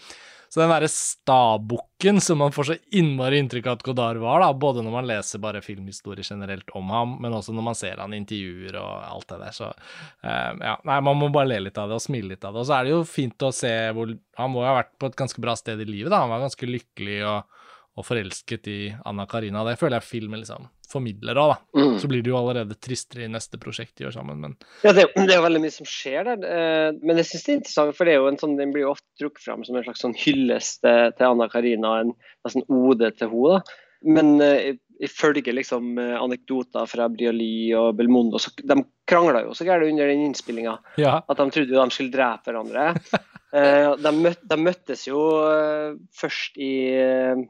Så 0.53 0.59
den 0.61 0.69
derre 0.69 0.85
stabukken 0.91 2.19
som 2.21 2.37
man 2.37 2.51
får 2.53 2.67
så 2.67 2.75
innmari 2.93 3.39
inntrykk 3.41 3.71
av 3.71 3.79
at 3.79 3.85
Godard 3.87 4.19
var, 4.21 4.43
da, 4.43 4.51
både 4.53 4.83
når 4.85 4.93
man 4.93 5.07
leser 5.09 5.41
bare 5.41 5.63
filmhistorie 5.65 6.21
generelt 6.27 6.69
om 6.77 6.91
ham, 6.93 7.15
men 7.23 7.33
også 7.33 7.55
når 7.57 7.65
man 7.65 7.77
ser 7.79 7.97
han 7.97 8.13
i 8.13 8.19
intervjuer 8.21 8.77
og 8.77 8.91
alt 9.07 9.25
det 9.31 9.39
der, 9.41 9.55
så 9.57 9.71
uh, 9.71 10.51
ja. 10.61 10.75
Nei, 10.85 10.99
man 11.09 11.17
må 11.17 11.31
bare 11.33 11.49
le 11.55 11.57
litt 11.65 11.79
av 11.81 11.89
det 11.89 11.97
og 11.97 12.05
smile 12.05 12.35
litt 12.35 12.45
av 12.45 12.53
det. 12.53 12.61
Og 12.61 12.69
så 12.69 12.77
er 12.77 12.85
det 12.85 12.93
jo 12.93 13.01
fint 13.15 13.47
å 13.47 13.49
se 13.55 13.73
hvor 13.97 14.13
Han 14.37 14.53
må 14.53 14.61
jo 14.61 14.69
ha 14.69 14.77
vært 14.77 14.93
på 15.01 15.09
et 15.09 15.17
ganske 15.17 15.41
bra 15.41 15.57
sted 15.57 15.81
i 15.81 15.89
livet, 15.89 16.13
da. 16.13 16.21
Han 16.21 16.35
var 16.35 16.45
ganske 16.45 16.69
lykkelig 16.69 17.17
og, 17.31 17.57
og 17.93 18.05
forelsket 18.07 18.67
i 18.71 18.77
Anna 19.05 19.25
Karina. 19.29 19.61
Det 19.67 19.75
føler 19.77 19.99
jeg 19.99 20.07
filmen 20.07 20.41
liksom 20.41 20.65
formidler 20.89 21.37
òg, 21.41 21.51
da. 21.53 21.81
Mm. 21.81 21.95
Så 22.01 22.09
blir 22.09 22.23
det 22.25 22.31
jo 22.31 22.37
allerede 22.37 22.77
tristere 22.81 23.25
i 23.25 23.31
neste 23.31 23.59
prosjekt 23.61 23.95
de 23.97 24.05
gjør 24.07 24.15
sammen, 24.17 24.41
men 24.41 24.55
Ja, 24.85 24.93
det, 24.93 25.07
det 25.15 25.27
er 25.29 25.39
jo 25.39 25.45
veldig 25.45 25.61
mye 25.63 25.73
som 25.73 25.89
skjer 25.89 26.27
der. 26.29 26.45
eh, 26.45 26.99
Men 27.01 27.21
jeg 27.21 27.29
synes 27.29 27.45
det 27.45 27.53
er 27.53 27.59
interessant, 27.61 27.97
for 27.97 28.09
det 28.09 28.15
er 28.15 28.21
jo 28.21 28.29
en 28.31 28.39
sånn, 28.41 28.57
den 28.59 28.73
blir 28.73 28.87
jo 28.87 28.93
ofte 28.95 29.09
trukket 29.21 29.45
fram 29.45 29.65
som 29.65 29.77
en 29.77 29.85
slags 29.85 30.03
sånn 30.05 30.17
hyllest 30.17 30.81
til, 30.85 31.13
til 31.17 31.29
Anna 31.29 31.49
Karina, 31.53 31.95
en 32.03 32.13
nesten 32.45 32.65
ode 32.69 33.13
til 33.17 33.33
henne. 33.33 33.61
Men 34.03 34.33
eh, 34.43 34.73
ifølge 35.03 35.53
liksom 35.55 35.97
eh, 36.01 36.15
anekdoter 36.21 36.89
fra 36.89 37.07
Brioli 37.09 37.73
og 37.77 37.93
Belmondo, 37.97 38.41
så 38.41 38.51
de 38.57 38.81
krangla 39.09 39.45
jo 39.45 39.53
så 39.57 39.65
gærent 39.67 39.93
under 39.93 40.09
den 40.11 40.25
innspillinga 40.27 40.77
ja. 41.01 41.19
at 41.21 41.39
de 41.39 41.45
trodde 41.55 41.77
de 41.77 41.95
skulle 41.95 42.13
drepe 42.13 42.49
hverandre. 42.51 42.89
Eh, 43.53 43.91
de, 44.01 44.09
møt, 44.17 44.39
de 44.49 44.55
møttes 44.57 45.03
jo 45.05 45.19
eh, 45.45 45.91
først 46.17 46.55
i 46.57 46.71
eh, 46.97 47.43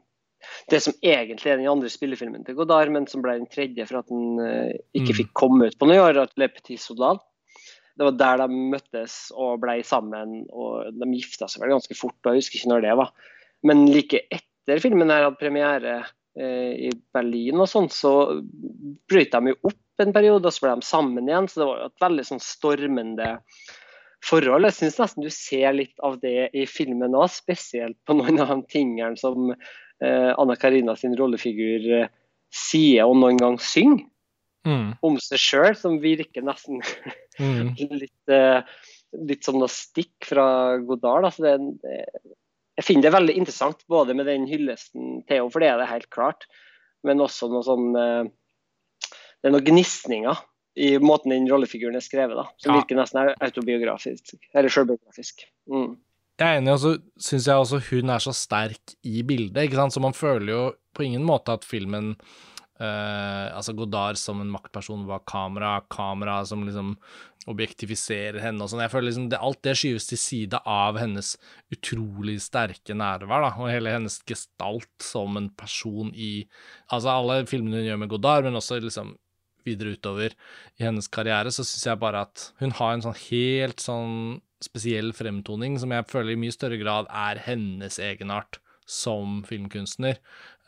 det 0.72 0.80
som 0.84 0.96
egentlig 1.02 1.52
er 1.52 1.60
den 1.60 1.70
andre 1.70 1.90
spillefilmen 1.92 2.44
til 2.46 2.56
Godard, 2.58 2.90
men 2.94 3.06
som 3.10 3.22
ble 3.24 3.36
den 3.38 3.50
tredje 3.50 3.86
for 3.88 4.00
at 4.00 4.10
den 4.10 4.40
uh, 4.40 4.72
ikke 4.96 5.12
Mm. 5.14 5.18
fikk 5.20 5.32
komme 5.36 5.68
ut 5.68 5.78
på 5.78 5.88
noe 5.90 6.00
år, 6.02 6.20
Le 6.40 6.48
Petit 6.48 6.80
Soudal. 6.80 7.20
Det 7.94 8.08
var 8.08 8.16
der 8.18 8.42
de 8.42 8.58
møttes 8.72 9.30
og 9.38 9.60
ble 9.62 9.76
sammen, 9.86 10.42
og 10.50 10.90
de 10.96 11.10
gifta 11.14 11.46
seg 11.46 11.62
vel 11.62 11.76
ganske 11.76 11.94
fort. 11.94 12.18
og 12.24 12.34
Jeg 12.34 12.42
husker 12.42 12.58
ikke 12.58 12.72
når 12.72 12.82
det 12.82 12.96
var. 12.98 13.12
Men 13.62 13.86
like 13.86 14.24
etter 14.34 14.82
filmen 14.82 15.12
her 15.12 15.28
hadde 15.28 15.38
premiere 15.38 15.94
uh, 16.02 16.72
i 16.74 16.90
Berlin, 17.14 17.60
og 17.62 17.70
sånn, 17.70 17.88
så 17.92 18.42
brøt 19.08 19.36
de 19.36 19.54
jo 19.54 19.60
opp 19.70 20.02
en 20.02 20.12
periode, 20.12 20.48
og 20.48 20.52
så 20.52 20.66
ble 20.66 20.74
de 20.80 20.88
sammen 20.88 21.28
igjen. 21.30 21.46
Så 21.46 21.62
det 21.62 21.70
var 21.70 21.86
et 21.86 22.04
veldig 22.08 22.26
sånn 22.32 22.42
stormende 22.42 23.30
forhold. 24.24 24.66
Jeg 24.68 24.78
syns 24.78 24.98
nesten 25.00 25.24
du 25.24 25.30
ser 25.32 25.76
litt 25.76 25.94
av 26.04 26.18
det 26.22 26.50
i 26.56 26.66
filmen 26.70 27.16
òg, 27.16 27.30
spesielt 27.32 27.98
på 28.06 28.16
noen 28.18 28.40
av 28.42 28.54
de 28.54 28.60
tingene 28.72 29.18
som 29.20 29.52
Anna 30.02 30.56
Karina 30.56 30.96
sin 30.96 31.14
rollefigur 31.16 31.86
eh, 32.02 32.08
sier 32.54 33.06
og 33.06 33.16
noen 33.20 33.38
gang 33.40 33.58
synger 33.62 34.06
Mm. 34.64 34.94
om 35.04 35.18
seg 35.20 35.36
sjøl, 35.36 35.74
som 35.76 35.98
virker 36.00 36.40
nesten 36.40 36.78
Mm. 37.38 37.74
litt, 38.00 38.28
eh, 38.32 38.62
litt 39.12 39.44
som 39.44 39.58
noe 39.58 39.68
stikk 39.68 40.24
fra 40.24 40.78
Godard. 40.78 41.26
Altså 41.28 41.42
det, 41.44 42.06
jeg 42.78 42.84
finner 42.86 43.02
det 43.02 43.12
veldig 43.12 43.34
interessant, 43.36 43.84
både 43.92 44.14
med 44.16 44.24
den 44.26 44.46
hyllesten 44.48 45.20
til 45.26 45.36
henne, 45.36 45.50
for 45.52 45.60
det 45.60 45.68
er 45.68 45.76
det 45.82 45.90
helt 45.90 46.08
klart, 46.10 46.46
men 47.04 47.20
også 47.20 47.50
noe 47.52 47.62
sånn 47.66 47.92
eh, 47.94 48.30
Det 49.42 49.50
er 49.50 49.52
noen 49.52 49.66
gnisninger 49.66 50.38
i 50.80 50.94
måten 50.98 51.28
den 51.34 51.44
rollefiguren 51.52 51.98
er 51.98 52.00
skrevet 52.00 52.34
da, 52.34 52.46
som 52.56 52.72
Ja. 52.72 52.80
virker 52.80 52.96
nesten 52.96 53.34
autobiografisk, 53.44 54.32
eller 54.54 54.72
sjølbiografisk. 54.72 55.44
Mm. 55.68 55.98
Jeg 56.40 56.48
er 56.48 56.58
enig, 56.58 56.72
og 56.74 56.80
så 56.82 56.94
syns 57.28 57.46
jeg 57.46 57.62
også 57.62 57.78
hun 57.92 58.10
er 58.10 58.22
så 58.22 58.32
sterk 58.34 58.96
i 59.06 59.22
bildet, 59.26 59.68
ikke 59.68 59.78
sant, 59.78 59.94
så 59.94 60.02
man 60.02 60.16
føler 60.16 60.50
jo 60.50 60.64
på 60.94 61.06
ingen 61.06 61.24
måte 61.26 61.54
at 61.54 61.66
filmen 61.66 62.14
Uh, 62.74 63.54
Altså 63.54 63.70
Godard 63.78 64.18
som 64.18 64.40
en 64.42 64.50
maktperson 64.50 65.04
bak 65.06 65.22
kamera, 65.30 65.76
kamera 65.86 66.40
som 66.42 66.64
liksom 66.66 66.96
objektifiserer 67.50 68.40
henne 68.42 68.64
og 68.64 68.72
sånn. 68.72 68.82
Jeg 68.82 68.90
føler 68.90 69.08
liksom 69.10 69.28
det, 69.30 69.38
alt 69.38 69.60
det 69.62 69.76
skyves 69.78 70.08
til 70.10 70.18
side 70.18 70.58
av 70.58 70.98
hennes 70.98 71.34
utrolig 71.74 72.40
sterke 72.42 72.96
nærvær, 72.98 73.44
da, 73.46 73.52
og 73.60 73.70
hele 73.70 73.92
hennes 73.94 74.18
gestalt 74.26 74.90
som 75.06 75.38
en 75.38 75.50
person 75.54 76.10
i 76.14 76.48
Altså 76.88 77.12
alle 77.12 77.44
filmene 77.46 77.78
hun 77.78 77.90
gjør 77.92 78.00
med 78.02 78.10
Godard, 78.10 78.48
men 78.48 78.58
også 78.58 78.80
liksom 78.82 79.14
videre 79.64 79.94
utover 79.94 80.34
i 80.74 80.84
hennes 80.84 81.06
karriere, 81.08 81.54
så 81.54 81.62
syns 81.62 81.86
jeg 81.86 82.02
bare 82.02 82.24
at 82.26 82.48
hun 82.58 82.74
har 82.80 82.96
en 82.96 83.06
sånn 83.06 83.20
helt 83.28 83.80
sånn 83.80 84.18
spesiell 84.64 85.12
fremtoning 85.16 85.78
som 85.80 85.92
jeg 85.94 86.08
føler 86.10 86.34
i 86.34 86.40
mye 86.40 86.54
større 86.54 86.80
grad 86.80 87.10
er 87.12 87.40
hennes 87.44 88.00
egenart 88.02 88.60
som 88.84 89.40
filmkunstner. 89.48 90.18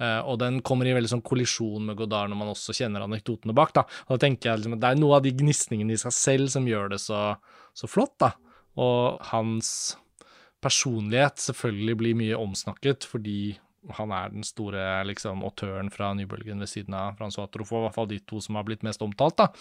Eh, 0.01 0.21
og 0.25 0.39
den 0.41 0.63
kommer 0.65 0.89
i 0.89 0.95
veldig 0.97 1.11
sånn 1.11 1.25
kollisjon 1.27 1.85
med 1.89 1.99
Godard 1.99 2.33
når 2.33 2.41
man 2.41 2.53
også 2.53 2.75
kjenner 2.77 3.05
anekdotene 3.05 3.55
bak. 3.57 3.75
Da 3.77 3.85
Og 4.07 4.17
da 4.17 4.23
tenker 4.25 4.51
jeg 4.51 4.63
liksom 4.63 4.79
at 4.79 4.83
det 4.85 4.91
er 4.93 5.01
noe 5.01 5.19
av 5.19 5.27
de 5.27 5.35
gnisningene 5.37 5.97
i 5.97 6.01
seg 6.01 6.17
selv 6.17 6.53
som 6.53 6.69
gjør 6.69 6.95
det 6.95 7.01
så, 7.05 7.21
så 7.77 7.91
flott. 7.91 8.17
da 8.23 8.33
Og 8.81 9.21
hans 9.33 9.71
personlighet 10.65 11.39
selvfølgelig 11.45 12.01
blir 12.01 12.19
mye 12.19 12.41
omsnakket 12.41 13.05
fordi 13.07 13.57
han 13.97 14.11
er 14.11 14.33
den 14.33 14.43
store 14.43 15.05
liksom 15.07 15.45
autøren 15.47 15.93
fra 15.95 16.11
nybølgen 16.17 16.59
ved 16.65 16.71
siden 16.71 16.97
av 16.99 17.15
Francois 17.21 17.53
Truffaut, 17.55 17.85
i 17.85 17.87
hvert 17.87 17.95
fall 17.95 18.09
de 18.11 18.19
to 18.27 18.41
som 18.43 18.59
har 18.59 18.67
blitt 18.67 18.83
mest 18.83 19.05
omtalt. 19.05 19.37
da 19.39 19.53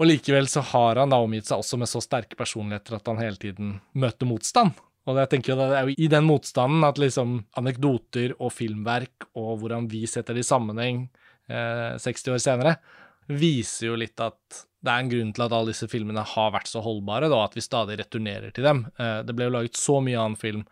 og 0.00 0.08
likevel 0.08 0.48
så 0.48 0.62
har 0.64 0.96
han 0.96 1.12
da 1.12 1.18
omgitt 1.20 1.50
seg 1.50 1.60
også 1.60 1.76
med 1.80 1.90
så 1.90 2.00
sterke 2.00 2.38
personligheter 2.38 2.96
at 2.96 3.10
han 3.10 3.20
hele 3.20 3.36
tiden 3.40 3.74
møter 3.92 4.28
motstand. 4.28 4.78
Og 5.08 5.18
jeg 5.20 5.30
tenker 5.32 5.52
jo 5.52 5.58
det 5.60 5.66
er 5.76 5.88
jo 5.88 5.96
i 5.96 6.08
den 6.12 6.24
motstanden 6.28 6.86
at 6.86 7.00
liksom 7.00 7.36
anekdoter 7.60 8.32
og 8.38 8.52
filmverk 8.54 9.28
og 9.34 9.60
hvordan 9.60 9.88
vi 9.92 10.06
setter 10.08 10.36
det 10.36 10.44
i 10.44 10.48
sammenheng, 10.48 11.04
eh, 11.52 12.00
60 12.00 12.32
år 12.32 12.42
senere, 12.42 12.74
viser 13.28 13.90
jo 13.90 13.98
litt 14.00 14.20
at 14.24 14.64
det 14.80 14.92
er 14.92 15.02
en 15.02 15.10
grunn 15.12 15.34
til 15.36 15.44
at 15.44 15.52
alle 15.52 15.74
disse 15.74 15.88
filmene 15.92 16.24
har 16.24 16.54
vært 16.54 16.70
så 16.70 16.80
holdbare, 16.84 17.28
da, 17.28 17.42
at 17.44 17.56
vi 17.56 17.64
stadig 17.64 17.98
returnerer 18.00 18.54
til 18.56 18.64
dem. 18.64 18.86
Eh, 18.96 19.20
det 19.26 19.36
ble 19.36 19.50
jo 19.50 19.56
laget 19.58 19.76
så 19.76 19.98
mye 20.00 20.16
annen 20.16 20.40
film 20.40 20.64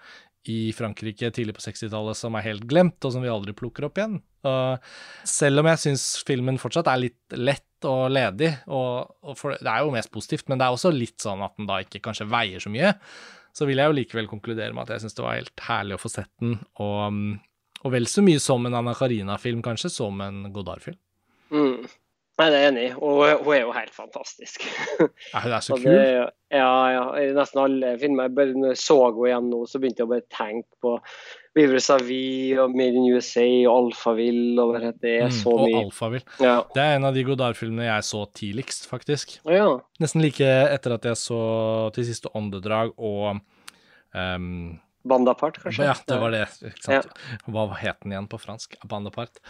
i 0.49 0.73
Frankrike 0.73 1.29
tidlig 1.35 1.59
på 1.59 1.64
60-tallet 1.67 2.17
som 2.17 2.37
er 2.38 2.47
helt 2.47 2.64
glemt, 2.71 2.97
og 3.05 3.12
som 3.12 3.25
vi 3.25 3.29
aldri 3.29 3.53
plukker 3.57 3.85
opp 3.88 4.01
igjen. 4.01 4.21
Og 4.49 4.88
selv 5.29 5.61
om 5.61 5.69
jeg 5.69 5.83
syns 5.83 6.07
filmen 6.25 6.61
fortsatt 6.62 6.88
er 6.88 7.03
litt 7.03 7.37
lett 7.37 7.67
og 7.87 8.09
ledig, 8.11 8.51
og, 8.67 9.12
og 9.23 9.38
for, 9.38 9.55
det 9.59 9.71
er 9.71 9.85
jo 9.85 9.93
mest 9.95 10.11
positivt, 10.14 10.49
men 10.49 10.59
det 10.59 10.67
er 10.67 10.77
også 10.77 10.93
litt 10.95 11.19
sånn 11.23 11.45
at 11.47 11.55
den 11.59 11.69
da 11.69 11.79
ikke 11.85 12.03
kanskje 12.05 12.29
veier 12.31 12.62
så 12.62 12.73
mye, 12.73 12.95
så 13.55 13.69
vil 13.69 13.81
jeg 13.81 13.91
jo 13.91 13.97
likevel 13.99 14.31
konkludere 14.31 14.75
med 14.75 14.87
at 14.87 14.97
jeg 14.97 15.05
syns 15.05 15.19
det 15.19 15.25
var 15.25 15.38
helt 15.38 15.64
herlig 15.67 15.99
å 15.99 16.03
få 16.03 16.11
sett 16.12 16.31
den, 16.43 16.59
og, 16.83 17.23
og 17.85 17.95
vel 17.95 18.11
så 18.11 18.25
mye 18.27 18.43
som 18.43 18.67
en 18.69 18.79
Anna 18.81 18.95
Karina-film, 18.99 19.62
kanskje, 19.67 19.93
som 19.95 20.21
en 20.25 20.45
Godard-film. 20.55 20.99
Mm. 21.55 21.88
Nei, 22.38 22.46
det 22.53 22.59
er 22.59 22.62
jeg 22.62 22.70
enig 22.70 22.83
i. 22.87 22.90
Og 23.03 23.42
hun 23.42 23.55
er 23.57 23.61
jo 23.64 23.72
helt 23.74 23.94
fantastisk. 23.96 24.62
Ja, 25.35 25.40
hun 25.42 25.53
er 25.57 25.64
så 25.64 25.74
kul. 25.81 25.90
ja, 26.55 26.68
ja. 26.94 27.03
I 27.18 27.33
nesten 27.35 27.61
alle 27.64 27.90
filmer. 27.98 28.29
Jeg 28.29 28.35
bare, 28.38 28.74
så 28.79 28.96
henne 29.09 29.27
igjen 29.33 29.48
nå, 29.51 29.64
så 29.66 29.81
begynte 29.83 30.05
jeg 30.05 30.07
å 30.09 30.12
bare 30.12 30.27
tenke 30.31 30.68
på 30.85 30.92
Vivre 31.59 31.81
Savi 31.83 32.55
og 32.62 32.77
Made 32.79 32.94
in 33.01 33.09
USA 33.11 33.42
og 33.66 33.72
Alphaville. 33.88 34.55
Og 34.62 34.72
bare, 34.77 34.92
det 35.03 35.16
er 35.18 35.27
Mm, 35.33 35.37
så 35.40 35.51
og 35.57 35.64
mye. 35.66 35.83
Alphaville. 35.83 36.24
Ja. 36.46 36.57
Det 36.77 36.85
er 36.85 36.94
en 37.01 37.09
av 37.11 37.18
de 37.18 37.27
Godard-filmene 37.27 37.88
jeg 37.90 38.07
så 38.07 38.22
tidligst, 38.38 38.87
faktisk. 38.87 39.38
Ja. 39.51 39.66
Nesten 39.98 40.22
like 40.22 40.46
etter 40.46 40.94
at 40.94 41.11
jeg 41.11 41.18
så 41.18 41.42
Til 41.98 42.07
siste 42.07 42.31
åndedrag 42.38 42.94
og 42.96 43.40
ehm, 44.14 44.79
Bandapart, 45.09 45.59
kanskje? 45.62 45.87
Ja, 45.88 45.94
det 46.09 46.18
var 46.21 46.35
det. 46.35 46.44
Sant? 46.85 47.09
Hva 47.49 47.66
het 47.79 48.01
den 48.03 48.14
igjen 48.14 48.29
på 48.31 48.40
fransk? 48.40 48.77
Bandapart? 48.88 49.40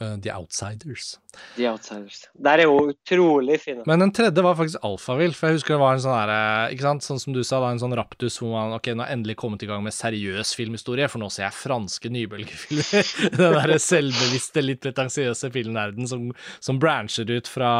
Uh, 0.00 0.16
The 0.22 0.32
Outsiders. 0.34 1.14
The 1.56 1.68
Outsiders. 1.70 2.24
Der 2.34 2.62
er 2.62 2.68
jo 2.68 2.90
utrolig 2.92 3.60
fine. 3.62 3.84
Men 3.88 4.04
den 4.04 4.14
tredje 4.14 4.44
var 4.44 4.58
faktisk 4.58 4.84
Alfavil, 4.86 5.34
for 5.36 5.50
jeg 5.50 5.60
husker 5.60 5.76
det 5.76 5.80
var 5.82 5.96
en 5.96 6.04
sånn 6.04 6.18
der, 6.18 6.34
Ikke 6.74 6.86
sant, 6.86 7.06
sånn 7.06 7.22
som 7.22 7.36
du 7.36 7.42
sa, 7.42 7.60
da, 7.62 7.72
en 7.74 7.82
sånn 7.82 7.96
raptus 7.96 8.38
hvor 8.42 8.54
man 8.54 8.76
Ok, 8.76 8.92
nå 8.92 9.04
har 9.04 9.12
jeg 9.12 9.20
endelig 9.20 9.38
kommet 9.40 9.64
i 9.64 9.70
gang 9.70 9.84
med 9.86 9.96
seriøs 9.96 10.54
filmhistorie, 10.58 11.08
for 11.10 11.22
nå 11.22 11.30
ser 11.32 11.48
jeg 11.48 11.58
franske 11.58 12.12
nybølgefilmer. 12.14 13.12
den 13.38 13.58
derre 13.58 13.80
selvbevisste, 13.82 14.64
litt 14.64 14.82
pretensiøse 14.84 15.52
filmnerden 15.54 16.10
som, 16.10 16.30
som 16.62 16.80
brancher 16.82 17.30
ut 17.30 17.50
fra 17.50 17.74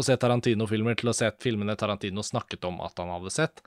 å 0.00 0.06
se 0.06 0.16
Tarantino-filmer 0.20 0.98
til 0.98 1.12
å 1.12 1.16
se 1.16 1.30
filmene 1.42 1.76
Tarantino 1.78 2.24
snakket 2.26 2.66
om 2.68 2.80
at 2.84 2.98
han 3.00 3.12
hadde 3.12 3.32
sett. 3.34 3.62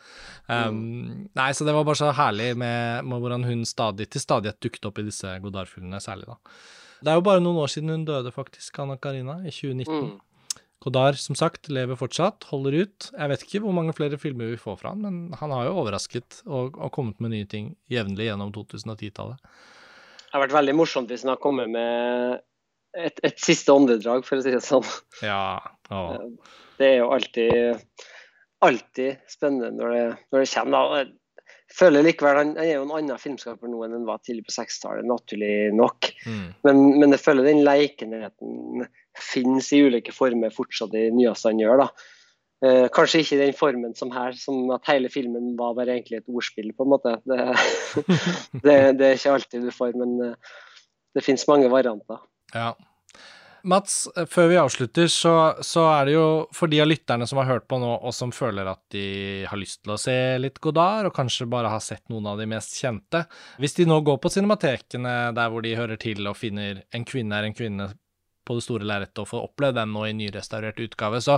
Um, 0.48 1.30
Nei, 1.38 1.50
så 1.56 1.68
det 1.68 1.76
var 1.76 1.88
bare 1.88 2.02
så 2.02 2.12
herlig 2.18 2.52
med, 2.60 3.08
med 3.08 3.24
hvordan 3.24 3.48
hun 3.48 3.64
stadig 3.70 4.10
til 4.12 4.24
stadighet 4.24 4.62
dukket 4.64 4.90
opp 4.90 5.02
i 5.02 5.08
disse 5.08 5.38
Godard-filmene, 5.44 6.02
særlig 6.04 6.30
da. 6.34 6.38
Det 7.04 7.12
er 7.12 7.20
jo 7.20 7.26
bare 7.26 7.44
noen 7.44 7.60
år 7.64 7.72
siden 7.72 7.92
hun 7.92 8.06
døde, 8.08 8.32
faktisk, 8.32 8.78
Anna 8.80 8.96
Karina, 9.02 9.42
i 9.44 9.52
2019. 9.52 10.14
Mm. 10.14 10.22
Godard, 10.84 11.20
som 11.20 11.36
sagt, 11.40 11.70
lever 11.72 11.96
fortsatt, 12.00 12.44
holder 12.50 12.76
ut. 12.84 13.10
Jeg 13.16 13.32
vet 13.32 13.44
ikke 13.46 13.62
hvor 13.64 13.76
mange 13.76 13.96
flere 13.96 14.20
filmer 14.20 14.52
vi 14.52 14.60
får 14.60 14.82
fra 14.82 14.92
han, 14.92 15.04
men 15.04 15.38
han 15.40 15.54
har 15.56 15.70
jo 15.70 15.78
overrasket 15.80 16.42
og, 16.44 16.76
og 16.76 16.92
kommet 16.96 17.22
med 17.24 17.32
nye 17.32 17.48
ting 17.48 17.72
jevnlig 17.92 18.28
gjennom 18.28 18.52
2010-tallet. 18.56 19.40
Det 19.40 20.36
har 20.36 20.44
vært 20.44 20.58
veldig 20.58 20.76
morsomt 20.76 21.12
hvis 21.12 21.24
han 21.24 21.36
har 21.36 21.42
kommet 21.44 21.72
med 21.72 22.42
et, 22.94 23.20
et 23.26 23.42
siste 23.42 23.74
åndedrag, 23.74 24.26
for 24.28 24.40
å 24.40 24.46
si 24.46 24.54
det 24.54 24.62
sånn. 24.66 24.86
Ja, 25.26 25.58
å. 25.90 26.06
Det 26.80 26.88
er 26.88 26.96
jo 27.02 27.10
alltid, 27.14 28.08
alltid 28.66 29.28
spennende 29.30 29.74
når 29.76 29.94
det, 29.94 30.06
når 30.34 30.44
det 30.44 30.50
kommer. 30.54 30.88
Da. 30.94 31.04
Jeg 31.74 31.78
føler 31.78 32.06
likevel 32.06 32.40
Han, 32.40 32.56
han 32.58 32.66
er 32.66 32.74
jo 32.76 32.86
en 32.86 32.96
annen 32.98 33.22
filmskaper 33.22 33.70
nå 33.70 33.84
enn 33.86 33.96
han 33.98 34.08
var 34.10 34.24
tidlig 34.26 34.48
på 34.48 34.56
60-tallet, 34.56 35.08
naturlig 35.10 35.54
nok. 35.78 36.10
Mm. 36.26 36.50
Men, 36.66 36.82
men 37.02 37.16
jeg 37.16 37.24
føler 37.24 37.50
den 37.50 37.64
lekenheten 37.66 38.84
finnes 39.20 39.70
i 39.74 39.84
ulike 39.86 40.14
former 40.16 40.54
fortsatt 40.54 40.94
i 40.98 41.08
nyeste 41.14 41.54
han 41.54 41.62
gjør. 41.62 41.86
da. 41.86 42.10
Eh, 42.64 42.86
kanskje 42.96 43.20
ikke 43.24 43.36
i 43.36 43.42
den 43.42 43.56
formen 43.58 43.96
som 43.98 44.12
her, 44.14 44.36
som 44.40 44.70
at 44.72 44.88
hele 44.88 45.10
filmen 45.12 45.52
var 45.60 45.74
bare 45.76 45.98
egentlig 45.98 46.22
et 46.22 46.30
ordspill, 46.32 46.70
på 46.78 46.86
en 46.86 46.94
måte. 46.94 47.18
Det, 47.28 47.40
det, 48.66 48.78
det 49.00 49.08
er 49.08 49.18
ikke 49.18 49.34
alltid 49.38 49.66
du 49.68 49.74
får, 49.76 49.98
men 50.00 50.14
eh, 50.30 50.54
det 51.14 51.26
finnes 51.26 51.44
mange 51.50 51.68
varianter. 51.74 52.22
Ja. 52.54 52.74
Mats, 53.64 54.10
eh, 54.18 54.26
før 54.28 54.50
vi 54.52 54.58
avslutter, 54.60 55.08
så, 55.08 55.34
så 55.64 55.86
er 55.94 56.10
det 56.10 56.16
jo 56.18 56.26
for 56.52 56.68
de 56.68 56.82
av 56.84 56.90
lytterne 56.90 57.24
som 57.30 57.40
har 57.40 57.48
hørt 57.48 57.68
på 57.72 57.80
nå, 57.80 57.94
og 58.04 58.12
som 58.16 58.34
føler 58.36 58.68
at 58.68 58.82
de 58.92 59.04
har 59.48 59.60
lyst 59.60 59.86
til 59.86 59.94
å 59.96 60.00
se 60.02 60.16
litt 60.44 60.60
Godard, 60.64 61.08
og 61.08 61.16
kanskje 61.16 61.48
bare 61.48 61.72
har 61.72 61.84
sett 61.84 62.04
noen 62.12 62.28
av 62.34 62.42
de 62.42 62.48
mest 62.52 62.76
kjente 62.76 63.24
Hvis 63.64 63.78
de 63.80 63.86
nå 63.88 64.02
går 64.04 64.20
på 64.20 64.32
cinematekene 64.36 65.32
der 65.38 65.54
hvor 65.54 65.64
de 65.64 65.78
hører 65.80 66.02
til 66.02 66.28
og 66.28 66.36
finner 66.36 66.84
En 66.92 67.08
kvinne 67.08 67.40
er 67.40 67.48
en 67.48 67.56
kvinne 67.56 67.88
på 68.44 68.58
det 68.60 68.66
store 68.66 68.84
lerretet 68.84 69.24
og 69.24 69.30
får 69.32 69.48
oppleve 69.48 69.78
den 69.80 69.96
nå 69.96 70.04
i 70.10 70.16
nyrestaurert 70.20 70.84
utgave, 70.84 71.24
så 71.24 71.38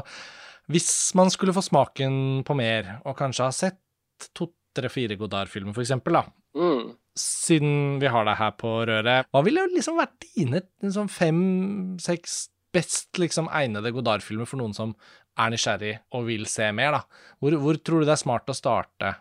hvis 0.73 0.89
man 1.13 1.29
skulle 1.29 1.53
få 1.53 1.61
smaken 1.61 2.41
på 2.41 2.55
mer, 2.57 2.95
og 3.05 3.13
kanskje 3.19 3.45
ha 3.45 3.53
sett 3.53 4.31
to, 4.33 4.47
tre, 4.73 4.89
fire 4.89 5.13
Godard-filmer, 5.19 5.75
for 5.77 5.85
eksempel, 5.85 6.17
da, 6.17 6.25
Mm. 6.57 6.95
Siden 7.15 7.99
vi 8.01 8.09
har 8.11 8.27
deg 8.27 8.39
her 8.39 8.55
på 8.59 8.71
røret, 8.89 9.29
hva 9.31 9.43
ville 9.45 9.63
liksom 9.71 9.99
vært 9.99 10.17
dine 10.25 10.61
liksom 10.83 11.07
fem-seks 11.11 12.39
best 12.75 13.19
liksom 13.21 13.47
egnede 13.55 13.93
Godard-filmer 13.95 14.49
for 14.49 14.59
noen 14.59 14.75
som 14.75 14.91
er 15.39 15.51
nysgjerrig 15.51 15.93
og 16.15 16.27
vil 16.29 16.47
se 16.49 16.67
mer, 16.75 16.97
da? 16.97 17.29
Hvor, 17.39 17.55
hvor 17.61 17.79
tror 17.79 18.03
du 18.03 18.09
det 18.09 18.15
er 18.15 18.21
smart 18.23 18.51
å 18.51 18.55
starte 18.55 19.13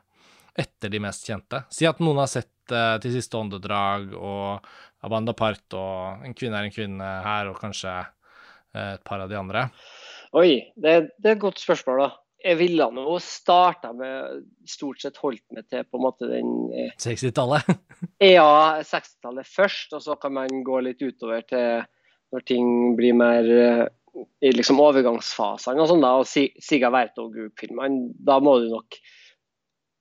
etter 0.58 0.90
de 0.90 1.00
mest 1.02 1.26
kjente? 1.28 1.64
Si 1.74 1.86
at 1.86 2.02
noen 2.02 2.22
har 2.22 2.30
sett 2.30 2.50
uh, 2.72 2.96
Til 3.02 3.16
siste 3.16 3.38
åndedrag 3.38 4.12
og 4.14 4.66
Abanda 5.04 5.34
Part 5.36 5.74
og 5.76 6.26
En 6.26 6.36
kvinne 6.38 6.60
er 6.60 6.68
en 6.68 6.74
kvinne 6.74 7.08
her, 7.26 7.50
og 7.50 7.58
kanskje 7.60 7.94
uh, 7.94 8.92
et 8.94 9.02
par 9.06 9.22
av 9.22 9.30
de 9.30 9.38
andre. 9.38 9.68
Oi, 10.34 10.72
det, 10.74 10.94
det 11.18 11.30
er 11.30 11.36
et 11.36 11.42
godt 11.42 11.62
spørsmål, 11.62 12.06
da. 12.06 12.23
Jeg 12.44 12.58
ville 12.60 12.86
nå 12.92 13.16
starta 13.24 13.94
med 13.96 14.42
stort 14.68 15.00
sett 15.00 15.16
holdt 15.22 15.44
meg 15.56 15.64
til 15.72 15.86
på 15.88 15.96
en 15.96 16.04
måte 16.04 16.28
den 16.28 16.50
eh, 16.76 16.92
60-tallet. 17.00 17.70
Ja, 18.36 18.82
60-tallet 18.84 19.48
først, 19.48 19.94
og 19.96 20.02
så 20.04 20.16
kan 20.20 20.34
man 20.36 20.62
gå 20.66 20.80
litt 20.84 21.00
utover 21.00 21.44
til 21.48 21.86
når 22.34 22.44
ting 22.48 22.68
blir 22.98 23.16
mer 23.16 23.48
eh, 23.48 23.84
i 24.44 24.52
liksom 24.54 24.78
overgangsfasene 24.84 25.80
og 25.82 25.88
sånn, 25.90 26.04
da, 26.04 26.12
og 26.20 26.28
Si- 26.28 26.52
Siga 26.62 26.90
Verto 26.94 27.30
Group-filmene. 27.32 28.12
Da 28.26 28.36
må 28.44 28.58
du 28.62 28.68
nok 28.70 28.98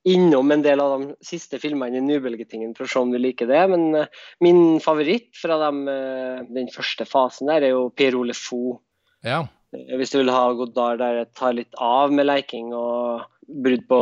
innom 0.03 0.51
en 0.51 0.63
del 0.65 0.81
av 0.83 0.93
de 0.99 1.13
siste 1.23 1.57
filmene 1.63 2.01
i 2.01 2.03
Nubelgetingen 2.03 2.73
for 2.75 2.85
å 2.85 2.91
se 2.91 2.99
om 2.99 3.13
du 3.13 3.17
liker 3.21 3.47
det. 3.47 3.61
Men 3.71 3.85
uh, 3.95 4.23
min 4.43 4.81
favoritt 4.83 5.31
fra 5.39 5.55
dem, 5.63 5.85
uh, 5.87 6.43
den 6.51 6.67
første 6.73 7.07
fasen 7.07 7.47
der 7.49 7.69
er 7.69 7.75
jo 7.77 7.85
Per 7.95 8.17
Ole 8.19 8.35
Fo. 8.35 8.81
Ja. 9.23 9.45
Eh, 9.73 9.95
Hvis 9.99 10.13
du 10.13 10.19
vil 10.21 10.33
ha 10.33 10.45
Godard 10.57 11.01
der 11.01 11.21
jeg 11.21 11.31
tar 11.37 11.55
litt 11.57 11.81
av 11.81 12.13
med 12.13 12.27
leiking 12.29 12.71
og 12.77 13.25
brudd 13.63 13.83
på 13.89 13.99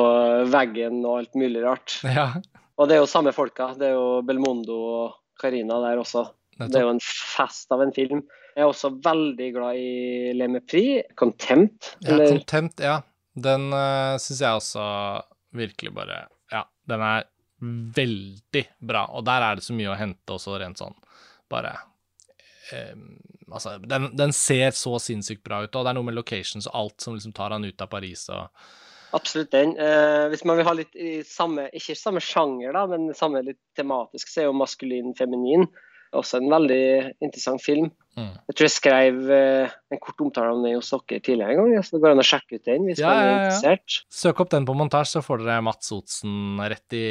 veggen 0.53 1.01
og 1.05 1.23
alt 1.23 1.39
mulig 1.39 1.63
rart. 1.65 1.97
ja. 2.19 2.29
Og 2.77 2.89
det 2.89 2.97
er 2.97 3.03
jo 3.03 3.09
samme 3.09 3.33
folka. 3.35 3.71
Det 3.77 3.89
er 3.89 3.97
jo 3.97 4.21
Belmondo 4.25 4.77
og 4.77 5.17
Carina 5.41 5.79
der 5.83 6.01
også. 6.01 6.27
Det 6.61 6.77
er 6.77 6.85
jo 6.85 6.93
en 6.93 7.01
fest 7.01 7.71
av 7.73 7.81
en 7.81 7.93
film. 7.95 8.21
Jeg 8.53 8.65
er 8.65 8.69
også 8.69 8.91
veldig 9.01 9.47
glad 9.55 9.79
i 9.79 10.33
Le 10.35 10.49
Mépris, 10.51 11.07
Contempt. 11.17 11.95
Ja, 12.05 12.19
Contempt, 12.19 12.83
ja. 12.83 12.99
Den 13.31 13.69
uh, 13.71 14.19
syns 14.19 14.41
jeg 14.43 14.59
også 14.59 14.83
virkelig 15.55 15.93
bare 15.95 16.25
Ja, 16.51 16.65
den 16.89 17.03
er 17.05 17.23
veldig 17.95 18.65
bra, 18.83 19.05
og 19.15 19.23
der 19.25 19.45
er 19.45 19.57
det 19.57 19.63
så 19.63 19.75
mye 19.77 19.93
å 19.93 19.97
hente 19.97 20.35
også, 20.35 20.57
rent 20.59 20.81
sånn 20.81 20.97
bare 21.51 21.73
eh, 22.73 22.95
Altså, 23.51 23.77
den, 23.83 24.09
den 24.17 24.33
ser 24.35 24.71
så 24.77 24.97
sinnssykt 25.01 25.43
bra 25.43 25.63
ut, 25.65 25.75
og 25.75 25.85
det 25.85 25.91
er 25.91 25.97
noe 25.99 26.07
med 26.07 26.17
locations 26.17 26.69
og 26.69 26.77
alt 26.83 27.03
som 27.03 27.17
liksom 27.17 27.35
tar 27.35 27.55
han 27.55 27.67
ut 27.67 27.83
av 27.83 27.91
Paris 27.91 28.27
og 28.31 28.47
absolutt 29.15 29.51
den. 29.51 29.73
Eh, 29.77 30.25
hvis 30.31 30.45
man 30.47 30.59
vil 30.59 30.67
ha 30.67 30.73
litt 30.77 30.95
i 30.95 31.19
samme, 31.27 31.67
ikke 31.75 31.97
samme 31.99 32.23
sjanger, 32.23 32.71
da, 32.75 32.85
men 32.87 33.11
samme 33.17 33.43
litt 33.45 33.59
tematisk, 33.77 34.31
så 34.31 34.43
er 34.43 34.49
jo 34.49 34.57
Maskulin 34.57 35.15
Feminin 35.17 35.67
også 36.15 36.41
en 36.41 36.51
veldig 36.51 36.83
interessant 37.23 37.63
film. 37.63 37.91
Mm. 38.17 38.31
Jeg 38.49 38.55
tror 38.55 38.67
jeg 38.67 38.73
skrev 38.73 39.19
eh, 39.35 39.73
en 39.93 40.01
kort 40.03 40.23
omtale 40.25 40.53
om 40.55 40.65
den 40.65 40.77
hos 40.77 40.89
dere 40.91 41.21
tidligere 41.23 41.55
en 41.55 41.71
gang, 41.71 41.85
så 41.85 41.95
det 41.95 42.01
går 42.03 42.15
an 42.15 42.23
å 42.23 42.25
sjekke 42.27 42.57
ut 42.57 42.67
den 42.67 42.87
hvis 42.89 43.01
Ja, 43.01 43.11
man 43.11 43.21
er 43.21 43.27
ja, 43.27 43.31
ja. 43.31 43.37
interessert. 43.45 43.97
Søk 44.21 44.43
opp 44.43 44.51
den 44.53 44.67
på 44.67 44.75
montasje, 44.77 45.13
så 45.17 45.23
får 45.25 45.45
dere 45.45 45.63
Mats 45.65 45.93
Otsen 45.95 46.59
rett 46.73 46.97
i, 46.97 47.05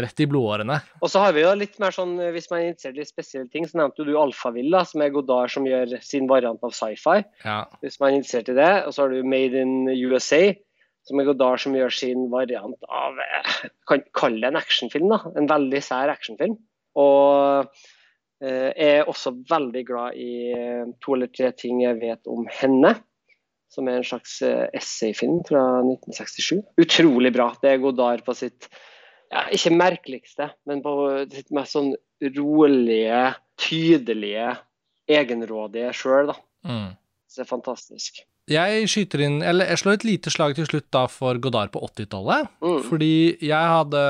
rett 0.00 0.24
i 0.24 0.28
blodårene. 0.30 0.80
Og 1.00 1.12
så 1.12 1.24
har 1.24 1.36
vi 1.36 1.44
jo 1.44 1.52
litt 1.58 1.76
mer 1.82 1.94
sånn, 1.96 2.16
eh, 2.22 2.32
hvis 2.36 2.50
man 2.52 2.62
er 2.62 2.72
interessert 2.72 2.98
i 3.00 3.08
spesielle 3.08 3.50
ting, 3.52 3.68
så 3.68 3.80
nevnte 3.82 4.04
jo 4.04 4.08
du 4.10 4.16
Alphaville, 4.20 4.84
som 4.88 5.04
er 5.04 5.14
Godard 5.14 5.52
som 5.52 5.68
gjør 5.68 5.98
sin 6.04 6.30
variant 6.30 6.64
av 6.66 6.74
sci-fi. 6.76 7.20
Ja. 7.44 7.60
hvis 7.84 8.00
man 8.00 8.12
er 8.12 8.20
interessert 8.20 8.50
i 8.52 8.56
det. 8.58 8.72
Og 8.86 8.94
så 8.96 9.04
har 9.04 9.14
du 9.14 9.26
Made 9.26 9.60
in 9.60 9.88
USA, 9.88 10.42
som 11.08 11.20
er 11.20 11.28
Godard 11.30 11.62
som 11.62 11.76
gjør 11.76 11.94
sin 11.94 12.26
variant 12.32 12.90
av 12.92 13.18
eh, 13.24 13.54
Kan 13.90 14.04
kalle 14.16 14.42
det 14.42 14.52
en 14.52 14.60
actionfilm, 14.60 15.08
da. 15.12 15.22
En 15.38 15.48
veldig 15.50 15.80
sær 15.84 16.12
actionfilm. 16.12 16.58
Og 17.00 17.70
jeg 18.40 19.00
er 19.00 19.08
også 19.10 19.34
veldig 19.50 19.82
glad 19.88 20.16
i 20.16 20.32
eh, 20.56 20.84
to 21.04 21.16
eller 21.16 21.28
tre 21.34 21.50
ting 21.56 21.82
jeg 21.84 21.98
vet 22.00 22.30
om 22.30 22.46
henne. 22.60 22.94
Som 23.70 23.86
er 23.86 24.00
en 24.00 24.06
slags 24.06 24.40
eh, 24.42 24.66
essayfilm 24.74 25.42
fra 25.46 25.64
1967. 25.84 26.62
Utrolig 26.80 27.34
bra. 27.36 27.50
Det 27.62 27.74
er 27.74 27.82
Godard 27.82 28.24
på 28.26 28.34
sitt 28.38 28.70
ja, 29.30 29.44
ikke 29.54 29.74
merkeligste, 29.76 30.48
men 30.66 30.80
på 30.82 30.94
sitt 31.30 31.52
mest 31.54 31.76
sånn 31.76 31.92
rolige, 32.34 33.20
tydelige, 33.60 34.48
egenrådige 35.10 35.92
sjøl, 35.96 36.32
da. 36.32 36.36
Mm. 36.66 36.88
Det 37.30 37.44
er 37.44 37.48
fantastisk. 37.48 38.24
Jeg 38.50 38.86
skyter 38.90 39.22
inn 39.22 39.36
Eller 39.46 39.68
jeg 39.70 39.78
slår 39.82 39.98
et 39.98 40.06
lite 40.08 40.32
slag 40.32 40.56
til 40.58 40.66
slutt 40.66 40.88
da 40.94 41.04
for 41.10 41.38
Godard 41.42 41.70
på 41.74 41.82
80-tallet. 41.86 42.50
Mm. 42.64 42.80
Fordi 42.88 43.12
jeg 43.46 43.74
hadde 43.74 44.02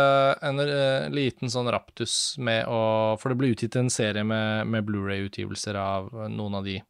en 0.48 0.62
uh, 0.64 1.08
liten 1.12 1.52
sånn 1.52 1.70
raptus 1.72 2.14
med 2.40 2.64
å 2.70 2.80
For 3.20 3.32
det 3.32 3.40
ble 3.40 3.52
utgitt 3.54 3.76
en 3.80 3.92
serie 3.92 4.24
med, 4.24 4.70
med 4.70 4.86
Blu-ray-utgivelser 4.88 5.76
av 5.80 6.08
noen 6.32 6.60
av 6.60 6.68
de 6.68 6.80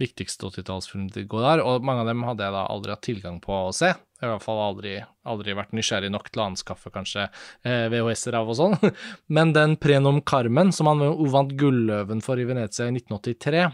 viktigste 0.00 0.48
80-tallsfilmene 0.48 1.12
til 1.12 1.26
Godard, 1.28 1.60
og 1.60 1.84
mange 1.84 2.04
av 2.04 2.08
dem 2.08 2.24
hadde 2.24 2.46
jeg 2.46 2.54
da 2.54 2.62
aldri 2.72 2.94
hatt 2.94 3.04
tilgang 3.04 3.40
på 3.42 3.52
å 3.66 3.74
se. 3.76 3.90
Jeg 3.92 4.24
har 4.26 4.32
i 4.32 4.36
hvert 4.36 4.44
fall 4.46 4.62
aldri, 4.64 4.94
aldri 5.28 5.56
vært 5.56 5.74
nysgjerrig 5.76 6.10
nok 6.12 6.30
til 6.30 6.42
å 6.42 6.46
anskaffe 6.50 6.92
kanskje 6.92 7.26
eh, 7.26 7.86
VHS-er 7.92 8.36
av 8.40 8.50
og 8.52 8.58
sånn. 8.58 8.76
Men 9.36 9.54
den 9.56 9.76
Prenom 9.80 10.20
Carmen, 10.28 10.72
som 10.76 10.90
han 10.90 11.04
vant 11.32 11.54
Gulløven 11.60 12.24
for 12.24 12.40
i 12.40 12.48
Venezia 12.48 12.88
i 12.88 12.94
1983, 12.96 13.66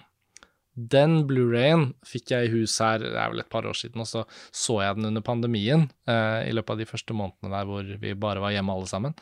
den 0.77 1.23
Blu-rayen 1.29 1.89
fikk 2.05 2.35
jeg 2.35 2.47
i 2.47 2.53
hus 2.53 2.77
her, 2.85 3.01
det 3.01 3.17
er 3.17 3.33
vel 3.33 3.41
et 3.41 3.53
par 3.53 3.67
år 3.69 3.77
siden, 3.79 4.03
og 4.05 4.09
så 4.11 4.27
så 4.53 4.81
jeg 4.85 4.99
den 4.99 5.09
under 5.11 5.25
pandemien, 5.25 5.87
eh, 6.09 6.49
i 6.51 6.53
løpet 6.53 6.75
av 6.75 6.83
de 6.83 6.89
første 6.89 7.17
månedene 7.17 7.55
der 7.55 7.69
hvor 7.69 7.95
vi 8.03 8.13
bare 8.27 8.43
var 8.45 8.53
hjemme 8.53 8.77
alle 8.77 8.91
sammen. 8.91 9.17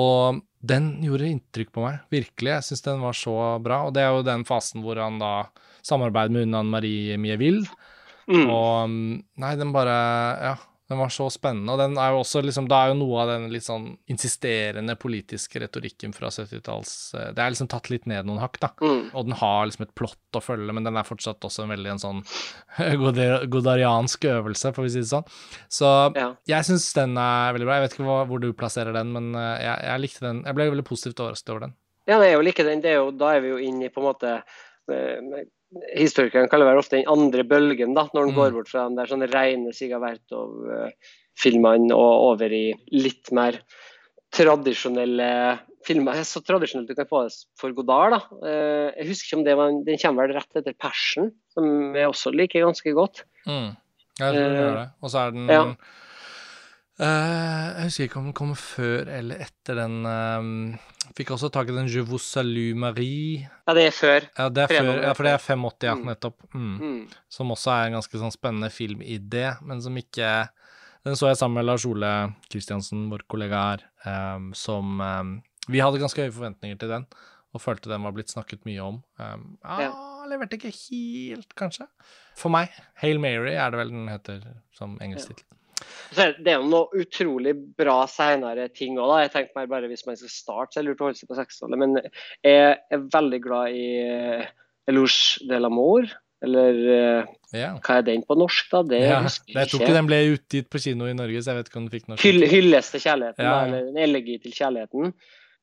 Og 0.00 0.40
den 0.62 0.90
gjorde 1.02 1.28
inntrykk 1.28 1.72
på 1.74 1.84
meg, 1.84 2.00
virkelig. 2.12 2.52
Jeg 2.52 2.66
syns 2.68 2.84
den 2.86 3.02
var 3.02 3.16
så 3.16 3.36
bra. 3.62 3.82
Og 3.88 3.94
det 3.96 4.04
er 4.04 4.12
jo 4.14 4.26
den 4.26 4.44
fasen 4.46 4.84
hvor 4.84 5.00
han 5.02 5.18
da 5.18 5.48
samarbeider 5.86 6.36
med 6.36 6.54
Anne 6.54 6.70
Marie 6.70 7.16
Mieville. 7.18 7.66
Mm. 8.30 8.44
Og 8.46 8.90
mm, 8.90 9.14
Nei, 9.42 9.54
den 9.58 9.72
bare 9.74 9.96
Ja, 10.38 10.54
den 10.90 10.98
var 10.98 11.12
så 11.14 11.28
spennende. 11.30 11.70
Og 11.70 11.78
den 11.78 11.92
er 12.02 12.10
jo 12.10 12.18
også 12.24 12.40
liksom 12.42 12.66
Da 12.66 12.80
er 12.82 12.88
jo 12.90 12.96
noe 12.98 13.20
av 13.22 13.28
den 13.30 13.44
litt 13.52 13.62
sånn 13.62 13.84
insisterende 14.10 14.96
politiske 14.98 15.60
retorikken 15.62 16.10
fra 16.16 16.32
70-talls 16.34 16.94
eh, 17.14 17.28
Det 17.36 17.44
er 17.44 17.52
liksom 17.54 17.68
tatt 17.70 17.90
litt 17.92 18.08
ned 18.10 18.26
noen 18.26 18.40
hakk, 18.42 18.58
da. 18.62 18.72
Mm. 18.82 19.04
Og 19.14 19.28
den 19.28 19.36
har 19.38 19.68
liksom 19.70 19.86
et 19.86 19.94
plott 19.94 20.38
å 20.38 20.42
følge, 20.42 20.74
men 20.74 20.84
den 20.88 20.98
er 20.98 21.06
fortsatt 21.06 21.46
også 21.46 21.62
en 21.64 21.70
veldig 21.76 21.92
en 21.94 22.02
sånn 22.02 22.22
godariansk 23.54 24.24
øvelse, 24.32 24.72
får 24.74 24.86
vi 24.88 24.92
si 24.96 25.04
det 25.04 25.10
sånn. 25.12 25.28
Så 25.70 25.92
Ja. 26.18 26.34
jeg 26.46 26.64
syns 26.68 26.88
den 26.98 27.16
er 27.18 27.52
veldig 27.54 27.66
bra. 27.68 27.78
Jeg 27.78 27.86
vet 27.88 27.94
ikke 27.98 28.08
hva, 28.08 28.18
hvor 28.26 28.40
du 28.42 28.50
plasserer 28.52 28.92
den, 28.92 29.12
men 29.14 29.30
eh, 29.34 29.62
jeg, 29.62 29.76
jeg 29.86 30.00
likte 30.04 30.26
den. 30.26 30.42
Jeg 30.46 30.54
ble 30.58 30.70
veldig 30.74 30.86
positivt 30.90 31.22
overrasket 31.22 31.54
over 31.54 31.60
den. 31.68 31.76
Ja, 32.10 32.18
det 32.18 32.28
er 32.30 32.34
jo 32.34 32.42
like 32.42 32.64
den. 32.66 32.80
Det 32.82 32.90
er 32.90 32.98
jo, 33.04 33.10
da 33.14 33.34
er 33.36 33.40
vi 33.44 33.54
jo 33.54 33.58
inne 33.62 33.86
i 33.86 33.92
på 33.94 34.02
en 34.02 34.08
måte 34.10 34.34
eh, 35.76 36.00
Historikerne 36.00 36.48
kaller 36.50 36.64
det 36.66 36.72
vel 36.74 36.78
ofte 36.82 36.96
den 36.98 37.08
andre 37.10 37.44
bølgen, 37.44 37.94
da, 37.94 38.08
når 38.14 38.24
den 38.26 38.34
Mm. 38.34 38.40
går 38.40 38.50
bort 38.58 38.68
fra 38.68 38.88
den 38.88 38.96
der 38.96 39.06
sånne 39.06 39.28
rene 39.32 39.72
Sigavertov-filmene 39.76 41.92
og 41.96 42.12
over 42.32 42.48
i 42.52 42.74
litt 42.92 43.30
mer 43.32 43.52
tradisjonelle 44.34 45.58
filmer. 45.86 46.12
Så 46.28 46.40
tradisjonelt 46.44 46.88
du 46.90 46.94
kan 46.94 47.06
få 47.08 47.22
det 47.26 47.34
for 47.58 47.72
Godard. 47.74 48.10
da. 48.12 48.20
Eh, 48.46 48.90
Jeg 49.00 49.06
husker 49.08 49.26
ikke 49.26 49.38
om 49.38 49.44
det 49.44 49.56
var 49.56 49.68
en, 49.70 49.84
Den 49.84 49.98
kommer 49.98 50.26
vel 50.28 50.36
rett 50.36 50.56
etter 50.56 50.74
Persen, 50.78 51.32
som 51.54 51.94
jeg 51.94 52.06
også 52.06 52.30
liker 52.34 52.60
ganske 52.66 52.92
godt. 52.94 53.24
Mm. 53.46 53.76
Jeg 54.20 54.34
tror 54.34 54.34
den 54.34 54.52
Eh, 54.52 54.58
gjør 54.60 54.74
det. 54.76 54.88
Og 55.02 55.10
så 55.10 55.18
er 55.26 55.30
den 55.32 55.46
ja. 55.48 55.74
Eh, 57.00 57.66
Jeg 57.80 57.86
husker 57.88 58.04
ikke 58.08 58.18
om 58.20 58.26
den 58.28 58.34
kommer 58.36 58.58
før 58.60 59.08
eller 59.08 59.40
etter 59.46 59.78
den 59.78 59.94
eh, 60.04 60.78
Fikk 61.16 61.32
også 61.34 61.48
tak 61.52 61.70
i 61.72 61.74
den 61.74 61.88
Je 61.90 62.02
vous 62.06 62.22
salue 62.22 62.74
Marie. 62.78 63.48
Ja, 63.66 63.74
det 63.74 63.86
er 63.88 63.94
før. 63.96 64.26
Ja, 64.38 64.48
det 64.52 64.62
er 64.66 64.70
før, 64.70 64.90
ja, 65.02 65.12
for 65.16 65.26
det 65.26 65.32
er 65.32 65.40
85, 65.42 65.86
ja, 65.88 65.94
Mm. 65.96 66.04
nettopp. 66.06 66.36
Mm. 66.54 66.76
Mm. 66.78 67.00
Som 67.32 67.50
også 67.50 67.72
er 67.74 67.86
en 67.88 67.96
ganske 67.98 68.20
sånn 68.20 68.30
spennende 68.34 68.70
filmidé, 68.70 69.56
men 69.66 69.80
som 69.82 69.96
ikke 69.96 70.48
Den 71.02 71.16
så 71.16 71.30
jeg 71.30 71.38
sammen 71.40 71.54
med 71.56 71.64
Lars 71.64 71.86
Ole 71.88 72.34
Kristiansen, 72.52 73.06
vår 73.10 73.22
kollega 73.26 73.60
her, 73.70 73.84
um, 74.36 74.50
som 74.54 75.00
um, 75.00 75.30
Vi 75.66 75.80
hadde 75.80 75.98
ganske 75.98 76.20
høye 76.20 76.34
forventninger 76.36 76.78
til 76.78 76.90
den, 76.92 77.06
og 77.54 77.60
følte 77.64 77.88
den 77.88 78.02
var 78.04 78.12
blitt 78.12 78.28
snakket 78.28 78.66
mye 78.68 78.80
om. 78.84 78.98
Um, 79.18 79.56
ja, 79.64 79.88
leverte 80.28 80.58
ikke 80.60 80.70
helt, 80.76 81.54
kanskje. 81.56 81.86
For 82.36 82.52
meg. 82.52 82.68
Hail 83.00 83.18
Mary 83.18 83.54
er 83.56 83.70
det 83.72 83.80
vel 83.80 83.88
den 83.94 84.08
heter 84.12 84.44
som 84.76 84.98
engelsk 85.00 85.32
tittel. 85.32 85.46
Er 85.48 85.59
det 86.16 86.50
er 86.50 86.56
jo 86.58 86.68
noe 86.70 87.02
utrolig 87.02 87.54
bra 87.78 88.02
senere 88.10 88.68
ting 88.74 88.98
òg, 88.98 89.16
jeg 89.24 89.32
tenkte 89.34 89.58
meg 89.60 89.70
bare 89.70 89.90
hvis 89.90 90.06
man 90.08 90.18
skal 90.18 90.32
starte, 90.32 90.74
så 90.74 90.80
er 90.80 90.86
det 90.86 90.90
lurt 90.90 91.04
å 91.04 91.08
holde 91.08 91.20
seg 91.20 91.30
på 91.30 91.38
60-tallet. 91.38 91.80
Men 91.82 91.98
jeg 92.46 92.78
er 92.90 93.04
veldig 93.14 93.40
glad 93.44 93.76
i 93.76 93.86
Elouge 94.00 94.48
Elouche 94.90 95.46
de 95.46 95.60
l'amour, 95.60 96.08
eller 96.42 96.78
eh, 96.94 97.34
Ja. 97.52 97.74
hva 97.84 97.98
er 97.98 98.06
den 98.06 98.22
på 98.26 98.36
norsk, 98.38 98.70
da? 98.72 98.82
Det 98.86 99.00
ja. 99.02 99.20
Jeg 99.26 99.68
tror 99.70 99.82
ikke 99.84 99.98
den 99.98 100.08
ble 100.08 100.20
utgitt 100.34 100.70
på 100.72 100.80
kino 100.82 101.06
i 101.10 101.14
Norge, 101.16 101.42
så 101.42 101.52
jeg 101.52 101.60
vet 101.60 101.70
ikke 101.70 101.80
om 101.82 101.86
den 101.86 101.94
fikk 101.94 102.08
norsk 102.08 102.24
Hyll, 102.24 102.46
hylles 102.48 102.90
til 102.94 103.04
kjærligheten, 103.04 103.44
ja. 103.44 103.54
eller 103.66 103.90
en 103.90 104.00
elegi 104.08 104.38
til 104.42 104.56
kjærligheten. 104.56 105.12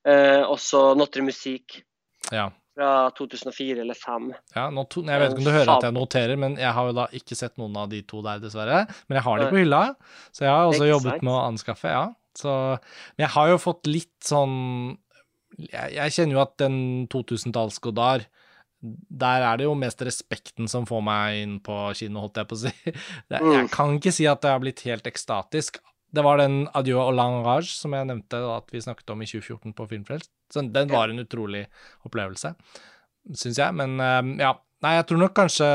Eh, 0.08 0.44
også 0.46 0.94
Notre 1.00 1.26
Musique 1.26 1.84
Ja. 2.32 2.50
Fra 2.78 2.92
2004 3.18 3.82
eller 3.84 3.98
2005. 3.98 4.30
Ja, 4.56 4.68
to, 4.86 5.02
jeg 5.04 5.20
vet 5.24 5.34
ikke 5.34 5.42
om 5.44 5.48
du 5.50 5.52
hører 5.56 5.74
at 5.80 5.88
jeg 5.90 5.96
noterer, 5.98 6.38
men 6.46 6.56
jeg 6.62 6.72
har 6.78 6.88
jo 6.92 6.96
da 7.02 7.08
ikke 7.18 7.36
sett 7.40 7.58
noen 7.58 7.76
av 7.82 7.90
de 7.92 8.04
to 8.08 8.22
der, 8.26 8.40
dessverre. 8.44 8.84
Men 9.10 9.18
jeg 9.20 9.26
har 9.28 9.42
de 9.42 9.50
på 9.52 9.60
hylla, 9.64 9.82
så 10.32 10.46
jeg 10.46 10.54
har 10.54 10.70
også 10.70 10.88
jobbet 10.94 11.26
med 11.26 11.34
å 11.34 11.42
anskaffe, 11.50 11.90
ja. 11.92 12.06
Så, 12.38 12.54
men 13.18 13.26
jeg 13.26 13.34
har 13.34 13.50
jo 13.50 13.58
fått 13.58 13.88
litt 13.90 14.14
sånn 14.22 14.52
Jeg, 15.58 15.90
jeg 15.96 16.12
kjenner 16.14 16.36
jo 16.38 16.42
at 16.44 16.52
den 16.62 16.76
2000-tallsgodar 17.10 18.28
der 19.10 19.42
er 19.42 19.58
det 19.58 19.66
jo 19.66 19.74
mest 19.74 20.04
respekten 20.06 20.68
som 20.70 20.86
får 20.86 21.02
meg 21.02 21.40
inn 21.42 21.56
på 21.66 21.74
kino, 21.98 22.22
holdt 22.22 22.38
jeg 22.38 22.48
på 22.52 22.58
å 22.60 22.60
si. 22.62 22.74
Jeg 23.34 23.42
Mm. 23.42 23.70
kan 23.74 23.96
ikke 23.98 24.14
si 24.14 24.28
at 24.30 24.46
jeg 24.46 24.54
har 24.54 24.62
blitt 24.62 24.84
helt 24.86 25.08
ekstatisk. 25.10 25.80
Det 26.14 26.24
var 26.24 26.40
den 26.40 26.68
Adieu 26.78 27.00
au 27.02 27.12
langage' 27.12 27.74
som 27.76 27.94
jeg 27.94 28.08
nevnte 28.08 28.40
da, 28.40 28.58
at 28.62 28.72
vi 28.72 28.84
snakket 28.84 29.12
om 29.12 29.22
i 29.22 29.28
2014 29.28 29.74
på 29.76 29.88
Filmfrelst. 29.90 30.32
Så 30.54 30.64
Den 30.72 30.90
var 30.90 31.10
en 31.10 31.20
utrolig 31.20 31.66
opplevelse, 32.08 32.54
syns 33.34 33.60
jeg. 33.60 33.76
Men 33.76 34.00
eh, 34.00 34.46
ja. 34.46 34.56
Nei, 34.86 34.92
jeg 34.94 35.08
tror 35.10 35.18
nok 35.18 35.34
kanskje 35.34 35.68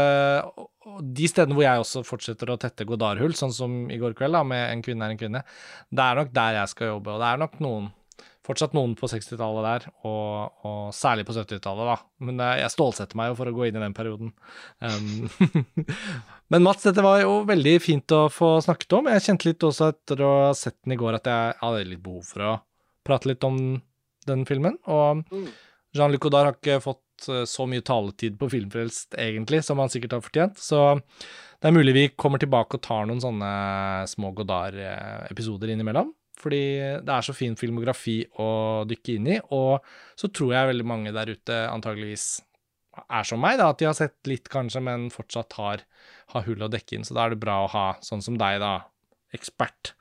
de 1.16 1.26
stedene 1.26 1.56
hvor 1.56 1.64
jeg 1.64 1.82
også 1.82 2.04
fortsetter 2.06 2.52
å 2.52 2.58
tette 2.60 2.86
Godard-hull, 2.86 3.34
sånn 3.34 3.54
som 3.54 3.72
i 3.90 3.98
går 3.98 4.14
kveld, 4.14 4.36
da, 4.36 4.44
med 4.46 4.62
En 4.70 4.84
kvinne 4.86 5.08
er 5.08 5.14
en 5.14 5.18
kvinne, 5.18 5.40
det 5.90 6.04
er 6.04 6.20
nok 6.20 6.30
der 6.30 6.58
jeg 6.60 6.70
skal 6.70 6.92
jobbe. 6.92 7.16
Og 7.16 7.18
det 7.18 7.30
er 7.32 7.42
nok 7.42 7.58
noen 7.64 7.88
Fortsatt 8.42 8.72
noen 8.74 8.96
på 8.98 9.06
60-tallet 9.06 9.66
der, 9.68 9.84
og, 10.08 10.56
og 10.66 10.88
særlig 10.96 11.22
på 11.28 11.34
70-tallet, 11.36 11.86
da. 11.92 11.96
Men 12.26 12.40
eh, 12.42 12.56
jeg 12.64 12.72
stålsetter 12.74 13.18
meg 13.20 13.30
jo 13.30 13.36
for 13.38 13.50
å 13.50 13.54
gå 13.54 13.68
inn 13.68 13.78
i 13.78 13.82
den 13.84 13.94
perioden. 13.94 14.32
Um, 14.82 15.28
Men 16.52 16.64
Mats, 16.66 16.82
dette 16.88 17.04
var 17.06 17.20
jo 17.22 17.36
veldig 17.48 17.76
fint 17.84 18.14
å 18.16 18.24
få 18.32 18.56
snakket 18.64 18.96
om. 18.98 19.10
Jeg 19.14 19.24
kjente 19.28 19.46
litt 19.50 19.66
også 19.68 19.92
etter 19.92 20.24
å 20.26 20.32
ha 20.48 20.52
sett 20.58 20.80
den 20.82 20.96
i 20.96 20.98
går 21.00 21.20
at 21.20 21.30
jeg 21.30 21.54
hadde 21.60 21.84
litt 21.92 22.02
behov 22.02 22.26
for 22.32 22.46
å 22.48 22.56
prate 23.06 23.30
litt 23.30 23.46
om 23.46 23.60
den 24.26 24.42
filmen. 24.48 24.78
Og 24.90 25.22
Mm. 25.32 25.46
Jean-Luc 25.92 26.22
Godard 26.24 26.46
har 26.48 26.54
ikke 26.56 26.78
fått 26.80 27.26
eh, 27.28 27.44
så 27.48 27.66
mye 27.68 27.84
taletid 27.84 28.38
på 28.40 28.48
Filmfrelst, 28.48 29.14
egentlig, 29.20 29.60
som 29.66 29.78
han 29.82 29.90
sikkert 29.92 30.14
har 30.16 30.22
fortjent. 30.24 30.58
Så 30.58 30.78
det 30.96 31.68
er 31.68 31.74
mulig 31.76 31.92
vi 31.94 32.04
kommer 32.16 32.40
tilbake 32.40 32.78
og 32.78 32.82
tar 32.86 33.04
noen 33.06 33.20
sånne 33.22 33.50
små 34.10 34.30
Godard-episoder 34.38 35.74
innimellom. 35.74 36.10
Fordi 36.40 36.62
det 37.04 37.12
er 37.12 37.26
så 37.26 37.34
fin 37.36 37.54
filmografi 37.58 38.22
å 38.40 38.46
dykke 38.88 39.16
inn 39.18 39.26
i, 39.34 39.36
og 39.52 39.84
så 40.18 40.30
tror 40.32 40.54
jeg 40.56 40.70
veldig 40.72 40.86
mange 40.88 41.12
der 41.14 41.28
ute 41.34 41.58
antageligvis 41.70 42.40
er 43.08 43.24
som 43.24 43.40
meg, 43.40 43.58
da, 43.60 43.70
at 43.72 43.78
de 43.80 43.86
har 43.88 43.96
sett 43.96 44.16
litt 44.28 44.48
kanskje, 44.52 44.80
men 44.84 45.06
fortsatt 45.12 45.54
har, 45.56 45.84
har 46.34 46.42
hull 46.48 46.64
å 46.66 46.68
dekke 46.72 46.96
inn. 46.98 47.04
Så 47.08 47.14
da 47.16 47.24
er 47.26 47.32
det 47.34 47.40
bra 47.40 47.62
å 47.64 47.70
ha 47.72 47.84
sånn 48.04 48.20
som 48.24 48.36
deg, 48.40 48.58
da, 48.60 48.72
ekspert 49.32 49.94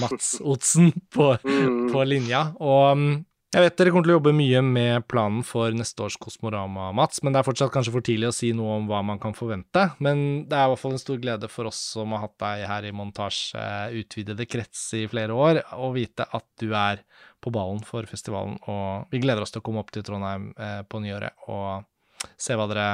Mats 0.00 0.34
Otsen 0.52 0.90
på, 1.14 1.30
Mm. 1.44 1.86
på 1.92 2.02
linja. 2.04 2.42
Og 2.60 2.98
mm, 3.00 3.14
jeg 3.54 3.62
vet 3.62 3.76
dere 3.78 3.90
kommer 3.94 4.06
til 4.08 4.10
å 4.10 4.16
jobbe 4.16 4.32
mye 4.34 4.60
med 4.66 5.04
planen 5.06 5.44
for 5.46 5.74
neste 5.78 6.02
års 6.02 6.16
Kosmorama, 6.18 6.88
Mats, 6.96 7.20
men 7.22 7.34
det 7.34 7.38
er 7.38 7.46
fortsatt 7.46 7.70
kanskje 7.74 7.92
for 7.94 8.02
tidlig 8.02 8.26
å 8.32 8.34
si 8.34 8.50
noe 8.56 8.80
om 8.80 8.88
hva 8.90 8.98
man 9.06 9.20
kan 9.22 9.36
forvente. 9.36 9.84
Men 10.02 10.24
det 10.50 10.58
er 10.58 10.66
i 10.66 10.72
hvert 10.72 10.82
fall 10.82 10.96
en 10.96 11.02
stor 11.02 11.20
glede 11.22 11.50
for 11.52 11.70
oss 11.70 11.78
som 11.94 12.16
har 12.16 12.24
hatt 12.24 12.34
deg 12.42 12.64
her 12.66 12.88
i 12.88 12.92
montasje 12.98 13.62
utvidede 14.00 14.48
krets 14.50 14.82
i 14.98 15.04
flere 15.10 15.38
år, 15.38 15.62
å 15.78 15.92
vite 15.94 16.26
at 16.26 16.48
du 16.58 16.74
er 16.74 17.04
på 17.44 17.54
ballen 17.54 17.78
for 17.86 18.10
festivalen. 18.10 18.58
Og 18.66 19.14
vi 19.14 19.22
gleder 19.22 19.46
oss 19.46 19.54
til 19.54 19.62
å 19.62 19.68
komme 19.70 19.86
opp 19.86 19.94
til 19.94 20.02
Trondheim 20.02 20.50
eh, 20.58 20.80
på 20.82 21.04
nyåret 21.06 21.46
og 21.46 21.86
se 22.34 22.58
hva 22.58 22.66
dere 22.66 22.90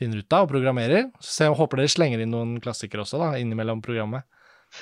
finner 0.00 0.24
ut 0.24 0.32
av 0.32 0.48
og 0.48 0.54
programmerer. 0.56 1.10
Så 1.20 1.44
jeg 1.44 1.60
håper 1.60 1.82
dere 1.82 1.92
slenger 1.92 2.24
inn 2.24 2.32
noen 2.32 2.56
klassikere 2.64 3.04
også, 3.04 3.20
da, 3.20 3.34
innimellom 3.36 3.84
programmet. 3.84 4.24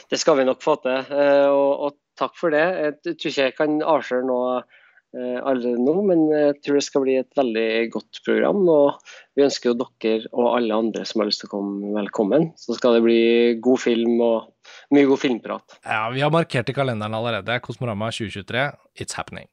Det 0.06 0.20
skal 0.20 0.38
vi 0.38 0.46
nok 0.46 0.62
få 0.62 0.78
til, 0.84 1.10
eh, 1.10 1.48
og, 1.50 1.88
og 1.88 2.02
takk 2.20 2.38
for 2.38 2.54
det. 2.54 2.68
Jeg 2.84 3.00
tror 3.02 3.32
ikke 3.32 3.48
jeg 3.48 3.58
kan 3.58 3.80
avsløre 3.82 4.28
noe 4.28 4.60
eh, 4.60 4.84
allerede 5.16 5.80
nå, 5.80 5.94
men 6.04 6.24
jeg 6.28 6.56
tror 6.60 6.78
det 6.78 6.84
skal 6.84 7.04
bli 7.04 7.14
et 7.20 7.30
veldig 7.38 7.68
godt 7.94 8.20
program. 8.26 8.60
og 8.68 9.14
Vi 9.38 9.46
ønsker 9.46 9.70
jo 9.70 9.78
dere 9.80 10.28
og 10.34 10.50
alle 10.52 10.80
andre 10.84 11.04
som 11.08 11.22
har 11.22 11.30
lyst 11.30 11.44
til 11.44 11.48
å 11.48 11.54
komme, 11.56 11.92
velkommen. 11.96 12.50
Så 12.60 12.76
skal 12.76 12.98
det 12.98 13.04
bli 13.06 13.20
god 13.64 13.80
film 13.80 14.20
og 14.20 14.74
mye 14.94 15.08
god 15.08 15.22
filmprat. 15.22 15.78
Ja, 15.84 16.02
vi 16.12 16.24
har 16.24 16.34
markert 16.34 16.68
i 16.68 16.76
kalenderen 16.76 17.16
allerede. 17.16 17.60
Kosmorama 17.64 18.10
2023, 18.12 18.66
it's 19.00 19.16
happening. 19.16 19.48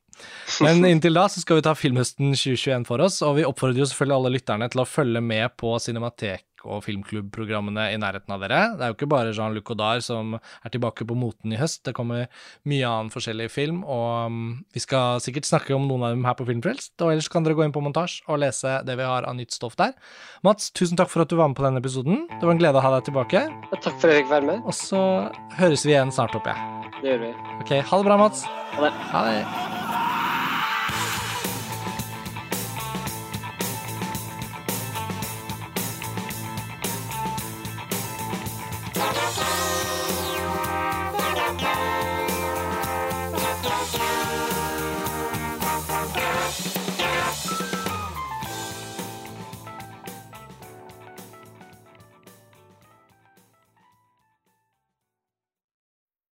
Men 0.64 0.86
inntil 0.92 1.16
da 1.18 1.28
så 1.32 1.44
skal 1.44 1.60
vi 1.60 1.66
ta 1.68 1.76
filmhøsten 1.78 2.36
2021 2.36 2.88
for 2.88 3.04
oss, 3.06 3.22
og 3.26 3.40
vi 3.40 3.48
oppfordrer 3.48 3.84
jo 3.84 3.90
selvfølgelig 3.90 4.20
alle 4.20 4.36
lytterne 4.38 4.70
til 4.72 4.84
å 4.84 4.90
følge 4.90 5.24
med 5.24 5.56
på 5.60 5.76
Cinematek 5.84 6.46
og 6.66 6.84
filmklubbprogrammene 6.86 7.88
i 7.94 8.00
nærheten 8.02 8.34
av 8.36 8.44
dere. 8.44 8.62
Det 8.76 8.86
er 8.86 8.92
jo 8.92 8.98
ikke 8.98 9.10
bare 9.12 9.34
Jean-Luc 9.36 9.66
Godard 9.70 10.04
som 10.06 10.36
er 10.38 10.74
tilbake 10.74 11.08
på 11.08 11.18
moten 11.18 11.54
i 11.54 11.60
høst. 11.60 11.84
Det 11.88 11.96
kommer 11.98 12.28
mye 12.68 12.90
annen 12.90 13.12
forskjellig 13.14 13.50
film, 13.54 13.84
og 13.84 14.32
um, 14.32 14.42
vi 14.76 14.84
skal 14.84 15.22
sikkert 15.24 15.50
snakke 15.50 15.76
om 15.76 15.88
noen 15.90 16.08
av 16.08 16.16
dem 16.16 16.26
her 16.28 16.38
på 16.38 16.48
Filmfrelst. 16.50 16.96
Og 17.02 17.14
ellers 17.14 17.30
kan 17.32 17.46
dere 17.46 17.58
gå 17.58 17.66
inn 17.66 17.76
på 17.76 17.84
montasje 17.86 18.26
og 18.30 18.42
lese 18.44 18.80
det 18.88 18.98
vi 19.00 19.08
har 19.08 19.28
av 19.28 19.38
nytt 19.38 19.56
stoff 19.56 19.78
der. 19.80 19.96
Mats, 20.46 20.72
tusen 20.76 21.00
takk 21.00 21.12
for 21.14 21.26
at 21.26 21.32
du 21.32 21.38
var 21.40 21.52
med 21.52 21.60
på 21.60 21.66
denne 21.66 21.82
episoden. 21.84 22.26
Det 22.36 22.44
var 22.44 22.56
en 22.56 22.62
glede 22.62 22.82
å 22.82 22.86
ha 22.86 22.96
deg 22.98 23.10
tilbake. 23.10 23.46
Ja, 23.46 23.80
takk 23.80 23.98
for 24.02 24.10
at 24.10 24.18
jeg 24.18 24.26
fikk 24.26 24.34
være 24.34 24.50
med. 24.52 24.66
Og 24.66 24.76
så 24.78 25.02
høres 25.60 25.86
vi 25.88 25.96
igjen 25.96 26.14
snart, 26.16 26.36
håper 26.38 26.54
jeg. 26.54 26.94
Det 27.02 27.12
gjør 27.12 27.26
vi. 27.28 27.34
Ok, 27.62 27.74
ha 27.82 27.98
det 28.00 28.08
bra, 28.12 28.22
Mats. 28.26 28.46
Ha 28.76 28.88
det. 28.88 28.94
Ha 29.14 29.26
det. 29.30 29.85